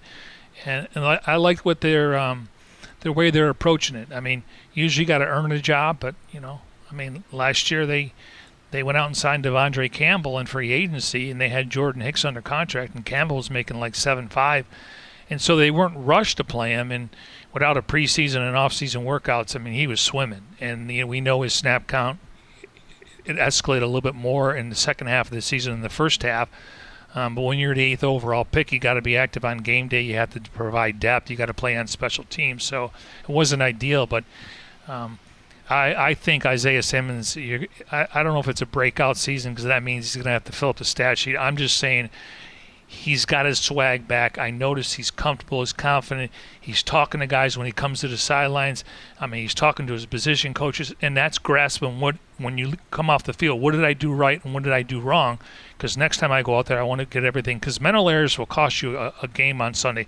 and, 0.67 0.87
and 0.93 1.05
I, 1.05 1.19
I 1.25 1.35
like 1.37 1.59
what 1.65 1.81
their 1.81 2.17
um, 2.17 2.49
the 3.01 3.11
way 3.11 3.29
they're 3.31 3.49
approaching 3.49 3.95
it. 3.95 4.09
I 4.11 4.19
mean, 4.19 4.43
usually 4.73 5.03
you 5.03 5.07
got 5.07 5.19
to 5.19 5.25
earn 5.25 5.51
a 5.51 5.59
job, 5.59 5.97
but 5.99 6.15
you 6.31 6.39
know, 6.39 6.61
I 6.91 6.93
mean, 6.93 7.23
last 7.31 7.71
year 7.71 7.85
they 7.85 8.13
they 8.71 8.83
went 8.83 8.97
out 8.97 9.07
and 9.07 9.15
signed 9.15 9.45
De'Vondre 9.45 9.91
Campbell 9.91 10.37
in 10.37 10.45
free 10.45 10.71
agency, 10.73 11.31
and 11.31 11.39
they 11.39 11.49
had 11.49 11.69
Jordan 11.69 12.01
Hicks 12.01 12.25
under 12.25 12.41
contract, 12.41 12.95
and 12.95 13.05
Campbell 13.05 13.37
was 13.37 13.49
making 13.49 13.79
like 13.79 13.95
seven 13.95 14.27
five, 14.27 14.65
and 15.29 15.41
so 15.41 15.55
they 15.55 15.71
weren't 15.71 15.97
rushed 15.97 16.37
to 16.37 16.43
play 16.43 16.71
him. 16.71 16.91
And 16.91 17.09
without 17.53 17.77
a 17.77 17.81
preseason 17.81 18.45
and 18.45 18.57
off-season 18.57 19.03
workouts, 19.03 19.55
I 19.55 19.59
mean, 19.59 19.73
he 19.73 19.87
was 19.87 20.01
swimming, 20.01 20.43
and 20.59 20.91
you 20.91 21.01
know, 21.01 21.07
we 21.07 21.21
know 21.21 21.41
his 21.43 21.53
snap 21.53 21.87
count 21.87 22.19
it 23.27 23.35
escalated 23.35 23.81
a 23.81 23.85
little 23.85 24.01
bit 24.01 24.15
more 24.15 24.55
in 24.55 24.69
the 24.69 24.75
second 24.75 25.07
half 25.07 25.27
of 25.27 25.35
the 25.35 25.41
season 25.41 25.73
than 25.73 25.81
the 25.81 25.89
first 25.89 26.23
half. 26.23 26.49
Um, 27.17 27.33
but 27.33 27.41
when 27.41 27.57
you're 27.57 27.73
the 27.73 27.81
eighth 27.81 28.03
overall 28.03 28.45
pick, 28.45 28.71
you 28.71 28.77
got 28.77 28.93
to 28.93 29.01
be 29.01 29.17
active 29.17 29.43
on 29.43 29.57
game 29.57 29.87
day. 29.87 30.01
You 30.01 30.13
have 30.13 30.29
to 30.33 30.39
provide 30.51 30.99
depth. 30.99 31.31
You 31.31 31.35
got 31.35 31.47
to 31.47 31.53
play 31.53 31.75
on 31.75 31.87
special 31.87 32.25
teams. 32.25 32.63
So 32.63 32.91
it 33.23 33.29
wasn't 33.29 33.63
ideal, 33.63 34.05
but 34.05 34.23
um, 34.87 35.17
I, 35.67 35.95
I 35.95 36.13
think 36.13 36.45
Isaiah 36.45 36.83
Simmons. 36.83 37.35
I, 37.35 38.07
I 38.13 38.21
don't 38.21 38.33
know 38.33 38.39
if 38.39 38.47
it's 38.47 38.61
a 38.61 38.67
breakout 38.67 39.17
season 39.17 39.53
because 39.53 39.65
that 39.65 39.81
means 39.81 40.05
he's 40.05 40.15
going 40.15 40.25
to 40.25 40.29
have 40.29 40.43
to 40.43 40.51
fill 40.51 40.69
up 40.69 40.77
the 40.77 40.85
stat 40.85 41.17
sheet. 41.17 41.35
I'm 41.35 41.57
just 41.57 41.77
saying 41.77 42.11
he's 42.85 43.25
got 43.25 43.47
his 43.47 43.57
swag 43.57 44.07
back. 44.07 44.37
I 44.37 44.51
notice 44.51 44.93
he's 44.93 45.09
comfortable, 45.09 45.61
he's 45.61 45.73
confident. 45.73 46.31
He's 46.61 46.83
talking 46.83 47.19
to 47.21 47.25
guys 47.25 47.57
when 47.57 47.65
he 47.65 47.71
comes 47.71 48.01
to 48.01 48.07
the 48.07 48.17
sidelines. 48.17 48.83
I 49.19 49.25
mean, 49.25 49.41
he's 49.41 49.55
talking 49.55 49.87
to 49.87 49.93
his 49.93 50.05
position 50.05 50.53
coaches, 50.53 50.93
and 51.01 51.17
that's 51.17 51.39
grasping 51.39 51.99
what 51.99 52.17
when 52.37 52.59
you 52.59 52.73
come 52.91 53.09
off 53.09 53.23
the 53.23 53.33
field. 53.33 53.59
What 53.59 53.71
did 53.71 53.83
I 53.83 53.93
do 53.93 54.13
right 54.13 54.43
and 54.45 54.53
what 54.53 54.61
did 54.61 54.73
I 54.73 54.83
do 54.83 54.99
wrong? 54.99 55.39
Because 55.77 55.95
next 55.95 56.17
time 56.17 56.31
I 56.31 56.41
go 56.41 56.57
out 56.57 56.65
there, 56.65 56.79
I 56.79 56.83
want 56.83 56.99
to 56.99 57.05
get 57.05 57.23
everything. 57.23 57.59
Because 57.59 57.79
mental 57.79 58.09
errors 58.09 58.37
will 58.39 58.47
cost 58.47 58.81
you 58.81 58.97
a, 58.97 59.13
a 59.21 59.27
game 59.27 59.61
on 59.61 59.73
Sunday. 59.75 60.07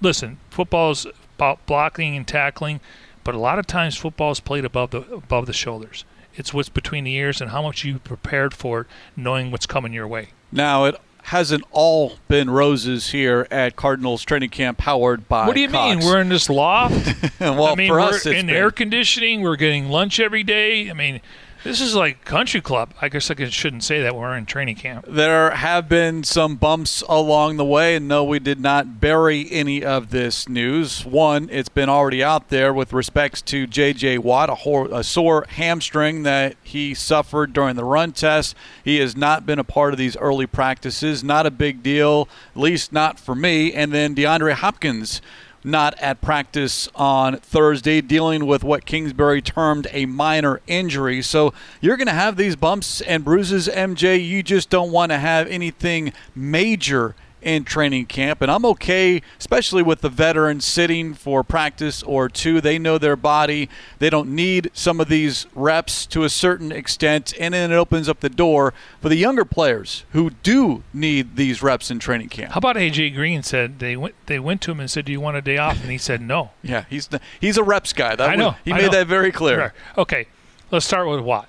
Listen, 0.00 0.38
football 0.50 0.90
is 0.90 1.06
about 1.36 1.64
blocking 1.66 2.16
and 2.16 2.26
tackling, 2.26 2.80
but 3.22 3.34
a 3.34 3.38
lot 3.38 3.58
of 3.58 3.66
times 3.66 3.96
football 3.96 4.32
is 4.32 4.40
played 4.40 4.64
above 4.64 4.90
the 4.90 5.02
above 5.12 5.46
the 5.46 5.52
shoulders. 5.52 6.04
It's 6.34 6.52
what's 6.52 6.68
between 6.68 7.04
the 7.04 7.14
ears 7.14 7.40
and 7.40 7.50
how 7.50 7.62
much 7.62 7.84
you 7.84 7.98
prepared 8.00 8.52
for 8.52 8.80
it, 8.82 8.86
knowing 9.16 9.50
what's 9.50 9.66
coming 9.66 9.92
your 9.92 10.06
way. 10.08 10.30
Now, 10.52 10.84
it 10.84 10.96
hasn't 11.24 11.64
all 11.70 12.14
been 12.28 12.50
roses 12.50 13.10
here 13.10 13.46
at 13.50 13.74
Cardinals 13.76 14.22
training 14.24 14.50
camp 14.50 14.78
powered 14.78 15.28
by 15.28 15.46
What 15.46 15.54
do 15.54 15.60
you 15.62 15.68
Cox. 15.68 15.96
mean? 15.96 16.04
We're 16.06 16.20
in 16.20 16.28
this 16.28 16.50
loft? 16.50 16.94
well, 17.40 17.66
I 17.66 17.74
mean, 17.74 17.88
for 17.88 17.94
we're 17.94 18.00
us, 18.00 18.26
it's 18.26 18.26
in 18.26 18.46
been- 18.48 18.56
air 18.56 18.70
conditioning. 18.70 19.40
We're 19.42 19.56
getting 19.56 19.88
lunch 19.88 20.20
every 20.20 20.42
day. 20.42 20.90
I 20.90 20.92
mean, 20.92 21.20
this 21.66 21.80
is 21.80 21.96
like 21.96 22.24
country 22.24 22.60
club. 22.60 22.94
I 23.00 23.08
guess 23.08 23.30
I 23.30 23.48
shouldn't 23.48 23.82
say 23.82 24.00
that. 24.02 24.14
We're 24.14 24.36
in 24.36 24.46
training 24.46 24.76
camp. 24.76 25.04
There 25.08 25.50
have 25.50 25.88
been 25.88 26.22
some 26.22 26.54
bumps 26.56 27.02
along 27.08 27.56
the 27.56 27.64
way, 27.64 27.96
and 27.96 28.06
no, 28.06 28.22
we 28.22 28.38
did 28.38 28.60
not 28.60 29.00
bury 29.00 29.50
any 29.50 29.84
of 29.84 30.10
this 30.10 30.48
news. 30.48 31.04
One, 31.04 31.48
it's 31.50 31.68
been 31.68 31.88
already 31.88 32.22
out 32.22 32.50
there 32.50 32.72
with 32.72 32.92
respects 32.92 33.42
to 33.42 33.66
J.J. 33.66 34.18
Watt, 34.18 34.48
a, 34.48 34.54
hor- 34.54 34.88
a 34.92 35.02
sore 35.02 35.44
hamstring 35.48 36.22
that 36.22 36.56
he 36.62 36.94
suffered 36.94 37.52
during 37.52 37.74
the 37.74 37.84
run 37.84 38.12
test. 38.12 38.54
He 38.84 38.98
has 38.98 39.16
not 39.16 39.44
been 39.44 39.58
a 39.58 39.64
part 39.64 39.92
of 39.92 39.98
these 39.98 40.16
early 40.18 40.46
practices. 40.46 41.24
Not 41.24 41.46
a 41.46 41.50
big 41.50 41.82
deal, 41.82 42.28
at 42.54 42.60
least 42.60 42.92
not 42.92 43.18
for 43.18 43.34
me. 43.34 43.72
And 43.72 43.92
then 43.92 44.14
DeAndre 44.14 44.52
Hopkins 44.52 45.20
not 45.66 45.98
at 45.98 46.20
practice 46.20 46.88
on 46.94 47.38
Thursday, 47.38 48.00
dealing 48.00 48.46
with 48.46 48.62
what 48.62 48.86
Kingsbury 48.86 49.42
termed 49.42 49.88
a 49.90 50.06
minor 50.06 50.60
injury. 50.66 51.20
So 51.22 51.52
you're 51.80 51.96
going 51.96 52.06
to 52.06 52.12
have 52.12 52.36
these 52.36 52.54
bumps 52.54 53.00
and 53.00 53.24
bruises, 53.24 53.68
MJ. 53.68 54.24
You 54.24 54.42
just 54.42 54.70
don't 54.70 54.92
want 54.92 55.10
to 55.10 55.18
have 55.18 55.48
anything 55.48 56.12
major 56.34 57.16
in 57.46 57.64
training 57.64 58.04
camp. 58.06 58.42
And 58.42 58.50
I'm 58.50 58.64
okay, 58.66 59.22
especially 59.38 59.82
with 59.82 60.00
the 60.00 60.08
veterans 60.08 60.64
sitting 60.64 61.14
for 61.14 61.44
practice 61.44 62.02
or 62.02 62.28
two. 62.28 62.60
They 62.60 62.76
know 62.78 62.98
their 62.98 63.14
body. 63.14 63.68
They 64.00 64.10
don't 64.10 64.34
need 64.34 64.68
some 64.74 65.00
of 65.00 65.08
these 65.08 65.46
reps 65.54 66.06
to 66.06 66.24
a 66.24 66.28
certain 66.28 66.72
extent. 66.72 67.32
And 67.38 67.54
then 67.54 67.70
it 67.70 67.76
opens 67.76 68.08
up 68.08 68.18
the 68.18 68.28
door 68.28 68.74
for 69.00 69.08
the 69.08 69.14
younger 69.16 69.44
players 69.44 70.04
who 70.10 70.30
do 70.42 70.82
need 70.92 71.36
these 71.36 71.62
reps 71.62 71.88
in 71.90 72.00
training 72.00 72.30
camp. 72.30 72.52
How 72.52 72.58
about 72.58 72.74
AJ 72.76 73.14
Green 73.14 73.44
said 73.44 73.78
they 73.78 73.96
went 73.96 74.14
they 74.26 74.40
went 74.40 74.60
to 74.62 74.72
him 74.72 74.80
and 74.80 74.90
said, 74.90 75.04
"Do 75.04 75.12
you 75.12 75.20
want 75.20 75.36
a 75.36 75.40
day 75.42 75.56
off?" 75.56 75.80
And 75.80 75.90
he 75.92 75.98
said, 75.98 76.20
"No." 76.20 76.50
Yeah, 76.64 76.84
he's 76.90 77.06
the, 77.06 77.20
he's 77.40 77.56
a 77.56 77.62
reps 77.62 77.92
guy. 77.92 78.16
That 78.16 78.28
I 78.28 78.34
know. 78.34 78.48
was- 78.48 78.56
he 78.64 78.72
I 78.72 78.76
made 78.78 78.86
know. 78.86 78.90
that 78.98 79.06
very 79.06 79.30
clear. 79.30 79.72
Okay, 79.96 80.26
let's 80.72 80.84
start 80.84 81.06
with 81.08 81.20
Watt. 81.20 81.48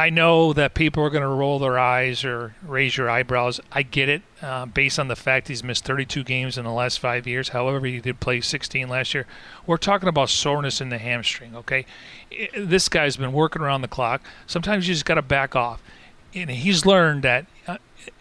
I 0.00 0.08
know 0.08 0.54
that 0.54 0.72
people 0.72 1.04
are 1.04 1.10
going 1.10 1.22
to 1.22 1.28
roll 1.28 1.58
their 1.58 1.78
eyes 1.78 2.24
or 2.24 2.54
raise 2.66 2.96
your 2.96 3.10
eyebrows. 3.10 3.60
I 3.70 3.82
get 3.82 4.08
it, 4.08 4.22
uh, 4.40 4.64
based 4.64 4.98
on 4.98 5.08
the 5.08 5.14
fact 5.14 5.48
he's 5.48 5.62
missed 5.62 5.84
32 5.84 6.24
games 6.24 6.56
in 6.56 6.64
the 6.64 6.72
last 6.72 6.98
five 6.98 7.26
years. 7.26 7.50
However, 7.50 7.84
he 7.84 8.00
did 8.00 8.18
play 8.18 8.40
16 8.40 8.88
last 8.88 9.12
year. 9.12 9.26
We're 9.66 9.76
talking 9.76 10.08
about 10.08 10.30
soreness 10.30 10.80
in 10.80 10.88
the 10.88 10.96
hamstring. 10.96 11.54
Okay, 11.54 11.84
this 12.56 12.88
guy's 12.88 13.18
been 13.18 13.34
working 13.34 13.60
around 13.60 13.82
the 13.82 13.88
clock. 13.88 14.22
Sometimes 14.46 14.88
you 14.88 14.94
just 14.94 15.04
got 15.04 15.16
to 15.16 15.22
back 15.22 15.54
off, 15.54 15.82
and 16.34 16.48
he's 16.48 16.86
learned 16.86 17.22
that. 17.24 17.44
Uh, 17.66 17.76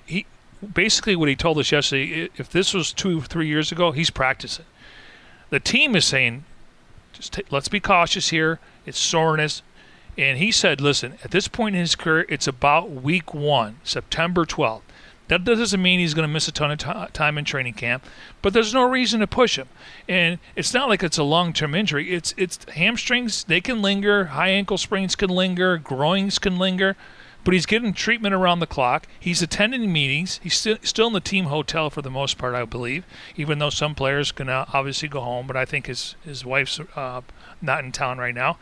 he 0.06 0.26
basically 0.74 1.16
what 1.16 1.30
he 1.30 1.36
told 1.38 1.58
us 1.60 1.72
yesterday. 1.72 2.30
If 2.36 2.50
this 2.50 2.74
was 2.74 2.92
two, 2.92 3.22
three 3.22 3.48
years 3.48 3.72
ago, 3.72 3.94
he's 3.94 4.10
practicing. 4.10 4.66
The 5.50 5.62
team 5.62 5.96
is 5.96 6.04
saying, 6.04 6.44
just 7.14 7.32
ta- 7.32 7.42
let's 7.52 7.70
be 7.70 7.80
cautious 7.80 8.32
here. 8.32 8.60
It's 8.86 9.00
soreness. 9.00 9.62
And 10.20 10.38
he 10.38 10.52
said, 10.52 10.82
listen, 10.82 11.18
at 11.24 11.32
this 11.32 11.48
point 11.48 11.76
in 11.76 11.82
his 11.82 11.96
career, 11.96 12.26
it's 12.28 12.46
about 12.46 12.92
week 12.92 13.34
one, 13.34 13.80
September 13.86 14.44
12th. 14.44 14.82
That 15.30 15.46
doesn't 15.46 15.82
mean 15.82 16.02
he's 16.02 16.14
going 16.14 16.28
to 16.28 16.34
miss 16.34 16.50
a 16.50 16.52
ton 16.52 16.72
of 16.72 16.80
t- 16.80 17.14
time 17.14 17.38
in 17.38 17.46
training 17.46 17.76
camp, 17.76 18.04
but 18.42 18.52
there's 18.52 18.74
no 18.74 18.84
reason 18.84 19.22
to 19.22 19.28
push 19.28 19.58
him. 19.58 19.70
And 20.10 20.40
it's 20.58 20.74
not 20.74 20.90
like 20.90 21.04
it's 21.04 21.18
a 21.18 21.24
long-term 21.24 21.74
injury. 21.74 22.12
It's 22.12 22.34
it's 22.36 22.60
hamstrings. 22.74 23.46
They 23.46 23.62
can 23.62 23.82
linger. 23.82 24.26
High 24.26 24.50
ankle 24.50 24.78
sprains 24.78 25.16
can 25.16 25.30
linger. 25.30 25.78
Groins 25.78 26.38
can 26.38 26.58
linger. 26.58 26.98
But 27.46 27.54
he's 27.54 27.66
getting 27.66 27.94
treatment 27.94 28.36
around 28.36 28.60
the 28.60 28.68
clock. 28.68 29.08
He's 29.18 29.42
attending 29.42 29.94
meetings. 29.94 30.42
He's 30.44 30.60
st- 30.60 30.86
still 30.86 31.08
in 31.08 31.14
the 31.14 31.22
team 31.22 31.46
hotel 31.46 31.90
for 31.90 32.02
the 32.02 32.10
most 32.10 32.38
part, 32.38 32.56
I 32.56 32.66
believe. 32.66 33.06
Even 33.38 33.60
though 33.60 33.70
some 33.70 33.96
players 33.96 34.34
can 34.34 34.50
uh, 34.50 34.66
obviously 34.74 35.08
go 35.08 35.22
home, 35.22 35.48
but 35.48 35.56
I 35.56 35.64
think 35.64 35.86
his 35.86 36.16
his 36.26 36.44
wife's 36.44 36.78
uh, 36.98 37.22
not 37.62 37.86
in 37.86 37.94
town 37.94 38.18
right 38.18 38.36
now. 38.36 38.58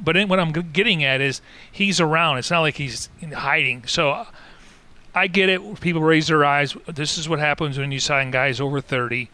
But 0.00 0.16
in, 0.16 0.28
what 0.28 0.38
I'm 0.40 0.52
getting 0.52 1.02
at 1.04 1.20
is 1.20 1.40
he's 1.70 2.00
around. 2.00 2.38
It's 2.38 2.50
not 2.50 2.60
like 2.60 2.76
he's 2.76 3.08
hiding. 3.32 3.86
So 3.86 4.26
I 5.14 5.26
get 5.26 5.48
it. 5.48 5.80
People 5.80 6.02
raise 6.02 6.28
their 6.28 6.44
eyes. 6.44 6.76
This 6.86 7.16
is 7.18 7.28
what 7.28 7.38
happens 7.38 7.78
when 7.78 7.92
you 7.92 8.00
sign 8.00 8.30
guys 8.30 8.60
over 8.60 8.80
30. 8.80 9.30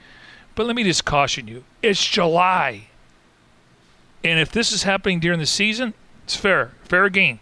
But 0.54 0.66
let 0.66 0.76
me 0.76 0.84
just 0.84 1.04
caution 1.04 1.48
you 1.48 1.64
it's 1.82 2.04
July. 2.06 2.88
And 4.22 4.40
if 4.40 4.50
this 4.50 4.72
is 4.72 4.84
happening 4.84 5.20
during 5.20 5.38
the 5.38 5.46
season, 5.46 5.92
it's 6.24 6.36
fair. 6.36 6.72
Fair 6.84 7.08
game. 7.10 7.40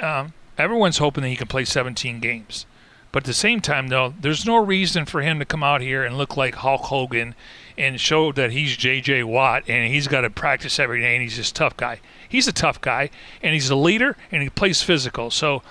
Um, 0.00 0.32
everyone's 0.58 0.98
hoping 0.98 1.22
that 1.22 1.28
he 1.28 1.36
can 1.36 1.46
play 1.46 1.64
17 1.64 2.18
games. 2.18 2.66
But 3.12 3.22
at 3.22 3.26
the 3.26 3.34
same 3.34 3.60
time, 3.60 3.88
though, 3.88 4.12
there's 4.20 4.44
no 4.44 4.56
reason 4.56 5.06
for 5.06 5.22
him 5.22 5.38
to 5.38 5.44
come 5.44 5.62
out 5.62 5.80
here 5.80 6.04
and 6.04 6.18
look 6.18 6.36
like 6.36 6.56
Hulk 6.56 6.82
Hogan 6.82 7.34
and 7.78 8.00
show 8.00 8.32
that 8.32 8.52
he's 8.52 8.76
J.J. 8.76 9.24
Watt 9.24 9.64
and 9.68 9.92
he's 9.92 10.08
got 10.08 10.22
to 10.22 10.30
practice 10.30 10.78
every 10.78 11.00
day 11.00 11.14
and 11.14 11.22
he's 11.22 11.36
this 11.36 11.52
tough 11.52 11.76
guy. 11.76 12.00
He's 12.28 12.48
a 12.48 12.52
tough 12.52 12.80
guy 12.80 13.10
and 13.42 13.54
he's 13.54 13.70
a 13.70 13.76
leader 13.76 14.16
and 14.32 14.42
he 14.42 14.50
plays 14.50 14.82
physical. 14.82 15.30
So 15.30 15.62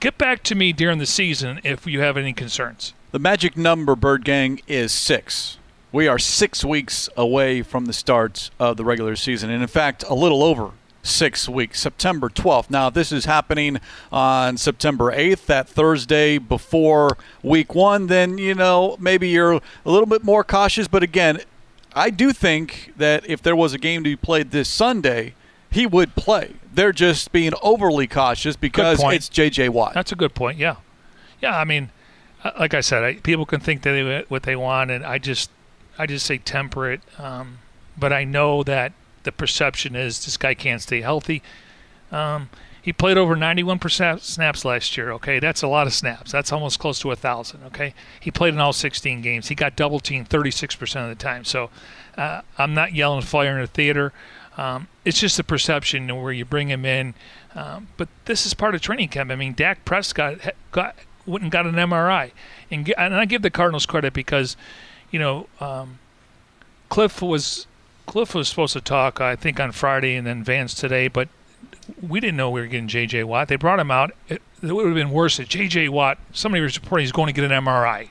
get 0.00 0.18
back 0.18 0.42
to 0.44 0.54
me 0.54 0.72
during 0.72 0.98
the 0.98 1.06
season 1.06 1.60
if 1.64 1.86
you 1.86 2.00
have 2.00 2.16
any 2.16 2.32
concerns. 2.32 2.92
The 3.12 3.18
magic 3.18 3.56
number, 3.56 3.96
Bird 3.96 4.24
Gang, 4.24 4.60
is 4.66 4.92
six. 4.92 5.58
We 5.92 6.08
are 6.08 6.18
six 6.18 6.64
weeks 6.64 7.08
away 7.16 7.62
from 7.62 7.86
the 7.86 7.92
start 7.92 8.50
of 8.58 8.76
the 8.76 8.84
regular 8.84 9.16
season, 9.16 9.48
and 9.48 9.62
in 9.62 9.68
fact, 9.68 10.04
a 10.08 10.14
little 10.14 10.42
over 10.42 10.72
six 11.06 11.48
weeks, 11.48 11.80
September 11.80 12.28
12th. 12.28 12.70
Now, 12.70 12.90
this 12.90 13.12
is 13.12 13.24
happening 13.24 13.78
on 14.12 14.56
September 14.56 15.12
8th, 15.12 15.46
that 15.46 15.68
Thursday 15.68 16.38
before 16.38 17.16
week 17.42 17.74
one, 17.74 18.06
then, 18.08 18.38
you 18.38 18.54
know, 18.54 18.96
maybe 19.00 19.28
you're 19.28 19.52
a 19.52 19.60
little 19.84 20.06
bit 20.06 20.24
more 20.24 20.44
cautious. 20.44 20.88
But 20.88 21.02
again, 21.02 21.40
I 21.94 22.10
do 22.10 22.32
think 22.32 22.92
that 22.96 23.28
if 23.28 23.40
there 23.42 23.56
was 23.56 23.72
a 23.72 23.78
game 23.78 24.04
to 24.04 24.10
be 24.10 24.16
played 24.16 24.50
this 24.50 24.68
Sunday, 24.68 25.34
he 25.70 25.86
would 25.86 26.14
play. 26.14 26.54
They're 26.72 26.92
just 26.92 27.32
being 27.32 27.52
overly 27.62 28.06
cautious 28.06 28.56
because 28.56 29.02
it's 29.02 29.28
J.J. 29.28 29.70
Watt. 29.70 29.94
That's 29.94 30.12
a 30.12 30.16
good 30.16 30.34
point, 30.34 30.58
yeah. 30.58 30.76
Yeah, 31.40 31.58
I 31.58 31.64
mean, 31.64 31.90
uh, 32.44 32.50
like 32.58 32.74
I 32.74 32.80
said, 32.80 33.02
I, 33.02 33.14
people 33.14 33.46
can 33.46 33.60
think 33.60 33.82
that 33.82 33.92
they, 33.92 34.24
what 34.28 34.42
they 34.42 34.56
want, 34.56 34.90
and 34.90 35.04
I 35.04 35.18
just, 35.18 35.50
I 35.98 36.06
just 36.06 36.26
say 36.26 36.38
temper 36.38 36.90
it. 36.90 37.00
Um, 37.18 37.58
but 37.96 38.12
I 38.12 38.24
know 38.24 38.62
that 38.62 38.92
the 39.26 39.32
perception 39.32 39.94
is 39.94 40.24
this 40.24 40.38
guy 40.38 40.54
can't 40.54 40.80
stay 40.80 41.02
healthy. 41.02 41.42
Um, 42.10 42.48
he 42.80 42.92
played 42.92 43.18
over 43.18 43.34
91% 43.34 44.20
snaps 44.20 44.64
last 44.64 44.96
year. 44.96 45.10
Okay, 45.12 45.40
that's 45.40 45.60
a 45.60 45.66
lot 45.66 45.88
of 45.88 45.92
snaps. 45.92 46.30
That's 46.30 46.52
almost 46.52 46.78
close 46.78 47.00
to 47.00 47.10
a 47.10 47.16
thousand. 47.16 47.64
Okay, 47.64 47.92
he 48.20 48.30
played 48.30 48.54
in 48.54 48.60
all 48.60 48.72
16 48.72 49.20
games. 49.20 49.48
He 49.48 49.56
got 49.56 49.74
double 49.74 49.98
teamed 49.98 50.30
36% 50.30 51.02
of 51.02 51.08
the 51.08 51.16
time. 51.16 51.44
So 51.44 51.68
uh, 52.16 52.42
I'm 52.56 52.74
not 52.74 52.94
yelling 52.94 53.22
fire 53.22 53.56
in 53.56 53.60
the 53.60 53.66
theater. 53.66 54.12
Um, 54.56 54.86
it's 55.04 55.18
just 55.18 55.38
a 55.38 55.44
perception 55.44 56.08
where 56.22 56.32
you 56.32 56.44
bring 56.44 56.68
him 56.68 56.84
in. 56.84 57.14
Um, 57.56 57.88
but 57.96 58.08
this 58.26 58.46
is 58.46 58.54
part 58.54 58.74
of 58.76 58.80
training 58.80 59.08
camp. 59.08 59.30
I 59.30 59.36
mean, 59.36 59.52
Dak 59.52 59.84
Prescott 59.84 60.38
got 60.70 60.94
went 61.26 61.42
and 61.42 61.50
got 61.50 61.66
an 61.66 61.74
MRI, 61.74 62.30
and, 62.70 62.88
and 62.96 63.16
I 63.16 63.24
give 63.24 63.42
the 63.42 63.50
Cardinals 63.50 63.84
credit 63.84 64.12
because, 64.12 64.56
you 65.10 65.18
know, 65.18 65.48
um, 65.58 65.98
Cliff 66.88 67.20
was 67.20 67.66
Cliff 68.06 68.34
was 68.34 68.48
supposed 68.48 68.72
to 68.72 68.80
talk, 68.80 69.20
I 69.20 69.36
think, 69.36 69.60
on 69.60 69.72
Friday, 69.72 70.14
and 70.14 70.26
then 70.26 70.42
Vance 70.42 70.74
today, 70.74 71.08
but 71.08 71.28
we 72.06 72.20
didn't 72.20 72.36
know 72.36 72.50
we 72.50 72.60
were 72.60 72.66
getting 72.66 72.88
J.J. 72.88 73.24
Watt. 73.24 73.48
They 73.48 73.56
brought 73.56 73.78
him 73.78 73.90
out. 73.90 74.12
It, 74.28 74.42
it 74.62 74.72
would 74.72 74.86
have 74.86 74.94
been 74.94 75.10
worse 75.10 75.38
if 75.38 75.48
J.J. 75.48 75.88
Watt. 75.88 76.18
Somebody 76.32 76.62
was 76.62 76.76
reporting 76.80 77.04
he's 77.04 77.12
going 77.12 77.26
to 77.26 77.32
get 77.32 77.50
an 77.50 77.64
MRI. 77.64 78.08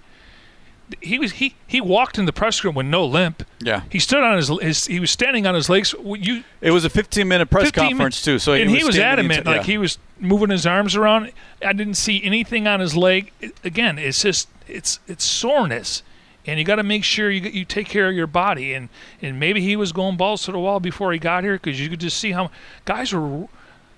He 1.01 1.17
was 1.17 1.31
he 1.33 1.55
he 1.65 1.81
walked 1.81 2.19
in 2.19 2.25
the 2.25 2.31
press 2.31 2.63
room 2.63 2.75
with 2.75 2.85
no 2.85 3.03
limp. 3.07 3.41
Yeah, 3.59 3.81
he 3.89 3.97
stood 3.97 4.21
on 4.21 4.37
his, 4.37 4.49
his 4.61 4.85
he 4.85 4.99
was 4.99 5.09
standing 5.09 5.47
on 5.47 5.55
his 5.55 5.67
legs. 5.67 5.95
You 6.03 6.43
it 6.61 6.69
was 6.69 6.85
a 6.85 6.91
15 6.91 7.27
minute 7.27 7.49
press 7.49 7.65
15 7.65 7.89
conference 7.89 8.21
too. 8.21 8.37
So 8.37 8.53
and 8.53 8.69
he 8.69 8.75
was, 8.75 8.81
he 8.81 8.85
was 8.85 8.97
adamant, 8.99 9.47
like 9.47 9.63
he 9.63 9.79
was 9.79 9.97
moving 10.19 10.51
his 10.51 10.67
arms 10.67 10.95
around. 10.95 11.31
I 11.63 11.73
didn't 11.73 11.95
see 11.95 12.23
anything 12.23 12.67
on 12.67 12.81
his 12.81 12.95
leg. 12.95 13.31
It, 13.41 13.55
again, 13.63 13.97
it's 13.97 14.21
just 14.21 14.47
it's 14.67 14.99
it's 15.07 15.23
soreness 15.23 16.03
and 16.47 16.59
you 16.59 16.65
got 16.65 16.75
to 16.75 16.83
make 16.83 17.03
sure 17.03 17.29
you 17.29 17.41
you 17.49 17.65
take 17.65 17.87
care 17.87 18.09
of 18.09 18.15
your 18.15 18.27
body. 18.27 18.73
And 18.73 18.89
and 19.21 19.39
maybe 19.39 19.61
he 19.61 19.75
was 19.75 19.91
going 19.91 20.17
balls 20.17 20.43
to 20.43 20.51
the 20.51 20.59
wall 20.59 20.79
before 20.79 21.11
he 21.13 21.19
got 21.19 21.43
here 21.43 21.53
because 21.53 21.79
you 21.79 21.89
could 21.89 21.99
just 21.99 22.17
see 22.17 22.31
how 22.31 22.51
guys 22.85 23.13
were. 23.13 23.47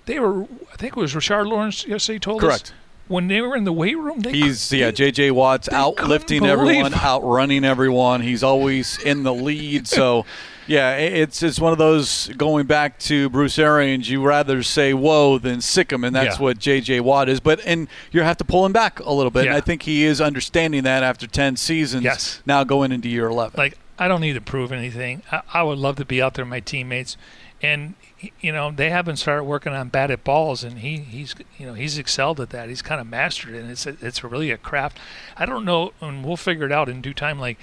They 0.06 0.18
were. 0.18 0.44
I 0.44 0.76
think 0.76 0.96
it 0.96 1.00
was 1.00 1.14
Rashard 1.14 1.46
Lawrence 1.46 1.86
yesterday 1.86 2.18
told 2.18 2.40
Correct. 2.40 2.62
us. 2.62 2.72
When 3.08 3.28
they 3.28 3.40
were 3.40 3.56
in 3.56 3.64
the 3.64 3.72
weight 3.72 3.96
room, 3.96 4.20
they 4.20 4.32
he's 4.32 4.70
yeah. 4.70 4.90
J.J. 4.90 5.30
Watt's 5.30 5.68
outlifting 5.68 6.46
everyone, 6.46 6.92
outrunning 6.92 7.64
everyone. 7.64 8.20
He's 8.20 8.42
always 8.42 8.98
in 9.02 9.22
the 9.22 9.32
lead. 9.32 9.86
So 9.86 10.26
yeah, 10.68 10.96
it's 10.96 11.42
it's 11.42 11.58
one 11.58 11.72
of 11.72 11.78
those 11.78 12.28
going 12.36 12.66
back 12.66 12.98
to 13.00 13.28
Bruce 13.30 13.58
Arians. 13.58 14.08
You 14.08 14.24
rather 14.24 14.62
say 14.62 14.92
whoa 14.92 15.38
than 15.38 15.60
sick 15.60 15.92
him, 15.92 16.04
and 16.04 16.14
that's 16.14 16.36
yeah. 16.36 16.42
what 16.42 16.58
J.J. 16.58 17.00
Watt 17.00 17.28
is. 17.28 17.40
But 17.40 17.60
and 17.64 17.88
you 18.12 18.22
have 18.22 18.36
to 18.36 18.44
pull 18.44 18.64
him 18.66 18.72
back 18.72 19.00
a 19.00 19.12
little 19.12 19.30
bit. 19.30 19.44
Yeah. 19.44 19.50
And 19.50 19.56
I 19.56 19.60
think 19.60 19.82
he 19.82 20.04
is 20.04 20.20
understanding 20.20 20.82
that 20.84 21.02
after 21.02 21.26
ten 21.26 21.56
seasons. 21.56 22.04
Yes. 22.04 22.42
Now 22.44 22.64
going 22.64 22.92
into 22.92 23.08
year 23.08 23.26
eleven. 23.26 23.56
Like 23.56 23.78
I 23.98 24.08
don't 24.08 24.20
need 24.20 24.34
to 24.34 24.40
prove 24.40 24.70
anything. 24.70 25.22
I, 25.32 25.42
I 25.52 25.62
would 25.62 25.78
love 25.78 25.96
to 25.96 26.04
be 26.04 26.20
out 26.20 26.34
there 26.34 26.44
with 26.44 26.50
my 26.50 26.60
teammates, 26.60 27.16
and 27.62 27.94
you 28.40 28.52
know 28.52 28.70
they 28.70 28.90
haven't 28.90 29.16
started 29.16 29.44
working 29.44 29.72
on 29.72 29.88
batted 29.88 30.22
balls, 30.22 30.62
and 30.62 30.80
he 30.80 30.98
he's 30.98 31.34
you 31.56 31.66
know 31.66 31.74
he's 31.74 31.98
excelled 31.98 32.40
at 32.40 32.50
that. 32.50 32.68
He's 32.68 32.82
kind 32.82 33.00
of 33.00 33.06
mastered 33.06 33.54
it. 33.54 33.60
And 33.62 33.70
it's 33.70 33.86
a, 33.86 33.96
it's 34.00 34.22
really 34.22 34.50
a 34.50 34.58
craft. 34.58 34.98
I 35.36 35.46
don't 35.46 35.64
know, 35.64 35.92
and 36.00 36.24
we'll 36.24 36.36
figure 36.36 36.66
it 36.66 36.72
out 36.72 36.88
in 36.88 37.00
due 37.00 37.14
time. 37.14 37.38
Like 37.40 37.58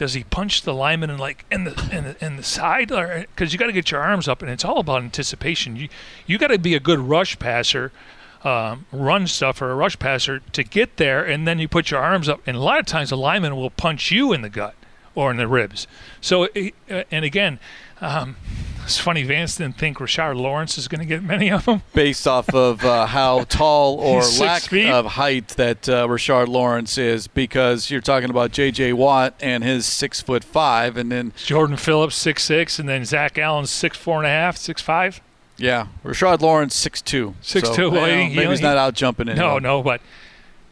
does 0.00 0.14
he 0.14 0.24
punch 0.24 0.62
the 0.62 0.72
lineman 0.72 1.10
in 1.10 1.18
like 1.18 1.44
in 1.50 1.64
the 1.64 1.88
in 1.92 2.04
the, 2.04 2.24
in 2.24 2.36
the 2.38 2.42
side? 2.42 2.88
Because 2.88 3.52
you 3.52 3.58
got 3.58 3.66
to 3.66 3.72
get 3.72 3.90
your 3.90 4.00
arms 4.00 4.28
up 4.28 4.40
and 4.40 4.50
it's 4.50 4.64
all 4.64 4.78
about 4.78 5.02
anticipation. 5.02 5.76
You 5.76 5.90
you 6.26 6.38
got 6.38 6.46
to 6.46 6.58
be 6.58 6.74
a 6.74 6.80
good 6.80 6.98
rush 6.98 7.38
passer 7.38 7.92
um, 8.42 8.86
run 8.92 9.26
stuff 9.26 9.60
or 9.60 9.70
a 9.70 9.74
rush 9.74 9.98
passer 9.98 10.38
to 10.52 10.64
get 10.64 10.96
there 10.96 11.22
and 11.22 11.46
then 11.46 11.58
you 11.58 11.68
put 11.68 11.90
your 11.90 12.00
arms 12.00 12.30
up 12.30 12.40
and 12.46 12.56
a 12.56 12.60
lot 12.60 12.80
of 12.80 12.86
times 12.86 13.10
the 13.10 13.16
lineman 13.18 13.56
will 13.56 13.68
punch 13.68 14.10
you 14.10 14.32
in 14.32 14.40
the 14.40 14.48
gut 14.48 14.74
or 15.14 15.30
in 15.30 15.36
the 15.36 15.46
ribs. 15.46 15.86
So 16.22 16.44
uh, 16.44 17.02
and 17.10 17.26
again 17.26 17.58
um, 18.00 18.36
it's 18.90 18.98
funny, 18.98 19.22
Vance 19.22 19.56
didn't 19.56 19.78
think 19.78 19.98
Rashard 19.98 20.34
Lawrence 20.34 20.76
is 20.76 20.88
going 20.88 20.98
to 20.98 21.06
get 21.06 21.22
many 21.22 21.48
of 21.48 21.64
them. 21.64 21.82
Based 21.94 22.26
off 22.26 22.52
of 22.52 22.84
uh, 22.84 23.06
how 23.06 23.44
tall 23.48 24.00
or 24.00 24.22
lack 24.40 24.62
feet. 24.62 24.90
of 24.90 25.06
height 25.06 25.48
that 25.50 25.88
uh, 25.88 26.08
Rashard 26.08 26.48
Lawrence 26.48 26.98
is, 26.98 27.28
because 27.28 27.88
you're 27.88 28.00
talking 28.00 28.30
about 28.30 28.50
J.J. 28.50 28.94
Watt 28.94 29.34
and 29.40 29.62
his 29.62 29.86
six 29.86 30.20
foot 30.20 30.42
five, 30.42 30.96
and 30.96 31.12
then 31.12 31.32
Jordan 31.36 31.76
Phillips 31.76 32.16
six 32.16 32.42
six, 32.42 32.80
and 32.80 32.88
then 32.88 33.04
Zach 33.04 33.38
Allen 33.38 33.66
six 33.66 33.96
four 33.96 34.18
and 34.18 34.26
a 34.26 34.30
half, 34.30 34.56
six 34.56 34.82
five. 34.82 35.20
Yeah, 35.56 35.86
Rashard 36.04 36.40
Lawrence 36.40 36.74
six 36.74 37.00
two. 37.00 37.36
Six 37.40 37.68
so, 37.68 37.74
two. 37.76 37.90
Well, 37.90 38.06
he, 38.06 38.34
maybe 38.34 38.50
he's 38.50 38.60
not 38.60 38.76
out 38.76 38.94
jumping 38.94 39.28
anyone. 39.28 39.62
No, 39.62 39.76
no, 39.76 39.82
but 39.84 40.00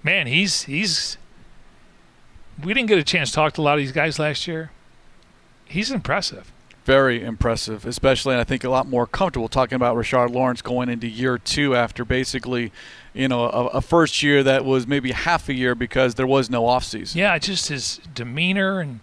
man, 0.02 0.26
he's 0.26 0.62
he's. 0.62 1.18
We 2.64 2.74
didn't 2.74 2.88
get 2.88 2.98
a 2.98 3.04
chance 3.04 3.30
to 3.30 3.36
talk 3.36 3.52
to 3.52 3.60
a 3.60 3.62
lot 3.62 3.74
of 3.74 3.78
these 3.78 3.92
guys 3.92 4.18
last 4.18 4.48
year. 4.48 4.72
He's 5.66 5.92
impressive 5.92 6.52
very 6.88 7.22
impressive, 7.22 7.84
especially, 7.84 8.32
and 8.32 8.40
I 8.40 8.44
think 8.44 8.64
a 8.64 8.70
lot 8.70 8.88
more 8.88 9.06
comfortable 9.06 9.48
talking 9.48 9.76
about 9.76 9.94
Rashard 9.94 10.32
Lawrence 10.32 10.62
going 10.62 10.88
into 10.88 11.06
year 11.06 11.36
two 11.36 11.76
after 11.76 12.02
basically, 12.02 12.72
you 13.12 13.28
know, 13.28 13.44
a, 13.44 13.66
a, 13.66 13.80
first 13.82 14.22
year 14.22 14.42
that 14.42 14.64
was 14.64 14.86
maybe 14.86 15.12
half 15.12 15.50
a 15.50 15.52
year 15.52 15.74
because 15.74 16.14
there 16.14 16.26
was 16.26 16.48
no 16.48 16.62
offseason. 16.62 17.16
Yeah, 17.16 17.36
just 17.36 17.68
his 17.68 18.00
demeanor 18.14 18.80
and, 18.80 19.00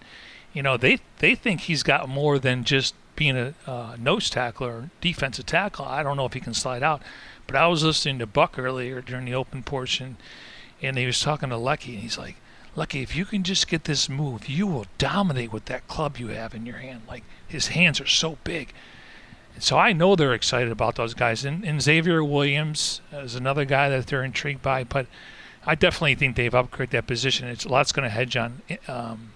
you 0.51 0.63
know, 0.63 0.77
they 0.77 0.97
they 1.19 1.35
think 1.35 1.61
he's 1.61 1.83
got 1.83 2.09
more 2.09 2.39
than 2.39 2.63
just 2.63 2.95
being 3.15 3.37
a 3.37 3.53
uh, 3.67 3.95
nose 3.99 4.31
tackle 4.31 4.65
or 4.65 4.89
defensive 4.99 5.45
tackle. 5.45 5.85
I 5.85 6.01
don't 6.01 6.17
know 6.17 6.25
if 6.25 6.33
he 6.33 6.39
can 6.39 6.55
slide 6.55 6.81
out, 6.81 7.03
but 7.45 7.55
I 7.55 7.67
was 7.67 7.83
listening 7.83 8.17
to 8.17 8.25
Buck 8.25 8.57
earlier 8.57 8.99
during 8.99 9.25
the 9.25 9.35
open 9.35 9.61
portion, 9.61 10.17
and 10.81 10.97
he 10.97 11.05
was 11.05 11.19
talking 11.19 11.49
to 11.49 11.55
Leki, 11.55 11.93
and 11.93 11.99
he's 11.99 12.17
like, 12.17 12.37
Lucky, 12.75 13.01
if 13.01 13.15
you 13.15 13.25
can 13.25 13.43
just 13.43 13.67
get 13.67 13.85
this 13.85 14.09
move, 14.09 14.49
you 14.49 14.67
will 14.67 14.85
dominate 14.97 15.53
with 15.53 15.65
that 15.65 15.87
club 15.87 16.17
you 16.17 16.27
have 16.27 16.53
in 16.53 16.65
your 16.65 16.77
hand. 16.77 17.01
Like 17.07 17.23
his 17.47 17.67
hands 17.67 18.01
are 18.01 18.07
so 18.07 18.37
big. 18.43 18.73
And 19.53 19.63
so 19.63 19.77
I 19.77 19.93
know 19.93 20.15
they're 20.15 20.33
excited 20.33 20.71
about 20.71 20.95
those 20.95 21.13
guys. 21.13 21.45
And, 21.45 21.63
and 21.63 21.81
Xavier 21.81 22.23
Williams 22.23 22.99
is 23.13 23.35
another 23.35 23.63
guy 23.63 23.87
that 23.89 24.07
they're 24.07 24.23
intrigued 24.23 24.61
by. 24.61 24.83
But 24.83 25.07
I 25.65 25.75
definitely 25.75 26.15
think 26.15 26.35
they've 26.35 26.51
upgraded 26.51 26.89
that 26.91 27.07
position. 27.07 27.47
It's 27.47 27.63
a 27.63 27.69
lot's 27.69 27.93
going 27.93 28.03
to 28.03 28.09
hedge 28.09 28.35
on 28.35 28.61
um, 28.89 29.31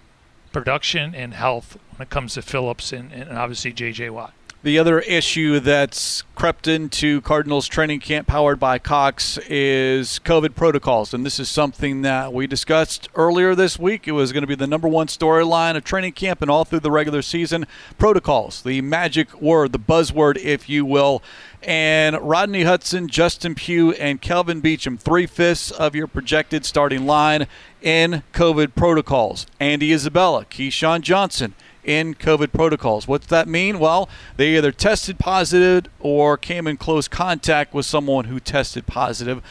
production 0.52 1.14
and 1.14 1.32
health 1.32 1.78
when 1.96 2.02
it 2.02 2.10
comes 2.10 2.34
to 2.34 2.42
Phillips 2.42 2.92
and, 2.92 3.10
and 3.10 3.30
obviously 3.38 3.72
J.J. 3.72 4.10
Watt. 4.10 4.34
The 4.62 4.78
other 4.78 5.00
issue 5.00 5.58
that's 5.58 6.22
crept 6.34 6.68
into 6.68 7.22
Cardinals 7.22 7.66
training 7.66 8.00
camp 8.00 8.26
powered 8.26 8.60
by 8.60 8.78
Cox 8.78 9.38
is 9.48 10.20
COVID 10.22 10.54
protocols. 10.54 11.14
And 11.14 11.24
this 11.24 11.40
is 11.40 11.48
something 11.48 12.02
that 12.02 12.34
we 12.34 12.46
discussed 12.46 13.08
earlier 13.14 13.54
this 13.54 13.78
week. 13.78 14.06
It 14.06 14.12
was 14.12 14.32
going 14.32 14.42
to 14.42 14.46
be 14.46 14.54
the 14.54 14.66
number 14.66 14.86
one 14.86 15.06
storyline 15.06 15.76
of 15.78 15.84
training 15.84 16.12
camp 16.12 16.42
and 16.42 16.50
all 16.50 16.66
through 16.66 16.80
the 16.80 16.90
regular 16.90 17.22
season. 17.22 17.66
Protocols, 17.96 18.60
the 18.60 18.82
magic 18.82 19.40
word, 19.40 19.72
the 19.72 19.78
buzzword, 19.78 20.36
if 20.36 20.68
you 20.68 20.84
will. 20.84 21.22
And 21.62 22.20
Rodney 22.20 22.64
Hudson, 22.64 23.08
Justin 23.08 23.54
Pugh, 23.54 23.92
and 23.92 24.20
Kelvin 24.20 24.60
Beachum, 24.60 25.00
three 25.00 25.26
fifths 25.26 25.70
of 25.70 25.94
your 25.94 26.06
projected 26.06 26.66
starting 26.66 27.06
line 27.06 27.46
in 27.80 28.24
COVID 28.34 28.74
protocols. 28.74 29.46
Andy 29.58 29.90
Isabella, 29.90 30.44
KeeSean 30.44 31.00
Johnson 31.00 31.54
in 31.84 32.14
COVID 32.14 32.52
protocols. 32.52 33.08
What's 33.08 33.26
that 33.28 33.48
mean? 33.48 33.78
Well, 33.78 34.08
they 34.36 34.56
either 34.56 34.72
tested 34.72 35.18
positive 35.18 35.90
or 35.98 36.36
came 36.36 36.66
in 36.66 36.76
close 36.76 37.08
contact 37.08 37.74
with 37.74 37.86
someone 37.86 38.26
who 38.26 38.40
tested 38.40 38.86
positive 38.86 39.42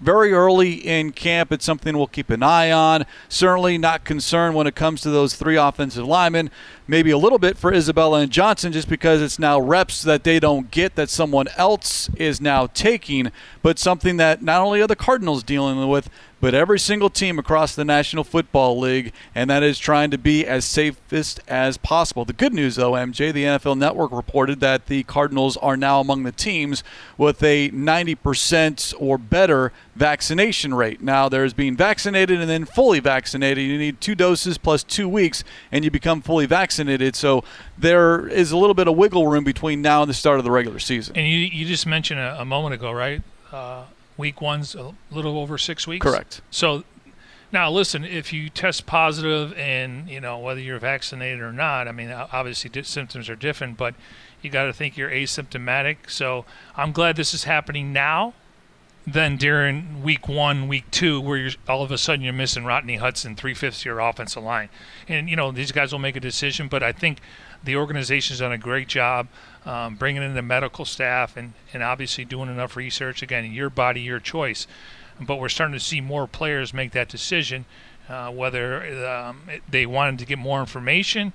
very 0.00 0.32
early 0.32 0.72
in 0.74 1.12
camp. 1.12 1.50
It's 1.50 1.64
something 1.64 1.96
we'll 1.96 2.06
keep 2.06 2.30
an 2.30 2.42
eye 2.42 2.70
on. 2.70 3.06
Certainly 3.28 3.78
not 3.78 4.04
concerned 4.04 4.54
when 4.54 4.66
it 4.66 4.74
comes 4.74 5.00
to 5.02 5.10
those 5.10 5.34
three 5.34 5.56
offensive 5.56 6.06
linemen. 6.06 6.50
Maybe 6.86 7.10
a 7.10 7.18
little 7.18 7.38
bit 7.38 7.56
for 7.56 7.72
Isabella 7.72 8.20
and 8.20 8.30
Johnson 8.30 8.72
just 8.72 8.90
because 8.90 9.22
it's 9.22 9.38
now 9.38 9.58
reps 9.58 10.02
that 10.02 10.22
they 10.22 10.38
don't 10.38 10.70
get 10.70 10.96
that 10.96 11.08
someone 11.08 11.46
else 11.56 12.10
is 12.16 12.42
now 12.42 12.66
taking, 12.66 13.32
but 13.62 13.78
something 13.78 14.18
that 14.18 14.42
not 14.42 14.60
only 14.60 14.82
are 14.82 14.86
the 14.86 14.94
Cardinals 14.94 15.42
dealing 15.42 15.88
with, 15.88 16.10
but 16.44 16.52
every 16.52 16.78
single 16.78 17.08
team 17.08 17.38
across 17.38 17.74
the 17.74 17.86
National 17.86 18.22
Football 18.22 18.78
League, 18.78 19.14
and 19.34 19.48
that 19.48 19.62
is 19.62 19.78
trying 19.78 20.10
to 20.10 20.18
be 20.18 20.46
as 20.46 20.66
safest 20.66 21.40
as 21.48 21.78
possible. 21.78 22.26
The 22.26 22.34
good 22.34 22.52
news, 22.52 22.76
though, 22.76 22.92
MJ, 22.92 23.32
the 23.32 23.44
NFL 23.44 23.78
Network 23.78 24.12
reported 24.12 24.60
that 24.60 24.84
the 24.84 25.04
Cardinals 25.04 25.56
are 25.56 25.74
now 25.74 26.00
among 26.00 26.24
the 26.24 26.32
teams 26.32 26.84
with 27.16 27.42
a 27.42 27.70
90% 27.70 28.92
or 28.98 29.16
better 29.16 29.72
vaccination 29.96 30.74
rate. 30.74 31.00
Now, 31.00 31.30
there's 31.30 31.54
being 31.54 31.78
vaccinated 31.78 32.38
and 32.38 32.50
then 32.50 32.66
fully 32.66 33.00
vaccinated. 33.00 33.64
You 33.64 33.78
need 33.78 34.02
two 34.02 34.14
doses 34.14 34.58
plus 34.58 34.82
two 34.82 35.08
weeks, 35.08 35.44
and 35.72 35.82
you 35.82 35.90
become 35.90 36.20
fully 36.20 36.44
vaccinated. 36.44 36.73
So 37.16 37.44
there 37.78 38.26
is 38.28 38.52
a 38.52 38.56
little 38.56 38.74
bit 38.74 38.88
of 38.88 38.96
wiggle 38.96 39.26
room 39.26 39.44
between 39.44 39.82
now 39.82 40.02
and 40.02 40.10
the 40.10 40.14
start 40.14 40.38
of 40.38 40.44
the 40.44 40.50
regular 40.50 40.78
season. 40.78 41.16
And 41.16 41.26
you, 41.26 41.38
you 41.38 41.66
just 41.66 41.86
mentioned 41.86 42.20
a, 42.20 42.40
a 42.40 42.44
moment 42.44 42.74
ago, 42.74 42.92
right? 42.92 43.22
Uh, 43.52 43.84
Week 44.16 44.40
one's 44.40 44.74
a 44.74 44.94
little 45.10 45.38
over 45.38 45.58
six 45.58 45.86
weeks. 45.88 46.04
Correct. 46.04 46.40
So 46.50 46.84
now 47.50 47.70
listen, 47.70 48.04
if 48.04 48.32
you 48.32 48.48
test 48.48 48.86
positive 48.86 49.52
and 49.58 50.08
you 50.08 50.20
know 50.20 50.38
whether 50.38 50.60
you're 50.60 50.78
vaccinated 50.78 51.40
or 51.40 51.52
not, 51.52 51.88
I 51.88 51.92
mean 51.92 52.10
obviously 52.10 52.70
symptoms 52.84 53.28
are 53.28 53.34
different, 53.34 53.76
but 53.76 53.94
you 54.40 54.50
got 54.50 54.64
to 54.64 54.72
think 54.72 54.96
you're 54.96 55.10
asymptomatic. 55.10 55.96
So 56.08 56.44
I'm 56.76 56.92
glad 56.92 57.16
this 57.16 57.34
is 57.34 57.44
happening 57.44 57.92
now 57.92 58.34
than 59.06 59.36
during 59.36 60.02
week 60.02 60.28
one, 60.28 60.66
week 60.66 60.90
two, 60.90 61.20
where 61.20 61.36
you're 61.36 61.52
all 61.68 61.82
of 61.82 61.90
a 61.90 61.98
sudden 61.98 62.24
you're 62.24 62.32
missing 62.32 62.64
Rodney 62.64 62.96
Hudson, 62.96 63.36
three 63.36 63.54
fifths 63.54 63.80
of 63.80 63.86
your 63.86 64.00
offensive 64.00 64.42
line, 64.42 64.70
and 65.08 65.28
you 65.28 65.36
know 65.36 65.52
these 65.52 65.72
guys 65.72 65.92
will 65.92 65.98
make 65.98 66.16
a 66.16 66.20
decision. 66.20 66.68
But 66.68 66.82
I 66.82 66.92
think 66.92 67.20
the 67.62 67.76
organization's 67.76 68.40
done 68.40 68.52
a 68.52 68.58
great 68.58 68.88
job 68.88 69.28
um, 69.66 69.96
bringing 69.96 70.22
in 70.22 70.34
the 70.34 70.42
medical 70.42 70.84
staff 70.84 71.36
and, 71.36 71.52
and 71.72 71.82
obviously 71.82 72.24
doing 72.24 72.48
enough 72.48 72.76
research. 72.76 73.22
Again, 73.22 73.50
your 73.52 73.70
body, 73.70 74.00
your 74.00 74.20
choice. 74.20 74.66
But 75.20 75.36
we're 75.36 75.48
starting 75.48 75.74
to 75.74 75.84
see 75.84 76.00
more 76.00 76.26
players 76.26 76.74
make 76.74 76.92
that 76.92 77.08
decision, 77.08 77.66
uh, 78.08 78.30
whether 78.30 79.06
um, 79.06 79.42
they 79.68 79.86
wanted 79.86 80.18
to 80.18 80.26
get 80.26 80.38
more 80.38 80.60
information 80.60 81.32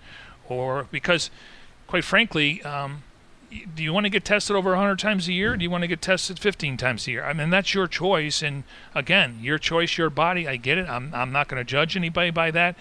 or 0.50 0.88
because, 0.92 1.30
quite 1.88 2.04
frankly, 2.04 2.62
um, 2.64 3.04
do 3.76 3.84
you 3.84 3.92
want 3.92 4.06
to 4.06 4.10
get 4.10 4.26
tested 4.26 4.56
over 4.56 4.72
100 4.72 5.00
times 5.00 5.28
a 5.28 5.34
year? 5.34 5.58
do 5.58 5.64
you 5.64 5.70
want 5.70 5.82
to 5.82 5.88
get 5.88 6.02
tested 6.02 6.40
15 6.40 6.78
times 6.78 7.08
a 7.08 7.12
year? 7.12 7.24
I 7.24 7.34
mean, 7.34 7.50
that's 7.50 7.74
your 7.74 7.88
choice. 7.88 8.42
And 8.42 8.64
again, 8.94 9.40
your 9.42 9.58
choice, 9.58 9.98
your 9.98 10.10
body. 10.10 10.48
I 10.48 10.58
get 10.58 10.78
it. 10.78 10.88
I'm, 10.88 11.12
I'm 11.14 11.32
not 11.32 11.48
going 11.48 11.60
to 11.60 11.64
judge 11.64 11.96
anybody 11.96 12.32
by 12.32 12.52
that. 12.52 12.76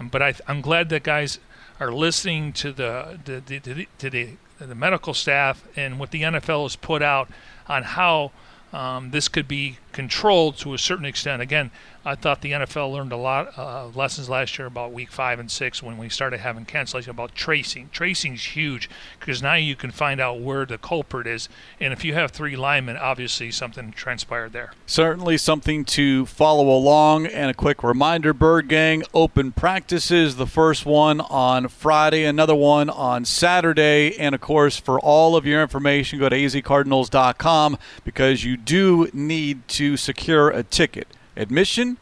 But 0.00 0.22
I, 0.22 0.34
I'm 0.46 0.60
glad 0.60 0.88
that 0.90 1.02
guys 1.02 1.38
are 1.78 1.92
listening 1.92 2.52
to 2.54 2.72
the, 2.72 3.18
the, 3.24 3.40
the, 3.40 3.88
to 3.98 4.10
the 4.10 4.36
the 4.66 4.74
medical 4.74 5.14
staff 5.14 5.64
and 5.76 5.98
what 5.98 6.10
the 6.10 6.22
NFL 6.22 6.64
has 6.64 6.76
put 6.76 7.02
out 7.02 7.28
on 7.66 7.82
how 7.82 8.30
um, 8.72 9.10
this 9.10 9.28
could 9.28 9.48
be 9.48 9.78
controlled 9.92 10.56
to 10.58 10.74
a 10.74 10.78
certain 10.78 11.04
extent. 11.04 11.42
Again, 11.42 11.70
I 12.02 12.14
thought 12.14 12.40
the 12.40 12.52
NFL 12.52 12.92
learned 12.92 13.12
a 13.12 13.16
lot 13.18 13.48
of 13.48 13.94
uh, 13.94 13.98
lessons 13.98 14.30
last 14.30 14.58
year 14.58 14.66
about 14.66 14.92
week 14.92 15.10
five 15.12 15.38
and 15.38 15.50
six 15.50 15.82
when 15.82 15.98
we 15.98 16.08
started 16.08 16.40
having 16.40 16.64
cancellation 16.64 17.10
about 17.10 17.34
tracing. 17.34 17.90
Tracing 17.92 18.34
is 18.34 18.56
huge 18.56 18.88
because 19.18 19.42
now 19.42 19.54
you 19.54 19.76
can 19.76 19.90
find 19.90 20.18
out 20.18 20.40
where 20.40 20.64
the 20.64 20.78
culprit 20.78 21.26
is. 21.26 21.50
And 21.78 21.92
if 21.92 22.02
you 22.02 22.14
have 22.14 22.30
three 22.30 22.56
linemen, 22.56 22.96
obviously 22.96 23.50
something 23.50 23.92
transpired 23.92 24.52
there. 24.52 24.72
Certainly 24.86 25.38
something 25.38 25.84
to 25.86 26.24
follow 26.24 26.74
along. 26.74 27.26
And 27.26 27.50
a 27.50 27.54
quick 27.54 27.82
reminder 27.82 28.32
Bird 28.32 28.68
Gang 28.68 29.02
open 29.12 29.52
practices. 29.52 30.36
The 30.36 30.46
first 30.46 30.86
one 30.86 31.20
on 31.20 31.68
Friday, 31.68 32.24
another 32.24 32.54
one 32.54 32.88
on 32.88 33.26
Saturday. 33.26 34.16
And 34.18 34.34
of 34.34 34.40
course, 34.40 34.78
for 34.78 34.98
all 34.98 35.36
of 35.36 35.44
your 35.44 35.60
information, 35.60 36.18
go 36.18 36.30
to 36.30 36.36
azcardinals.com 36.36 37.76
because 38.04 38.42
you 38.42 38.56
do 38.56 39.10
need 39.12 39.68
to 39.68 39.79
secure 39.96 40.50
a 40.50 40.62
ticket 40.62 41.08
admission, 41.36 41.96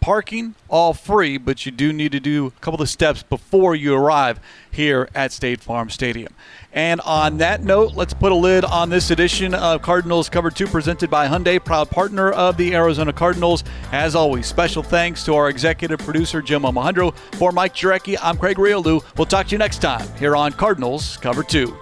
parking, 0.00 0.54
all 0.68 0.92
free, 0.92 1.38
but 1.38 1.64
you 1.64 1.72
do 1.72 1.90
need 1.90 2.12
to 2.12 2.20
do 2.20 2.46
a 2.46 2.50
couple 2.60 2.82
of 2.82 2.88
steps 2.90 3.22
before 3.22 3.74
you 3.74 3.94
arrive 3.94 4.38
here 4.70 5.08
at 5.14 5.32
State 5.32 5.60
Farm 5.60 5.88
Stadium. 5.88 6.32
And 6.74 7.00
on 7.00 7.38
that 7.38 7.62
note, 7.62 7.94
let's 7.94 8.12
put 8.12 8.30
a 8.30 8.34
lid 8.34 8.64
on 8.64 8.90
this 8.90 9.10
edition 9.10 9.54
of 9.54 9.80
Cardinals 9.80 10.28
Cover 10.28 10.50
2 10.50 10.66
presented 10.66 11.08
by 11.08 11.26
Hyundai, 11.26 11.64
proud 11.64 11.88
partner 11.90 12.30
of 12.30 12.58
the 12.58 12.74
Arizona 12.74 13.12
Cardinals. 13.14 13.64
As 13.92 14.14
always, 14.14 14.46
special 14.46 14.82
thanks 14.82 15.24
to 15.24 15.34
our 15.34 15.48
executive 15.48 16.00
producer, 16.00 16.42
Jim 16.42 16.64
Omahundro. 16.64 17.16
For 17.36 17.50
Mike 17.50 17.74
Jarecki, 17.74 18.18
I'm 18.22 18.36
Craig 18.36 18.58
Grialou. 18.58 19.02
We'll 19.16 19.26
talk 19.26 19.46
to 19.46 19.52
you 19.52 19.58
next 19.58 19.78
time 19.80 20.06
here 20.18 20.36
on 20.36 20.52
Cardinals 20.52 21.16
Cover 21.16 21.42
2. 21.42 21.74